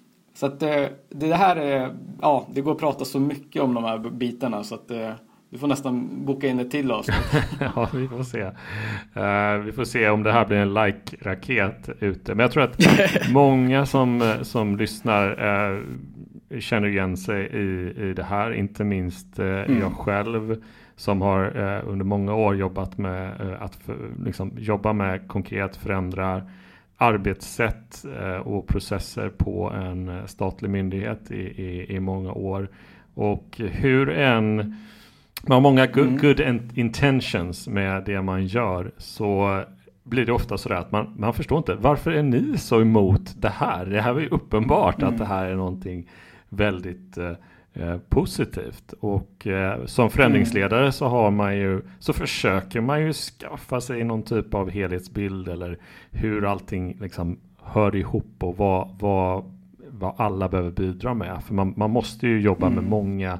så 0.44 0.48
att 0.48 0.62
eh, 0.62 0.84
det 1.08 1.34
här 1.34 1.56
är, 1.56 1.94
ja, 2.20 2.46
det 2.54 2.60
går 2.60 2.72
att 2.72 2.78
prata 2.78 3.04
så 3.04 3.20
mycket 3.20 3.62
om 3.62 3.74
de 3.74 3.84
här 3.84 3.98
bitarna 3.98 4.64
så 4.64 4.74
att 4.74 4.90
uh, 4.90 5.10
du 5.50 5.58
får 5.58 5.66
nästan 5.66 6.24
boka 6.24 6.46
in 6.46 6.60
ett 6.60 6.70
till 6.70 6.90
avsnitt. 6.90 7.16
ja, 7.60 7.88
vi 7.94 8.08
får 8.08 8.22
se. 8.22 8.42
Uh, 8.42 9.64
vi 9.64 9.72
får 9.72 9.84
se 9.84 10.10
om 10.10 10.22
det 10.22 10.32
här 10.32 10.46
blir 10.46 10.56
en 10.56 10.74
like-raket 10.74 11.88
ute. 12.00 12.34
Men 12.34 12.44
jag 12.44 12.52
tror 12.52 12.62
att 12.62 12.78
många 13.32 13.86
som, 13.86 14.34
som 14.42 14.76
lyssnar 14.76 15.44
uh, 15.44 15.80
känner 16.58 16.88
igen 16.88 17.16
sig 17.16 17.46
i, 17.46 17.94
i 18.08 18.14
det 18.16 18.24
här. 18.24 18.52
Inte 18.52 18.84
minst 18.84 19.38
mm. 19.38 19.80
jag 19.80 19.92
själv 19.92 20.56
som 20.96 21.22
har 21.22 21.44
eh, 21.44 21.88
under 21.88 22.04
många 22.04 22.34
år 22.34 22.56
jobbat 22.56 22.98
med 22.98 23.40
eh, 23.40 23.62
att 23.62 23.76
för, 23.76 23.96
liksom, 24.24 24.52
jobba 24.56 24.92
med 24.92 25.28
konkret 25.28 25.76
förändra 25.76 26.42
arbetssätt 26.96 28.04
eh, 28.20 28.36
och 28.36 28.66
processer 28.66 29.28
på 29.28 29.70
en 29.70 30.08
eh, 30.08 30.26
statlig 30.26 30.70
myndighet 30.70 31.30
i, 31.30 31.34
i, 31.34 31.96
i, 31.96 32.00
många 32.00 32.32
år. 32.32 32.68
Och 33.14 33.56
hur 33.58 34.08
en 34.08 34.76
man 35.46 35.54
har 35.54 35.60
många 35.60 35.86
good, 35.86 36.06
mm. 36.06 36.18
good 36.18 36.40
intentions 36.74 37.68
med 37.68 38.04
det 38.04 38.22
man 38.22 38.46
gör 38.46 38.92
så 38.98 39.62
blir 40.02 40.26
det 40.26 40.32
ofta 40.32 40.58
sådär 40.58 40.76
att 40.76 40.92
man, 40.92 41.14
man 41.18 41.34
förstår 41.34 41.58
inte 41.58 41.74
varför 41.74 42.10
är 42.10 42.22
ni 42.22 42.58
så 42.58 42.80
emot 42.80 43.34
det 43.42 43.48
här? 43.48 43.86
Det 43.86 44.00
här 44.00 44.12
var 44.12 44.20
ju 44.20 44.28
uppenbart 44.28 45.02
mm. 45.02 45.12
att 45.12 45.18
det 45.18 45.24
här 45.24 45.46
är 45.46 45.54
någonting 45.54 46.10
väldigt 46.48 47.18
Eh, 47.18 47.32
positivt. 48.08 48.94
Och 49.00 49.46
eh, 49.46 49.84
som 49.84 50.10
förändringsledare 50.10 50.92
så 50.92 51.06
har 51.06 51.30
man 51.30 51.56
ju 51.56 51.82
så 51.98 52.12
försöker 52.12 52.80
man 52.80 53.00
ju 53.00 53.12
skaffa 53.12 53.80
sig 53.80 54.04
någon 54.04 54.22
typ 54.22 54.54
av 54.54 54.70
helhetsbild 54.70 55.48
eller 55.48 55.78
hur 56.10 56.44
allting 56.44 56.96
liksom 57.00 57.38
hör 57.62 57.96
ihop 57.96 58.34
och 58.38 58.56
vad, 58.56 58.88
vad, 58.98 59.44
vad 59.90 60.14
alla 60.16 60.48
behöver 60.48 60.70
bidra 60.70 61.14
med. 61.14 61.42
För 61.44 61.54
man, 61.54 61.74
man 61.76 61.90
måste 61.90 62.26
ju 62.26 62.40
jobba 62.40 62.66
mm. 62.66 62.78
med 62.78 62.90
många 62.90 63.38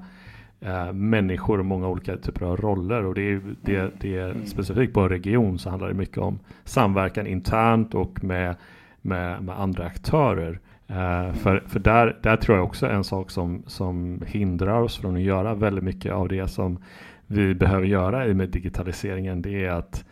eh, 0.60 0.92
människor 0.92 1.58
och 1.58 1.66
många 1.66 1.88
olika 1.88 2.16
typer 2.16 2.46
av 2.46 2.56
roller 2.56 3.04
och 3.04 3.14
det 3.14 3.22
är, 3.22 3.40
det, 3.62 3.90
det 4.00 4.16
är 4.16 4.30
mm. 4.30 4.46
specifikt 4.46 4.94
på 4.94 5.00
en 5.00 5.08
region 5.08 5.58
så 5.58 5.70
handlar 5.70 5.88
det 5.88 5.94
mycket 5.94 6.18
om 6.18 6.38
samverkan 6.64 7.26
internt 7.26 7.94
och 7.94 8.24
med, 8.24 8.56
med, 9.02 9.42
med 9.42 9.60
andra 9.60 9.84
aktörer. 9.84 10.60
Uh, 10.90 11.32
för 11.32 11.62
för 11.66 11.78
där, 11.78 12.16
där 12.22 12.36
tror 12.36 12.56
jag 12.56 12.66
också 12.66 12.86
en 12.86 13.04
sak 13.04 13.30
som, 13.30 13.62
som 13.66 14.22
hindrar 14.26 14.80
oss 14.80 14.98
från 14.98 15.16
att 15.16 15.22
göra 15.22 15.54
väldigt 15.54 15.84
mycket 15.84 16.12
av 16.12 16.28
det 16.28 16.48
som 16.48 16.78
vi 17.26 17.54
behöver 17.54 17.86
göra 17.86 18.26
i 18.26 18.34
med 18.34 18.48
digitaliseringen 18.48 19.42
det 19.42 19.64
är 19.64 19.70
att 19.70 20.04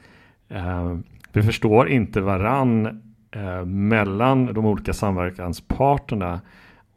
eh, 0.49 0.99
vi 1.33 1.43
förstår 1.43 1.89
inte 1.89 2.20
varann 2.20 3.03
eh, 3.31 3.64
mellan 3.64 4.55
de 4.55 4.66
olika 4.66 4.93
samverkansparterna 4.93 6.41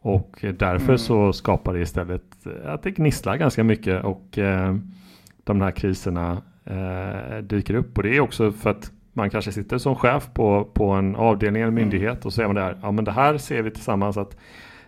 och 0.00 0.38
därför 0.40 0.88
mm. 0.88 0.98
så 0.98 1.32
skapar 1.32 1.74
det 1.74 1.80
istället 1.80 2.22
att 2.64 2.82
det 2.82 2.90
gnisslar 2.90 3.36
ganska 3.36 3.64
mycket 3.64 4.04
och 4.04 4.38
de 5.44 5.60
här 5.60 5.70
kriserna 5.70 6.42
dyker 7.42 7.74
upp 7.74 7.96
och 7.96 8.02
det 8.02 8.16
är 8.16 8.20
också 8.20 8.52
för 8.52 8.70
att 8.70 8.92
man 9.16 9.30
kanske 9.30 9.52
sitter 9.52 9.78
som 9.78 9.94
chef 9.94 10.28
på, 10.34 10.64
på 10.64 10.90
en 10.90 11.16
avdelning 11.16 11.62
eller 11.62 11.72
myndighet 11.72 12.14
mm. 12.14 12.18
och 12.24 12.32
så 12.32 12.36
säger 12.36 12.48
man 12.48 12.56
här, 12.56 12.78
ja 12.82 12.92
men 12.92 13.04
det 13.04 13.12
här 13.12 13.38
ser 13.38 13.62
vi 13.62 13.70
tillsammans 13.70 14.16
att 14.16 14.36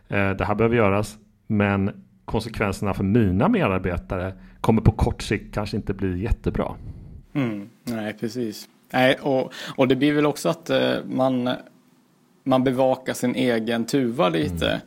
eh, 0.09 0.31
det 0.31 0.45
här 0.45 0.55
behöver 0.55 0.77
göras 0.77 1.19
men 1.47 2.05
konsekvenserna 2.25 2.95
för 2.95 3.05
mina 3.05 3.49
medarbetare 3.49 4.33
kommer 4.61 4.83
på 4.83 4.93
kort 4.93 5.23
sikt 5.23 5.55
kanske 5.55 5.77
inte 5.77 5.95
bli 5.95 6.23
jättebra. 6.23 6.75
Mm, 7.33 7.69
nej, 7.85 8.17
precis. 8.21 8.69
Nej, 8.93 9.19
och, 9.23 9.53
och 9.77 9.89
det 9.89 9.97
blir 9.97 10.13
väl 10.13 10.27
också 10.27 10.49
att 10.49 10.71
eh, 10.71 10.95
man, 11.11 11.51
man 12.45 12.65
bevakar 12.65 13.15
sin 13.15 13.35
egen 13.35 13.85
tuva 13.85 14.29
lite. 14.29 14.69
Mm. 14.69 14.81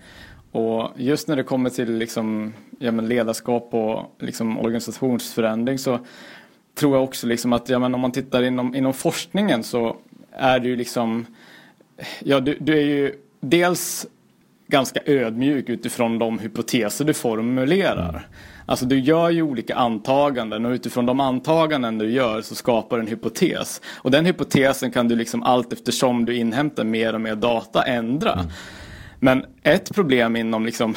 Och 0.51 0.89
just 0.95 1.27
när 1.27 1.35
det 1.35 1.43
kommer 1.43 1.69
till 1.69 1.93
liksom, 1.93 2.53
ja, 2.79 2.91
ledarskap 2.91 3.73
och 3.73 4.15
liksom 4.19 4.59
organisationsförändring 4.59 5.77
så 5.77 5.99
tror 6.75 6.95
jag 6.95 7.03
också 7.03 7.27
liksom 7.27 7.53
att 7.53 7.69
ja, 7.69 7.79
men 7.79 7.95
om 7.95 8.01
man 8.01 8.11
tittar 8.11 8.43
inom, 8.43 8.75
inom 8.75 8.93
forskningen 8.93 9.63
så 9.63 9.95
är 10.31 10.59
du 10.59 10.75
liksom, 10.75 11.25
ja 12.19 12.39
du, 12.39 12.57
du 12.59 12.77
är 12.77 12.85
ju 12.85 13.15
dels 13.39 14.07
ganska 14.67 14.99
ödmjuk 15.05 15.69
utifrån 15.69 16.19
de 16.19 16.39
hypoteser 16.39 17.05
du 17.05 17.13
formulerar. 17.13 18.27
Alltså 18.65 18.85
du 18.85 18.99
gör 18.99 19.29
ju 19.29 19.41
olika 19.41 19.75
antaganden 19.75 20.65
och 20.65 20.71
utifrån 20.71 21.05
de 21.05 21.19
antaganden 21.19 21.97
du 21.97 22.11
gör 22.11 22.41
så 22.41 22.55
skapar 22.55 22.97
du 22.97 23.01
en 23.01 23.07
hypotes. 23.07 23.81
Och 23.95 24.11
den 24.11 24.25
hypotesen 24.25 24.91
kan 24.91 25.07
du 25.07 25.15
liksom 25.15 25.43
allt 25.43 25.73
eftersom 25.73 26.25
du 26.25 26.35
inhämtar 26.35 26.83
mer 26.83 27.13
och 27.13 27.21
mer 27.21 27.35
data 27.35 27.83
ändra. 27.83 28.33
Mm. 28.33 28.45
Men 29.19 29.45
ett 29.63 29.95
problem 29.95 30.35
inom 30.35 30.65
liksom 30.65 30.95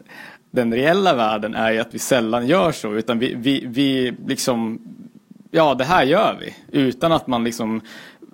den 0.50 0.74
reella 0.74 1.14
världen 1.14 1.54
är 1.54 1.72
ju 1.72 1.78
att 1.78 1.94
vi 1.94 1.98
sällan 1.98 2.46
gör 2.46 2.72
så 2.72 2.94
utan 2.94 3.18
vi, 3.18 3.34
vi, 3.34 3.64
vi 3.66 4.14
liksom 4.26 4.80
ja 5.54 5.74
det 5.74 5.84
här 5.84 6.04
gör 6.04 6.38
vi 6.40 6.54
utan 6.78 7.12
att 7.12 7.26
man 7.26 7.44
liksom 7.44 7.80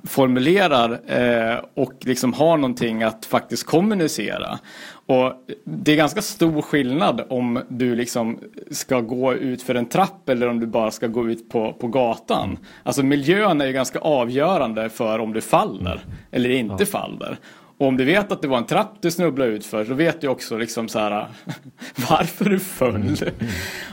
formulerar 0.04 1.00
eh, 1.06 1.58
och 1.74 1.92
liksom 2.00 2.32
har 2.32 2.56
någonting 2.56 3.02
att 3.02 3.26
faktiskt 3.26 3.66
kommunicera. 3.66 4.58
Och 5.06 5.32
det 5.64 5.92
är 5.92 5.96
ganska 5.96 6.22
stor 6.22 6.62
skillnad 6.62 7.24
om 7.28 7.62
du 7.68 7.94
liksom 7.94 8.38
ska 8.70 9.00
gå 9.00 9.34
ut 9.34 9.62
för 9.62 9.74
en 9.74 9.86
trapp 9.86 10.28
eller 10.28 10.48
om 10.48 10.60
du 10.60 10.66
bara 10.66 10.90
ska 10.90 11.06
gå 11.06 11.28
ut 11.28 11.48
på, 11.48 11.72
på 11.72 11.88
gatan. 11.88 12.58
Alltså 12.82 13.02
miljön 13.02 13.60
är 13.60 13.66
ju 13.66 13.72
ganska 13.72 13.98
avgörande 13.98 14.88
för 14.88 15.18
om 15.18 15.32
du 15.32 15.40
faller 15.40 16.00
eller 16.30 16.50
inte 16.50 16.76
ja. 16.78 16.86
faller. 16.86 17.38
Och 17.80 17.86
om 17.86 17.96
du 17.96 18.04
vet 18.04 18.32
att 18.32 18.42
det 18.42 18.48
var 18.48 18.58
en 18.58 18.66
trapp 18.66 18.94
du 19.00 19.10
snubblade 19.10 19.50
ut 19.50 19.66
för 19.66 19.84
så 19.84 19.94
vet 19.94 20.20
du 20.20 20.28
också 20.28 20.56
liksom 20.56 20.88
så 20.88 20.98
här 20.98 21.26
varför 22.10 22.44
du 22.44 22.58
föll. 22.58 22.96
Mm. 22.96 23.14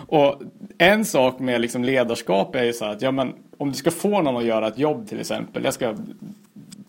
Och 0.08 0.42
en 0.78 1.06
sak 1.06 1.40
med 1.40 1.62
liksom 1.62 1.84
ledarskap 1.84 2.56
är 2.56 2.64
ju 2.64 2.74
så 2.74 2.86
här 2.86 2.92
att 2.92 3.02
ja, 3.02 3.12
men, 3.12 3.34
om 3.58 3.70
du 3.70 3.76
ska 3.76 3.92
få 3.92 4.22
någon 4.22 4.38
att 4.38 4.46
göra 4.46 4.68
ett 4.68 4.80
jobb 4.80 5.08
till 5.08 5.20
exempel. 5.20 5.64
Jag 5.64 5.74
ska 5.74 5.96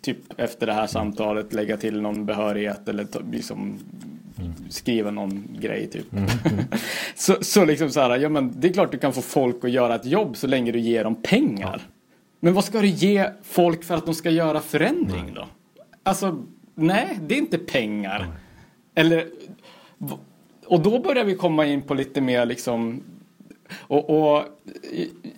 typ 0.00 0.18
efter 0.36 0.66
det 0.66 0.72
här 0.72 0.86
samtalet 0.86 1.52
lägga 1.52 1.76
till 1.76 2.00
någon 2.00 2.26
behörighet 2.26 2.88
eller 2.88 3.06
liksom 3.32 3.78
mm. 4.38 4.52
skriva 4.68 5.10
någon 5.10 5.48
grej 5.60 5.86
typ. 5.86 6.12
Mm. 6.12 6.24
Mm. 6.44 6.64
så, 7.14 7.36
så 7.40 7.64
liksom 7.64 7.90
så 7.90 8.00
här, 8.00 8.18
ja 8.18 8.28
men 8.28 8.60
det 8.60 8.68
är 8.68 8.72
klart 8.72 8.92
du 8.92 8.98
kan 8.98 9.12
få 9.12 9.22
folk 9.22 9.64
att 9.64 9.70
göra 9.70 9.94
ett 9.94 10.06
jobb 10.06 10.36
så 10.36 10.46
länge 10.46 10.72
du 10.72 10.78
ger 10.78 11.04
dem 11.04 11.22
pengar. 11.22 11.80
Ja. 11.86 11.92
Men 12.40 12.54
vad 12.54 12.64
ska 12.64 12.80
du 12.80 12.88
ge 12.88 13.30
folk 13.42 13.84
för 13.84 13.94
att 13.94 14.06
de 14.06 14.14
ska 14.14 14.30
göra 14.30 14.60
förändring 14.60 15.32
då? 15.34 15.46
Alltså 16.02 16.44
nej, 16.78 17.18
det 17.22 17.34
är 17.34 17.38
inte 17.38 17.58
pengar. 17.58 18.20
Mm. 18.20 18.30
Eller, 18.94 19.26
och 20.66 20.80
då 20.80 20.98
börjar 20.98 21.24
vi 21.24 21.34
komma 21.34 21.66
in 21.66 21.82
på 21.82 21.94
lite 21.94 22.20
mer 22.20 22.46
liksom 22.46 23.02
och, 23.74 24.10
och, 24.10 24.44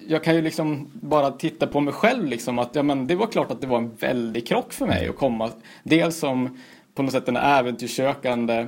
jag 0.09 0.25
kan 0.25 0.35
ju 0.35 0.43
liksom 0.43 0.91
bara 0.93 1.31
titta 1.31 1.67
på 1.67 1.81
mig 1.81 1.95
själv 1.95 2.27
liksom 2.27 2.59
att 2.59 2.75
ja, 2.75 2.83
men 2.83 3.07
det 3.07 3.15
var 3.15 3.27
klart 3.27 3.51
att 3.51 3.61
det 3.61 3.67
var 3.67 3.79
en 3.79 3.95
väldig 3.95 4.47
krock 4.47 4.73
för 4.73 4.87
mig 4.87 5.09
att 5.09 5.17
komma. 5.17 5.51
Dels 5.83 6.17
som 6.17 6.59
på 6.95 7.03
något 7.03 7.13
sätt 7.13 7.27
den 7.27 7.37
äventyrssökande 7.37 8.67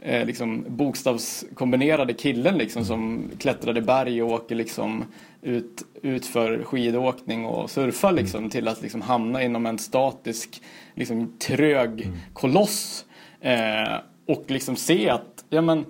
eh, 0.00 0.26
liksom 0.26 0.64
bokstavskombinerade 0.68 2.12
killen 2.12 2.58
liksom 2.58 2.84
som 2.84 3.30
klättrade 3.38 3.82
berg 3.82 4.22
och 4.22 4.32
åker 4.32 4.54
liksom 4.54 5.04
ut, 5.42 5.82
ut 6.02 6.26
för 6.26 6.64
skidåkning 6.64 7.46
och 7.46 7.70
surfa 7.70 8.10
liksom 8.10 8.50
till 8.50 8.68
att 8.68 8.82
liksom 8.82 9.02
hamna 9.02 9.42
inom 9.42 9.66
en 9.66 9.78
statisk 9.78 10.62
liksom 11.00 11.38
trög 11.38 12.02
mm. 12.02 12.18
koloss 12.32 13.04
eh, 13.40 13.94
och 14.28 14.44
liksom 14.46 14.76
se 14.76 15.10
att 15.10 15.44
ja 15.48 15.60
men 15.60 15.84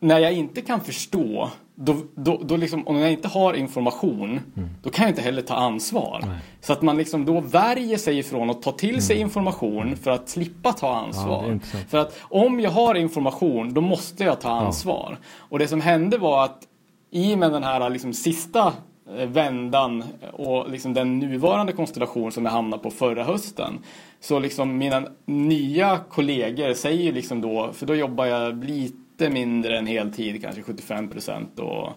när 0.00 0.18
jag 0.18 0.32
inte 0.32 0.60
kan 0.60 0.80
förstå 0.80 1.50
då, 1.74 1.96
då, 2.14 2.40
då 2.44 2.56
liksom, 2.56 2.88
om 2.88 2.98
jag 2.98 3.12
inte 3.12 3.28
har 3.28 3.54
information, 3.54 4.30
mm. 4.30 4.68
då 4.82 4.90
kan 4.90 5.02
jag 5.02 5.10
inte 5.10 5.22
heller 5.22 5.42
ta 5.42 5.54
ansvar. 5.54 6.20
Nej. 6.26 6.38
Så 6.60 6.72
att 6.72 6.82
man 6.82 6.96
liksom 6.96 7.24
då 7.24 7.40
värjer 7.40 7.96
sig 7.96 8.18
ifrån 8.18 8.50
att 8.50 8.62
ta 8.62 8.72
till 8.72 8.88
mm. 8.88 9.00
sig 9.00 9.18
information 9.18 9.96
för 9.96 10.10
att 10.10 10.28
slippa 10.28 10.72
ta 10.72 10.94
ansvar. 10.94 11.60
Ja, 11.72 11.78
för 11.88 11.98
att 11.98 12.18
om 12.20 12.60
jag 12.60 12.70
har 12.70 12.94
information, 12.94 13.74
då 13.74 13.80
måste 13.80 14.24
jag 14.24 14.40
ta 14.40 14.50
ansvar. 14.50 15.08
Ja. 15.20 15.26
Och 15.48 15.58
det 15.58 15.68
som 15.68 15.80
hände 15.80 16.18
var 16.18 16.44
att 16.44 16.62
i 17.10 17.34
och 17.34 17.38
med 17.38 17.52
den 17.52 17.62
här 17.62 17.90
liksom 17.90 18.12
sista 18.12 18.72
Eh, 19.08 19.28
vändan 19.28 20.04
och 20.32 20.70
liksom 20.70 20.94
den 20.94 21.18
nuvarande 21.18 21.72
konstellation 21.72 22.32
som 22.32 22.44
jag 22.44 22.52
hamnade 22.52 22.82
på 22.82 22.90
förra 22.90 23.24
hösten. 23.24 23.78
Så 24.20 24.38
liksom 24.38 24.78
mina 24.78 25.08
nya 25.24 26.00
kollegor 26.08 26.74
säger 26.74 27.12
liksom 27.12 27.40
då, 27.40 27.72
för 27.72 27.86
då 27.86 27.94
jobbar 27.94 28.26
jag 28.26 28.64
lite 28.64 29.30
mindre 29.30 29.78
än 29.78 29.86
heltid, 29.86 30.42
kanske 30.42 30.62
75 30.62 31.08
procent 31.08 31.58
och 31.58 31.88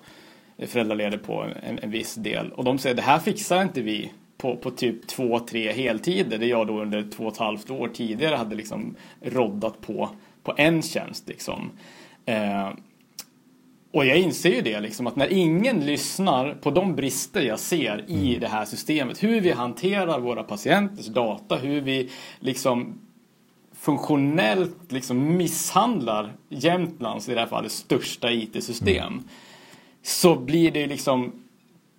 är 0.57 0.67
föräldraledig 0.67 1.23
på 1.23 1.45
en, 1.63 1.79
en, 1.79 1.91
viss 1.91 2.15
del. 2.15 2.51
Och 2.51 2.63
de 2.63 2.77
säger 2.77 2.95
det 2.95 3.01
här 3.01 3.19
fixar 3.19 3.61
inte 3.61 3.81
vi 3.81 4.11
på, 4.37 4.55
på 4.55 4.71
typ 4.71 5.07
två, 5.07 5.39
tre 5.39 5.71
heltider. 5.71 6.37
Det 6.37 6.45
jag 6.45 6.67
då 6.67 6.81
under 6.81 7.03
två 7.11 7.23
och 7.23 7.33
ett 7.33 7.39
halvt 7.39 7.69
år 7.69 7.87
tidigare 7.87 8.35
hade 8.35 8.55
liksom 8.55 8.95
roddat 9.21 9.81
på, 9.81 10.09
på 10.43 10.53
en 10.57 10.81
tjänst 10.81 11.27
liksom. 11.27 11.71
Eh, 12.25 12.69
och 13.95 14.05
jag 14.05 14.17
inser 14.17 14.49
ju 14.49 14.61
det 14.61 14.79
liksom 14.79 15.07
att 15.07 15.15
när 15.15 15.33
ingen 15.33 15.85
lyssnar 15.85 16.53
på 16.53 16.71
de 16.71 16.95
brister 16.95 17.41
jag 17.41 17.59
ser 17.59 18.05
i 18.07 18.27
mm. 18.29 18.39
det 18.39 18.47
här 18.47 18.65
systemet, 18.65 19.23
hur 19.23 19.41
vi 19.41 19.51
hanterar 19.51 20.19
våra 20.19 20.43
patienters 20.43 21.05
data, 21.05 21.55
hur 21.55 21.81
vi 21.81 22.09
liksom 22.39 22.99
funktionellt 23.73 24.91
liksom 24.91 25.37
misshandlar 25.37 26.33
Jämtlands, 26.49 27.29
i 27.29 27.33
det 27.33 27.39
här 27.39 27.47
fallet, 27.47 27.71
största 27.71 28.31
IT-system. 28.31 29.13
Mm. 29.13 29.23
Så 30.03 30.35
blir 30.35 30.71
det 30.71 30.87
liksom 30.87 31.31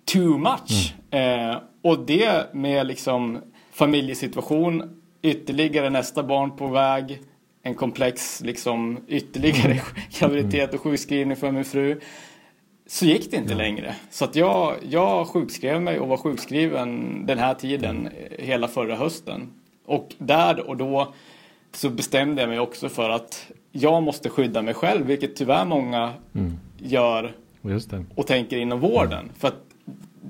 too 0.05 0.37
much. 0.37 0.93
Mm. 1.11 1.49
Eh, 1.49 1.57
och 1.81 2.05
det 2.05 2.53
med 2.53 2.87
liksom 2.87 3.39
familjesituation, 3.71 5.01
ytterligare 5.21 5.89
nästa 5.89 6.23
barn 6.23 6.57
på 6.57 6.67
väg, 6.67 7.21
en 7.67 7.75
komplex 7.75 8.41
liksom 8.41 8.97
ytterligare 9.07 9.71
mm. 9.71 9.85
graviditet 10.19 10.73
och 10.73 10.81
sjukskrivning 10.81 11.37
för 11.37 11.51
min 11.51 11.65
fru. 11.65 11.99
Så 12.87 13.05
gick 13.05 13.31
det 13.31 13.37
inte 13.37 13.53
mm. 13.53 13.57
längre. 13.57 13.95
Så 14.09 14.25
att 14.25 14.35
jag, 14.35 14.75
jag 14.89 15.27
sjukskrev 15.27 15.81
mig 15.81 15.99
och 15.99 16.07
var 16.07 16.17
sjukskriven 16.17 17.21
den 17.25 17.39
här 17.39 17.53
tiden 17.53 17.97
mm. 17.97 18.13
hela 18.39 18.67
förra 18.67 18.95
hösten. 18.95 19.53
Och 19.85 20.15
där 20.17 20.69
och 20.69 20.77
då 20.77 21.13
så 21.71 21.89
bestämde 21.89 22.41
jag 22.41 22.49
mig 22.49 22.59
också 22.59 22.89
för 22.89 23.09
att 23.09 23.51
jag 23.71 24.03
måste 24.03 24.29
skydda 24.29 24.61
mig 24.61 24.73
själv, 24.73 25.05
vilket 25.05 25.35
tyvärr 25.35 25.65
många 25.65 26.13
mm. 26.35 26.57
gör 26.77 27.35
och 28.15 28.27
tänker 28.27 28.57
inom 28.57 28.79
vården. 28.79 29.19
Mm. 29.19 29.31
För 29.37 29.47
att 29.47 29.63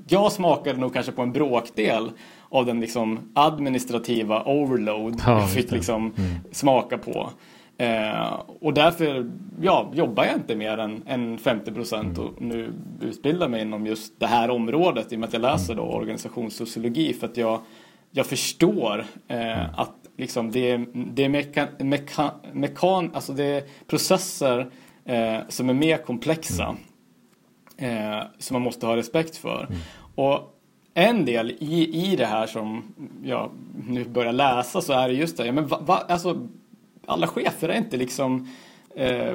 jag 0.08 0.32
smakade 0.32 0.78
nog 0.78 0.94
kanske 0.94 1.12
på 1.12 1.22
en 1.22 1.32
bråkdel 1.32 2.10
av 2.48 2.66
den 2.66 2.80
liksom 2.80 3.32
administrativa 3.34 4.42
overload 4.42 5.22
ja, 5.26 5.40
jag 5.40 5.50
fick 5.50 5.70
liksom 5.70 6.12
mm. 6.16 6.34
smaka 6.52 6.98
på. 6.98 7.30
Eh, 7.78 8.32
och 8.60 8.74
därför 8.74 9.30
ja, 9.60 9.90
jobbar 9.94 10.24
jag 10.24 10.34
inte 10.34 10.56
mer 10.56 10.78
än, 10.78 11.02
än 11.06 11.38
50 11.38 11.72
procent 11.72 12.18
mm. 12.18 12.28
och 12.30 12.42
nu 12.42 12.72
utbildar 13.00 13.48
mig 13.48 13.62
inom 13.62 13.86
just 13.86 14.20
det 14.20 14.26
här 14.26 14.50
området 14.50 15.12
i 15.12 15.16
och 15.16 15.20
med 15.20 15.26
att 15.26 15.32
jag 15.32 15.42
läser 15.42 15.72
mm. 15.72 15.84
då 15.84 15.92
organisationssociologi 15.92 17.12
för 17.12 17.26
att 17.26 17.36
jag, 17.36 17.60
jag 18.10 18.26
förstår 18.26 19.04
eh, 19.28 19.58
mm. 19.58 19.74
att 19.76 19.94
liksom 20.16 20.50
det, 20.50 20.70
är, 20.70 20.86
det 20.92 21.24
är 21.24 21.28
mekan, 21.28 21.68
mekan, 21.78 22.30
mekan, 22.52 23.10
alltså 23.14 23.32
det 23.32 23.44
är 23.44 23.62
processer 23.86 24.70
eh, 25.04 25.38
som 25.48 25.68
är 25.68 25.74
mer 25.74 25.96
komplexa. 25.96 26.76
Eh, 27.76 28.22
som 28.38 28.54
man 28.54 28.62
måste 28.62 28.86
ha 28.86 28.96
respekt 28.96 29.36
för. 29.36 29.68
Och 30.14 30.57
en 30.98 31.24
del 31.24 31.50
i, 31.50 32.10
i 32.12 32.16
det 32.16 32.26
här 32.26 32.46
som 32.46 32.82
jag 33.22 33.50
nu 33.88 34.04
börjar 34.04 34.32
läsa 34.32 34.80
så 34.80 34.92
är 34.92 35.08
det 35.08 35.14
just 35.14 35.36
det, 35.36 35.46
ja, 35.46 35.52
men 35.52 35.66
va, 35.66 35.78
va, 35.80 36.02
alltså, 36.08 36.48
alla 37.06 37.26
chefer 37.26 37.68
är 37.68 37.78
inte 37.78 37.96
liksom 37.96 38.48
eh, 38.96 39.34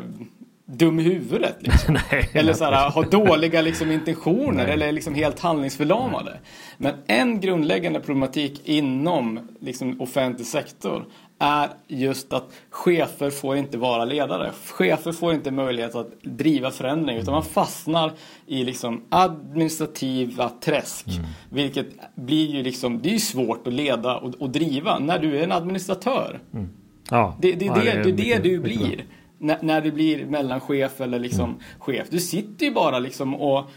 dum 0.65 0.99
i 0.99 1.03
huvudet. 1.03 1.57
Liksom. 1.59 1.93
Nej, 2.11 2.29
eller 2.33 2.53
så 2.53 2.63
här, 2.63 2.89
ha 2.89 3.01
dåliga 3.01 3.61
liksom, 3.61 3.91
intentioner 3.91 4.67
eller 4.67 4.91
liksom 4.91 5.15
helt 5.15 5.39
handlingsförlamade. 5.39 6.39
Men 6.77 6.93
en 7.07 7.39
grundläggande 7.39 7.99
problematik 7.99 8.61
inom 8.65 9.39
liksom, 9.59 10.01
offentlig 10.01 10.47
sektor 10.47 11.05
är 11.43 11.69
just 11.87 12.33
att 12.33 12.53
chefer 12.69 13.29
får 13.29 13.57
inte 13.57 13.77
vara 13.77 14.05
ledare. 14.05 14.51
Chefer 14.65 15.11
får 15.11 15.33
inte 15.33 15.51
möjlighet 15.51 15.95
att 15.95 16.21
driva 16.21 16.71
förändring 16.71 17.17
utan 17.17 17.33
man 17.33 17.43
fastnar 17.43 18.11
i 18.47 18.63
liksom 18.63 19.03
administrativa 19.09 20.49
träsk. 20.49 21.07
Mm. 21.07 21.29
Vilket 21.49 21.87
blir 22.15 22.55
ju 22.55 22.63
liksom, 22.63 23.01
det 23.01 23.15
är 23.15 23.19
svårt 23.19 23.67
att 23.67 23.73
leda 23.73 24.17
och, 24.17 24.35
och 24.35 24.49
driva 24.49 24.99
när 24.99 25.19
du 25.19 25.37
är 25.37 25.43
en 25.43 25.51
administratör. 25.51 26.39
Mm. 26.53 26.69
Ja. 27.09 27.37
Det, 27.41 27.51
det, 27.51 27.65
ja, 27.65 27.73
det, 27.73 28.11
det, 28.11 28.33
är 28.33 28.41
det, 28.41 28.49
du 28.49 28.59
blir. 28.59 29.05
När, 29.37 29.57
när 29.61 29.81
du 29.81 29.91
blir 29.91 30.25
mellanchef 30.25 31.01
eller 31.01 31.19
liksom 31.19 31.49
mm. 31.49 31.59
chef. 31.79 32.07
Du 32.09 32.19
sitter 32.19 32.65
ju 32.65 32.71
bara 32.71 32.99
liksom 32.99 33.35
och 33.35 33.69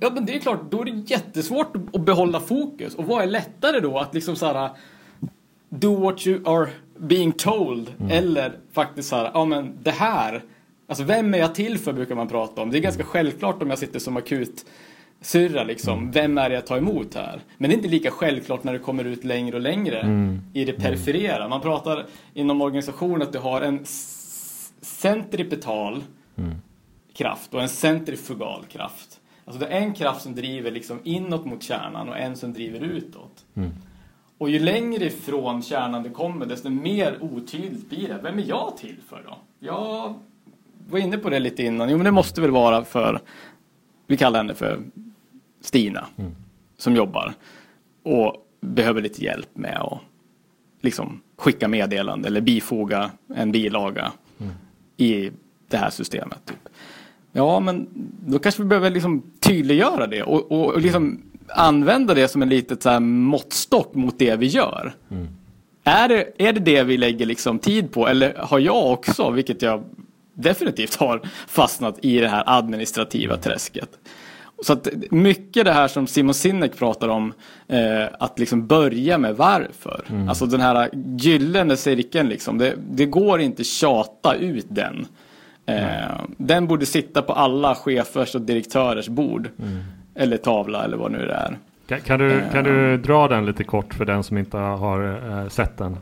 Ja 0.00 0.10
men 0.14 0.26
det 0.26 0.34
är 0.34 0.38
klart, 0.38 0.60
då 0.70 0.80
är 0.80 0.84
det 0.84 1.10
jättesvårt 1.10 1.76
att 1.92 2.00
behålla 2.00 2.40
fokus. 2.40 2.94
Och 2.94 3.04
vad 3.04 3.22
är 3.22 3.26
lättare 3.26 3.80
då? 3.80 3.98
Att 3.98 4.14
liksom 4.14 4.36
såhär 4.36 4.70
Do 5.70 5.96
what 5.96 6.26
you 6.26 6.48
are 6.48 6.70
being 7.00 7.32
told. 7.32 7.94
Mm. 8.00 8.10
Eller 8.10 8.52
faktiskt 8.72 9.08
så 9.08 9.16
här, 9.16 9.30
ja 9.34 9.44
men 9.44 9.78
det 9.82 9.90
här. 9.90 10.42
Alltså 10.86 11.04
vem 11.04 11.34
är 11.34 11.38
jag 11.38 11.54
till 11.54 11.78
för 11.78 11.92
brukar 11.92 12.14
man 12.14 12.28
prata 12.28 12.62
om. 12.62 12.70
Det 12.70 12.78
är 12.78 12.80
ganska 12.80 13.04
självklart 13.04 13.62
om 13.62 13.70
jag 13.70 13.78
sitter 13.78 13.98
som 13.98 14.16
akut 14.16 14.64
syrra 15.20 15.64
liksom. 15.64 15.98
Mm. 15.98 16.10
Vem 16.10 16.38
är 16.38 16.48
det 16.48 16.54
jag 16.54 16.66
tar 16.66 16.78
emot 16.78 17.14
här? 17.14 17.40
Men 17.58 17.70
det 17.70 17.74
är 17.74 17.76
inte 17.76 17.88
lika 17.88 18.10
självklart 18.10 18.64
när 18.64 18.72
det 18.72 18.78
kommer 18.78 19.04
ut 19.04 19.24
längre 19.24 19.56
och 19.56 19.62
längre 19.62 20.00
mm. 20.00 20.40
i 20.52 20.64
det 20.64 20.72
perifera. 20.72 21.48
Man 21.48 21.60
pratar 21.60 22.06
inom 22.34 22.60
organisationen 22.60 23.22
att 23.22 23.32
du 23.32 23.38
har 23.38 23.60
en 23.60 23.84
centripetal 24.82 26.04
mm. 26.36 26.54
kraft 27.14 27.54
och 27.54 27.62
en 27.62 27.68
centrifugal 27.68 28.64
kraft. 28.72 29.20
Alltså 29.44 29.60
det 29.60 29.66
är 29.66 29.80
en 29.80 29.94
kraft 29.94 30.22
som 30.22 30.34
driver 30.34 30.70
liksom 30.70 31.00
inåt 31.04 31.44
mot 31.44 31.62
kärnan 31.62 32.08
och 32.08 32.18
en 32.18 32.36
som 32.36 32.52
driver 32.52 32.80
utåt. 32.80 33.44
Mm. 33.54 33.70
Och 34.40 34.50
ju 34.50 34.58
längre 34.58 35.04
ifrån 35.04 35.62
kärnan 35.62 36.02
det 36.02 36.10
kommer 36.10 36.46
desto 36.46 36.70
mer 36.70 37.18
otydligt 37.20 37.88
blir 37.88 38.08
det. 38.08 38.18
Vem 38.22 38.38
är 38.38 38.44
jag 38.48 38.76
till 38.76 38.96
för 39.08 39.22
då? 39.26 39.38
Jag 39.58 40.14
var 40.90 40.98
inne 40.98 41.18
på 41.18 41.30
det 41.30 41.38
lite 41.38 41.62
innan. 41.62 41.90
Jo 41.90 41.96
men 41.96 42.04
det 42.04 42.10
måste 42.10 42.40
väl 42.40 42.50
vara 42.50 42.84
för, 42.84 43.20
vi 44.06 44.16
kallar 44.16 44.38
henne 44.38 44.54
för 44.54 44.80
Stina. 45.60 46.06
Mm. 46.16 46.36
Som 46.76 46.96
jobbar. 46.96 47.34
Och 48.02 48.46
behöver 48.60 49.02
lite 49.02 49.24
hjälp 49.24 49.48
med 49.52 49.78
att 49.80 49.98
liksom 50.80 51.20
skicka 51.36 51.68
meddelande 51.68 52.28
eller 52.28 52.40
bifoga 52.40 53.10
en 53.34 53.52
bilaga 53.52 54.12
mm. 54.38 54.52
i 54.96 55.30
det 55.68 55.76
här 55.76 55.90
systemet. 55.90 56.46
Typ. 56.46 56.68
Ja 57.32 57.60
men 57.60 57.88
då 58.26 58.38
kanske 58.38 58.62
vi 58.62 58.68
behöver 58.68 58.90
liksom 58.90 59.22
tydliggöra 59.40 60.06
det 60.06 60.22
och, 60.22 60.52
och, 60.52 60.74
och 60.74 60.80
liksom 60.80 61.29
använda 61.54 62.14
det 62.14 62.28
som 62.28 62.42
en 62.42 62.48
litet 62.48 62.82
så 62.82 62.90
här 62.90 63.00
måttstock 63.00 63.94
mot 63.94 64.18
det 64.18 64.36
vi 64.36 64.46
gör. 64.46 64.92
Mm. 65.10 65.28
Är, 65.84 66.08
det, 66.08 66.48
är 66.48 66.52
det 66.52 66.60
det 66.60 66.82
vi 66.82 66.96
lägger 66.96 67.26
liksom 67.26 67.58
tid 67.58 67.92
på 67.92 68.08
eller 68.08 68.34
har 68.38 68.58
jag 68.58 68.92
också, 68.92 69.30
vilket 69.30 69.62
jag 69.62 69.84
definitivt 70.34 70.94
har 70.94 71.20
fastnat 71.48 71.98
i 72.02 72.18
det 72.18 72.28
här 72.28 72.44
administrativa 72.46 73.36
träsket. 73.36 73.90
Så 74.62 74.72
att 74.72 74.88
mycket 75.10 75.64
det 75.64 75.72
här 75.72 75.88
som 75.88 76.06
Simon 76.06 76.34
Sinek 76.34 76.76
pratar 76.76 77.08
om, 77.08 77.32
eh, 77.68 78.04
att 78.18 78.38
liksom 78.38 78.66
börja 78.66 79.18
med 79.18 79.36
varför. 79.36 80.04
Mm. 80.08 80.28
Alltså 80.28 80.46
den 80.46 80.60
här 80.60 80.90
gyllene 81.18 81.76
cirkeln, 81.76 82.28
liksom, 82.28 82.58
det, 82.58 82.74
det 82.90 83.06
går 83.06 83.40
inte 83.40 83.64
tjata 83.64 84.34
ut 84.34 84.66
den. 84.68 85.06
Eh, 85.66 86.20
den 86.36 86.66
borde 86.66 86.86
sitta 86.86 87.22
på 87.22 87.32
alla 87.32 87.74
chefers 87.74 88.34
och 88.34 88.40
direktörers 88.40 89.08
bord. 89.08 89.48
Mm. 89.58 89.82
Eller 90.20 90.36
tavla 90.36 90.84
eller 90.84 90.96
vad 90.96 91.12
nu 91.12 91.26
det 91.26 91.34
är. 91.34 91.58
Kan, 91.86 92.00
kan 92.00 92.18
du, 92.18 92.42
kan 92.52 92.64
du 92.64 92.94
eh. 92.94 93.00
dra 93.00 93.28
den 93.28 93.46
lite 93.46 93.64
kort 93.64 93.94
för 93.94 94.04
den 94.04 94.22
som 94.22 94.38
inte 94.38 94.56
har 94.56 95.20
äh, 95.42 95.48
sett 95.48 95.78
den? 95.78 95.96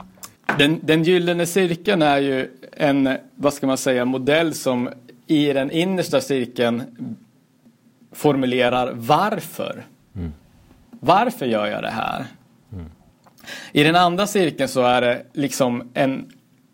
den? 0.57 0.79
Den 0.81 1.03
gyllene 1.03 1.45
cirkeln 1.45 2.01
är 2.01 2.17
ju 2.17 2.47
en, 2.71 3.17
vad 3.35 3.53
ska 3.53 3.67
man 3.67 3.77
säga, 3.77 4.05
modell 4.05 4.53
som 4.53 4.89
i 5.27 5.53
den 5.53 5.71
innersta 5.71 6.21
cirkeln 6.21 6.83
formulerar 8.11 8.91
varför. 8.95 9.85
Mm. 10.15 10.33
Varför 10.89 11.45
gör 11.45 11.67
jag 11.67 11.83
det 11.83 11.91
här? 11.91 12.25
Mm. 12.73 12.85
I 13.71 13.83
den 13.83 13.95
andra 13.95 14.27
cirkeln 14.27 14.69
så 14.69 14.81
är 14.81 15.01
det 15.01 15.23
liksom 15.33 15.89
en 15.93 16.31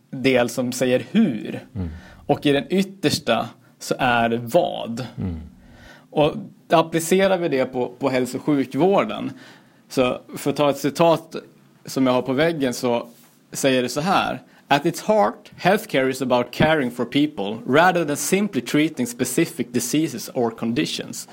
del 0.09 0.49
som 0.49 0.71
säger 0.71 1.03
hur. 1.11 1.59
Mm. 1.75 1.89
Och 2.25 2.45
i 2.45 2.51
den 2.51 2.65
yttersta 2.69 3.49
så 3.79 3.95
är 3.99 4.29
det 4.29 4.37
vad. 4.37 5.05
Mm. 5.17 5.39
Och 6.09 6.33
applicerar 6.69 7.37
vi 7.37 7.49
det 7.49 7.65
på, 7.65 7.87
på 7.99 8.09
hälso 8.09 8.37
och 8.37 8.43
sjukvården. 8.43 9.31
Så 9.89 10.21
för 10.37 10.49
att 10.49 10.55
ta 10.55 10.69
ett 10.69 10.77
citat 10.77 11.35
som 11.85 12.07
jag 12.07 12.13
har 12.13 12.21
på 12.21 12.33
väggen 12.33 12.73
så 12.73 13.07
säger 13.51 13.83
det 13.83 13.89
så 13.89 14.01
här. 14.01 14.41
At 14.67 14.85
its 14.85 15.01
heart, 15.01 15.51
healthcare 15.57 16.09
is 16.09 16.21
about 16.21 16.51
caring 16.51 16.91
for 16.91 17.05
people 17.05 17.73
rather 17.73 18.05
than 18.05 18.17
simply 18.17 18.61
treating 18.61 19.07
specific 19.07 19.67
diseases 19.71 20.29
or 20.33 20.49
conditions. 20.49 21.29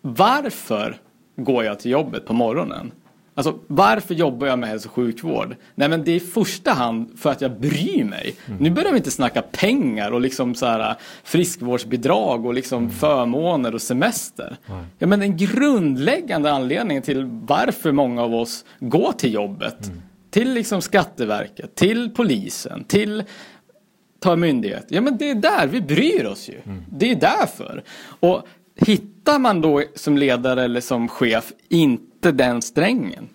Varför 0.00 1.00
går 1.36 1.64
jag 1.64 1.80
till 1.80 1.90
jobbet 1.90 2.26
på 2.26 2.32
morgonen? 2.32 2.92
Alltså 3.38 3.58
varför 3.66 4.14
jobbar 4.14 4.46
jag 4.46 4.58
med 4.58 4.68
hälso 4.68 4.88
och 4.88 4.94
sjukvård? 4.94 5.56
Nej 5.74 5.88
men 5.88 6.04
det 6.04 6.10
är 6.10 6.16
i 6.16 6.20
första 6.20 6.72
hand 6.72 7.18
för 7.18 7.30
att 7.30 7.40
jag 7.40 7.60
bryr 7.60 8.04
mig. 8.04 8.34
Mm. 8.46 8.58
Nu 8.62 8.70
börjar 8.70 8.92
vi 8.92 8.96
inte 8.96 9.10
snacka 9.10 9.42
pengar 9.42 10.10
och 10.10 10.20
liksom 10.20 10.54
så 10.54 10.66
här 10.66 10.96
friskvårdsbidrag 11.24 12.46
och 12.46 12.54
liksom 12.54 12.78
mm. 12.78 12.90
förmåner 12.90 13.74
och 13.74 13.82
semester. 13.82 14.56
Mm. 14.66 14.84
Ja 14.98 15.06
men 15.06 15.20
den 15.20 15.36
grundläggande 15.36 16.52
anledningen 16.52 17.02
till 17.02 17.24
varför 17.24 17.92
många 17.92 18.22
av 18.22 18.34
oss 18.34 18.64
går 18.80 19.12
till 19.12 19.34
jobbet. 19.34 19.86
Mm. 19.86 20.02
Till 20.30 20.52
liksom 20.52 20.82
Skatteverket, 20.82 21.74
till 21.74 22.10
polisen, 22.10 22.84
till 22.84 23.24
ta 24.20 24.36
myndighet. 24.36 24.86
Ja 24.88 25.00
men 25.00 25.16
det 25.16 25.30
är 25.30 25.34
där 25.34 25.66
vi 25.66 25.80
bryr 25.80 26.24
oss 26.26 26.48
ju. 26.48 26.60
Mm. 26.64 26.84
Det 26.90 27.10
är 27.10 27.16
därför. 27.16 27.82
Och 28.20 28.46
hittar 28.76 29.38
man 29.38 29.60
då 29.60 29.82
som 29.94 30.18
ledare 30.18 30.64
eller 30.64 30.80
som 30.80 31.08
chef 31.08 31.52
inte 31.68 32.07
inte 32.18 32.32
den 32.32 32.62
strängen. 32.62 33.28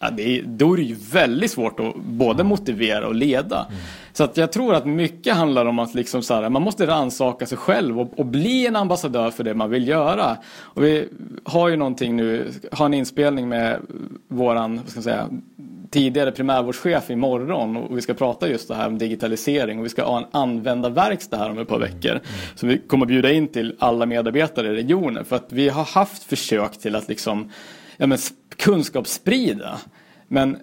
Ja, 0.00 0.10
det 0.10 0.38
är, 0.38 0.42
då 0.42 0.72
är 0.72 0.76
det 0.76 0.82
ju 0.82 0.96
väldigt 1.12 1.50
svårt 1.50 1.80
att 1.80 1.96
både 1.96 2.44
motivera 2.44 3.06
och 3.06 3.14
leda. 3.14 3.66
Mm. 3.68 3.80
Så 4.12 4.24
att 4.24 4.36
jag 4.36 4.52
tror 4.52 4.74
att 4.74 4.86
mycket 4.86 5.34
handlar 5.34 5.66
om 5.66 5.78
att 5.78 5.94
liksom 5.94 6.22
så 6.22 6.34
här, 6.34 6.48
man 6.48 6.62
måste 6.62 6.86
rannsaka 6.86 7.46
sig 7.46 7.58
själv 7.58 8.00
och, 8.00 8.18
och, 8.18 8.26
bli 8.26 8.66
en 8.66 8.76
ambassadör 8.76 9.30
för 9.30 9.44
det 9.44 9.54
man 9.54 9.70
vill 9.70 9.88
göra. 9.88 10.36
Och 10.56 10.84
vi 10.84 11.08
har 11.44 11.68
ju 11.68 11.76
någonting 11.76 12.16
nu, 12.16 12.50
har 12.72 12.86
en 12.86 12.94
inspelning 12.94 13.48
med 13.48 13.80
våran, 14.28 14.76
vad 14.76 14.88
ska 14.88 14.96
jag 14.96 15.04
säga, 15.04 15.28
tidigare 15.90 16.32
primärvårdschef 16.32 17.10
imorgon 17.10 17.76
och 17.76 17.96
vi 17.96 18.02
ska 18.02 18.14
prata 18.14 18.48
just 18.48 18.68
det 18.68 18.74
här 18.74 18.86
om 18.86 18.98
digitalisering 18.98 19.78
och 19.78 19.84
vi 19.84 19.88
ska 19.88 20.04
ha 20.04 20.18
en 20.18 20.26
användarverkstad 20.30 21.36
här 21.36 21.50
om 21.50 21.58
ett 21.58 21.68
par 21.68 21.76
mm. 21.76 21.88
veckor. 21.88 22.20
Så 22.54 22.66
vi 22.66 22.78
kommer 22.78 23.06
bjuda 23.06 23.32
in 23.32 23.48
till 23.48 23.76
alla 23.78 24.06
medarbetare 24.06 24.66
i 24.66 24.74
regionen 24.74 25.24
för 25.24 25.36
att 25.36 25.52
vi 25.52 25.68
har 25.68 25.84
haft 25.84 26.22
försök 26.22 26.78
till 26.78 26.96
att 26.96 27.08
liksom 27.08 27.50
ja, 27.98 28.06
men, 28.06 28.18
kunskapssprida. 28.56 29.78
Men 30.28 30.56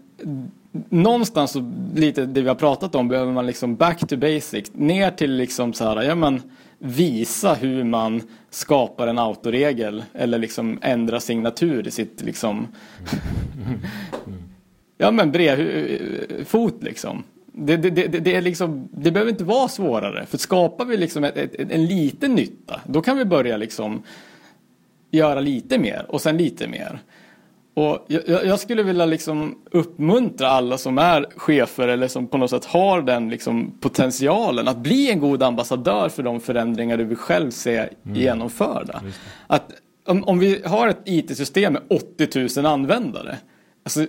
någonstans 0.89 1.51
så, 1.51 1.71
lite 1.95 2.25
det 2.25 2.41
vi 2.41 2.47
har 2.47 2.55
pratat 2.55 2.95
om 2.95 3.07
behöver 3.07 3.31
man 3.31 3.45
liksom 3.45 3.75
back 3.75 4.07
to 4.07 4.17
basic. 4.17 4.71
Ner 4.73 5.11
till 5.11 5.31
liksom 5.31 5.73
så 5.73 5.83
här, 5.83 6.03
ja 6.03 6.15
men 6.15 6.41
visa 6.77 7.53
hur 7.53 7.83
man 7.83 8.21
skapar 8.49 9.07
en 9.07 9.19
autoregel 9.19 10.03
eller 10.13 10.37
liksom 10.37 10.79
ändra 10.81 11.19
signatur 11.19 11.87
i 11.87 11.91
sitt 11.91 12.21
liksom 12.21 12.67
ja 14.97 15.11
men 15.11 15.31
brevfot 15.31 16.83
liksom. 16.83 17.23
Det, 17.57 17.77
det, 17.77 17.89
det, 17.89 18.07
det, 18.07 18.35
är 18.35 18.41
liksom, 18.41 18.89
det 18.91 19.11
behöver 19.11 19.31
inte 19.31 19.43
vara 19.43 19.67
svårare. 19.67 20.25
För 20.25 20.37
skapar 20.37 20.85
vi 20.85 20.97
liksom 20.97 21.23
ett, 21.23 21.37
ett, 21.37 21.71
en 21.71 21.85
liten 21.85 22.35
nytta, 22.35 22.81
då 22.85 23.01
kan 23.01 23.17
vi 23.17 23.25
börja 23.25 23.57
liksom 23.57 24.03
göra 25.11 25.39
lite 25.39 25.79
mer 25.79 26.05
och 26.07 26.21
sen 26.21 26.37
lite 26.37 26.67
mer. 26.67 26.99
Och 27.75 28.05
jag, 28.07 28.45
jag, 28.45 28.59
skulle 28.59 28.83
vilja 28.83 29.05
liksom 29.05 29.55
uppmuntra 29.71 30.47
alla 30.47 30.77
som 30.77 30.97
är 30.97 31.25
chefer 31.35 31.87
eller 31.87 32.07
som 32.07 32.27
på 32.27 32.37
något 32.37 32.49
sätt 32.49 32.65
har 32.65 33.01
den 33.01 33.29
liksom 33.29 33.77
potentialen 33.79 34.67
att 34.67 34.77
bli 34.77 35.11
en 35.11 35.19
god 35.19 35.43
ambassadör 35.43 36.09
för 36.09 36.23
de 36.23 36.39
förändringar 36.39 36.97
du 36.97 37.03
vill 37.03 37.17
själv 37.17 37.51
se 37.51 37.77
mm. 37.77 37.91
genomförda. 38.15 39.01
Att, 39.47 39.71
om, 40.05 40.23
om, 40.23 40.39
vi 40.39 40.61
har 40.65 40.87
ett 40.87 41.01
IT-system 41.05 41.73
med 41.73 41.81
80 41.89 42.61
000 42.61 42.65
användare. 42.65 43.37
Alltså, 43.83 44.05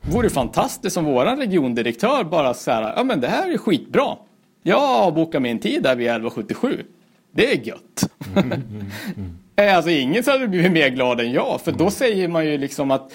vore 0.00 0.26
det 0.26 0.34
fantastiskt 0.34 0.96
om 0.96 1.04
våran 1.04 1.38
regiondirektör 1.38 2.24
bara 2.24 2.54
så 2.54 2.70
här, 2.70 2.92
ja 2.96 3.04
men 3.04 3.20
det 3.20 3.28
här 3.28 3.50
är 3.50 3.58
skitbra. 3.58 4.16
Jag 4.62 5.14
bokar 5.14 5.40
min 5.40 5.58
tid 5.58 5.82
där 5.82 5.96
vid 5.96 6.06
1177. 6.06 6.84
Det 7.32 7.52
är 7.52 7.66
gött. 7.66 8.10
Mm, 8.36 8.52
mm, 8.52 8.86
mm. 9.16 9.38
Eh, 9.56 9.76
alltså 9.76 9.90
ingen 9.90 10.24
hade 10.26 10.48
blivit 10.48 10.72
mer 10.72 10.88
glad 10.88 11.20
än 11.20 11.32
jag. 11.32 11.60
För 11.60 11.72
då 11.72 11.90
säger 11.90 12.28
man 12.28 12.46
ju 12.46 12.58
liksom 12.58 12.90
att 12.90 13.12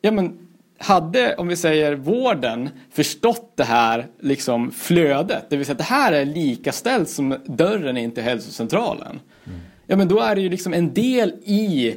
ja, 0.00 0.10
men, 0.10 0.38
hade, 0.78 1.34
om 1.34 1.48
vi 1.48 1.56
säger 1.56 1.94
vården, 1.94 2.70
förstått 2.92 3.52
det 3.56 3.64
här 3.64 4.06
liksom 4.20 4.70
flödet, 4.70 5.44
det 5.50 5.56
vill 5.56 5.66
säga 5.66 5.72
att 5.72 5.78
det 5.78 5.84
här 5.84 6.12
är 6.12 6.24
lika 6.24 6.72
ställt 6.72 7.08
som 7.08 7.36
dörren 7.46 7.96
in 7.96 8.10
till 8.10 8.22
hälsocentralen. 8.22 9.20
Mm. 9.46 9.58
Ja 9.86 9.96
men 9.96 10.08
då 10.08 10.20
är 10.20 10.34
det 10.34 10.40
ju 10.40 10.48
liksom 10.48 10.74
en 10.74 10.94
del 10.94 11.30
i 11.44 11.96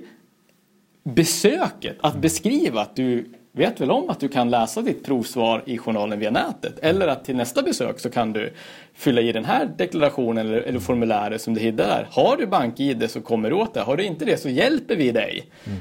besöket 1.03 1.97
att 2.01 2.17
beskriva 2.17 2.81
att 2.81 2.95
du 2.95 3.25
vet 3.51 3.81
väl 3.81 3.91
om 3.91 4.09
att 4.09 4.19
du 4.19 4.27
kan 4.27 4.49
läsa 4.49 4.81
ditt 4.81 5.05
provsvar 5.05 5.63
i 5.65 5.77
journalen 5.77 6.19
via 6.19 6.31
nätet. 6.31 6.79
Eller 6.79 7.07
att 7.07 7.25
till 7.25 7.35
nästa 7.35 7.61
besök 7.61 7.99
så 7.99 8.09
kan 8.09 8.33
du 8.33 8.53
fylla 8.93 9.21
i 9.21 9.31
den 9.31 9.45
här 9.45 9.69
deklarationen 9.77 10.47
eller, 10.47 10.61
eller 10.61 10.79
formuläret 10.79 11.41
som 11.41 11.53
du 11.53 11.59
hittar 11.59 11.87
där. 11.87 12.07
Har 12.11 12.37
du 12.37 12.47
BankID 12.47 13.11
så 13.11 13.21
kommer 13.21 13.49
du 13.49 13.55
åt 13.55 13.73
det. 13.73 13.81
Har 13.81 13.97
du 13.97 14.03
inte 14.03 14.25
det 14.25 14.37
så 14.37 14.49
hjälper 14.49 14.95
vi 14.95 15.11
dig 15.11 15.51
mm. 15.63 15.79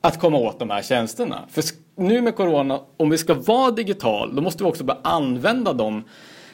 att 0.00 0.20
komma 0.20 0.38
åt 0.38 0.58
de 0.58 0.70
här 0.70 0.82
tjänsterna. 0.82 1.44
För 1.50 1.64
nu 1.96 2.20
med 2.20 2.36
Corona, 2.36 2.80
om 2.96 3.10
vi 3.10 3.18
ska 3.18 3.34
vara 3.34 3.70
digital, 3.70 4.36
då 4.36 4.42
måste 4.42 4.64
vi 4.64 4.70
också 4.70 4.84
börja 4.84 5.00
använda 5.02 5.72
de 5.72 6.04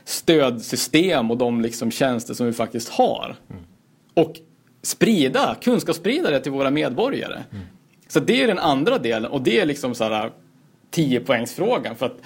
stödsystem 0.05 1.31
och 1.31 1.37
de 1.37 1.61
liksom 1.61 1.91
tjänster 1.91 2.35
som 2.35 2.47
vi 2.47 2.53
faktiskt 2.53 2.89
har. 2.89 3.37
Mm. 3.51 3.63
Och 4.15 4.37
sprida, 4.83 5.57
det 6.31 6.41
till 6.41 6.53
våra 6.53 6.71
medborgare. 6.71 7.43
Mm. 7.51 7.65
Så 8.09 8.21
det 8.21 8.43
är 8.43 8.47
den 8.47 8.59
andra 8.59 8.99
delen 8.99 9.31
och 9.31 9.43
det 9.43 9.61
är 9.61 9.67
liksom 9.67 9.95
så 9.95 10.05
här 10.05 10.31
10 10.91 11.21
poängsfrågan 11.21 11.97
för 11.97 12.07
att 12.07 12.19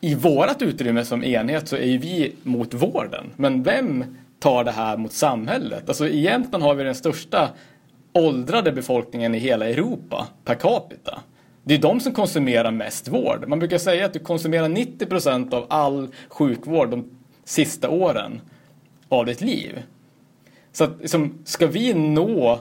i 0.00 0.14
vårt 0.14 0.62
utrymme 0.62 1.04
som 1.04 1.24
enhet 1.24 1.68
så 1.68 1.76
är 1.76 1.86
ju 1.86 1.98
vi 1.98 2.34
mot 2.42 2.74
vården. 2.74 3.30
Men 3.36 3.62
vem 3.62 4.04
tar 4.38 4.64
det 4.64 4.70
här 4.70 4.96
mot 4.96 5.12
samhället? 5.12 5.88
Alltså 5.88 6.08
i 6.08 6.20
Jämtland 6.20 6.64
har 6.64 6.74
vi 6.74 6.84
den 6.84 6.94
största 6.94 7.50
åldrade 8.12 8.72
befolkningen 8.72 9.34
i 9.34 9.38
hela 9.38 9.68
Europa 9.68 10.28
per 10.44 10.54
capita. 10.54 11.20
Det 11.62 11.74
är 11.74 11.78
de 11.78 12.00
som 12.00 12.12
konsumerar 12.12 12.70
mest 12.70 13.08
vård. 13.08 13.44
Man 13.48 13.58
brukar 13.58 13.78
säga 13.78 14.06
att 14.06 14.12
du 14.12 14.18
konsumerar 14.18 14.68
90 14.68 15.06
procent 15.06 15.52
av 15.54 15.66
all 15.68 16.08
sjukvård 16.28 16.90
de 16.90 17.10
sista 17.44 17.88
åren 17.88 18.40
av 19.08 19.26
ditt 19.26 19.40
liv. 19.40 19.82
Så 20.72 20.84
att, 20.84 21.00
liksom, 21.00 21.38
ska 21.44 21.66
vi 21.66 21.94
nå 21.94 22.60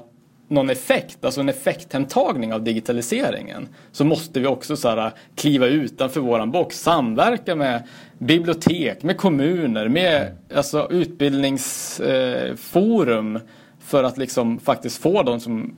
någon 0.53 0.69
effekt, 0.69 1.25
alltså 1.25 1.41
en 1.41 1.49
effekthemtagning 1.49 2.53
av 2.53 2.63
digitaliseringen 2.63 3.67
så 3.91 4.05
måste 4.05 4.39
vi 4.39 4.47
också 4.47 4.77
så 4.77 4.89
här, 4.89 4.97
äh, 4.97 5.11
kliva 5.35 5.67
utanför 5.67 6.19
våran 6.19 6.51
box, 6.51 6.79
samverka 6.79 7.55
med 7.55 7.83
bibliotek, 8.17 9.03
med 9.03 9.17
kommuner, 9.17 9.87
med 9.87 10.37
alltså, 10.55 10.87
utbildningsforum 10.91 13.35
äh, 13.35 13.41
eh, 13.41 13.47
för 13.85 14.03
att 14.03 14.17
liksom 14.17 14.59
faktiskt 14.59 15.01
få 15.01 15.23
de 15.23 15.39
som 15.39 15.75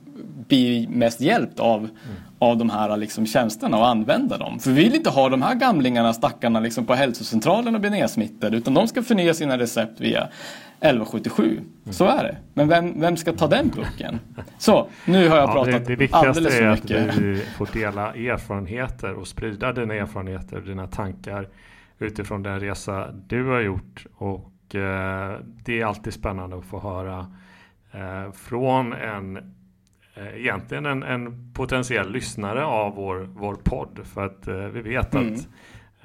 blir 0.48 0.88
mest 0.88 1.20
hjälpt 1.20 1.60
av, 1.60 1.78
mm. 1.78 1.90
av 2.38 2.56
de 2.56 2.70
här 2.70 2.96
liksom, 2.96 3.26
tjänsterna 3.26 3.78
och 3.78 3.88
använda 3.88 4.38
dem. 4.38 4.58
För 4.58 4.70
vi 4.70 4.84
vill 4.84 4.94
inte 4.94 5.10
ha 5.10 5.28
de 5.28 5.42
här 5.42 5.54
gamlingarna, 5.54 6.12
stackarna 6.12 6.60
liksom, 6.60 6.86
på 6.86 6.94
hälsocentralen 6.94 7.74
och 7.74 7.80
bli 7.80 7.90
nedsmittade 7.90 8.56
utan 8.56 8.74
de 8.74 8.88
ska 8.88 9.02
förnya 9.02 9.34
sina 9.34 9.58
recept 9.58 10.00
via 10.00 10.28
1177. 10.80 11.60
Så 11.90 12.04
är 12.04 12.22
det. 12.22 12.36
Men 12.54 12.68
vem, 12.68 13.00
vem 13.00 13.16
ska 13.16 13.32
ta 13.32 13.46
den 13.46 13.70
pucken? 13.70 14.20
Så, 14.58 14.88
nu 15.04 15.28
har 15.28 15.36
jag 15.36 15.52
pratat 15.52 15.72
ja, 15.72 15.78
det, 15.78 15.96
det 15.96 16.12
alldeles 16.12 16.54
för 16.54 16.70
mycket. 16.70 16.88
Det 16.88 16.94
viktigaste 16.94 17.20
är 17.20 17.32
att 17.32 17.36
vi 17.36 17.42
får 17.56 17.68
dela 17.72 18.14
erfarenheter 18.14 19.12
och 19.14 19.28
sprida 19.28 19.72
dina 19.72 19.94
erfarenheter 19.94 20.56
och 20.56 20.62
dina 20.62 20.86
tankar 20.86 21.48
utifrån 21.98 22.42
den 22.42 22.60
resa 22.60 23.12
du 23.26 23.44
har 23.44 23.60
gjort. 23.60 24.06
Och 24.14 24.74
eh, 24.74 25.40
det 25.64 25.80
är 25.80 25.84
alltid 25.84 26.12
spännande 26.12 26.58
att 26.58 26.64
få 26.64 26.80
höra 26.80 27.26
eh, 27.96 28.32
från 28.32 28.92
en 28.92 29.36
eh, 30.14 30.36
egentligen 30.36 30.86
en, 30.86 31.02
en, 31.02 31.52
potentiell 31.54 32.12
lyssnare 32.12 32.64
av 32.64 32.94
vår, 32.94 33.16
vår 33.16 33.54
podd. 33.54 34.00
För 34.04 34.26
att 34.26 34.48
eh, 34.48 34.56
vi 34.56 34.80
vet 34.80 35.14
mm. 35.14 35.34
att 35.34 35.48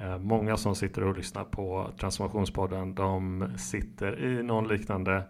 Eh, 0.02 0.18
många 0.18 0.56
som 0.56 0.74
sitter 0.74 1.04
och 1.04 1.16
lyssnar 1.16 1.44
på 1.44 1.90
Transformationspodden 1.98 2.94
de 2.94 3.48
sitter 3.56 4.24
i 4.24 4.42
någon 4.42 4.68
liknande 4.68 5.22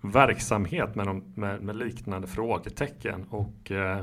verksamhet 0.00 0.94
med, 0.94 1.06
de, 1.06 1.32
med, 1.34 1.62
med 1.62 1.76
liknande 1.76 2.26
frågetecken. 2.26 3.26
Och 3.30 3.70
eh, 3.70 3.98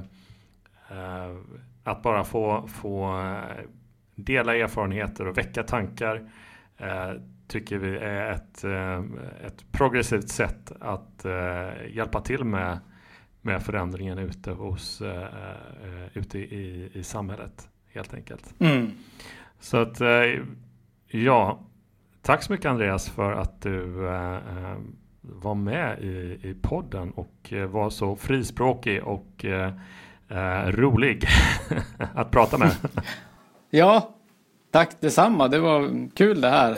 eh, 0.89 1.37
att 1.83 2.03
bara 2.03 2.23
få, 2.23 2.67
få 2.67 3.19
eh, 3.19 3.65
dela 4.15 4.55
erfarenheter 4.55 5.27
och 5.27 5.37
väcka 5.37 5.63
tankar 5.63 6.29
tycker 7.51 7.77
vi 7.77 7.97
är 7.97 8.31
ett, 8.31 8.63
eh, 8.63 9.03
ett 9.45 9.71
progressivt 9.71 10.29
sätt 10.29 10.71
att 10.79 11.25
hjälpa 11.89 12.21
till 12.21 12.43
med, 12.43 12.79
med 13.41 13.63
förändringen 13.63 14.17
ute, 14.17 14.51
hos, 14.51 15.01
ute 16.13 16.39
i, 16.39 16.91
i 16.93 17.03
samhället 17.03 17.69
helt 17.93 18.13
enkelt. 18.13 18.53
Mm. 18.59 18.91
Så 19.59 19.77
att, 19.77 20.01
eh, 20.01 20.39
ja, 21.07 21.59
tack 22.21 22.43
så 22.43 22.51
mycket 22.51 22.65
Andreas 22.65 23.09
för 23.09 23.31
att 23.31 23.61
du 23.61 24.07
eh, 24.07 24.33
eh, 24.33 24.77
var 25.21 25.55
med 25.55 25.99
i, 25.99 26.39
i 26.43 26.55
podden 26.61 27.11
och 27.11 27.53
var 27.69 27.89
så 27.89 28.15
frispråkig 28.15 29.03
och 29.03 29.45
eh, 29.45 29.73
rolig 30.67 31.25
att 32.15 32.31
prata 32.31 32.57
med. 32.57 32.71
ja, 33.69 34.15
tack 34.71 35.01
detsamma. 35.01 35.47
Det 35.47 35.59
var 35.59 36.09
kul 36.15 36.41
det 36.41 36.49
här. 36.49 36.77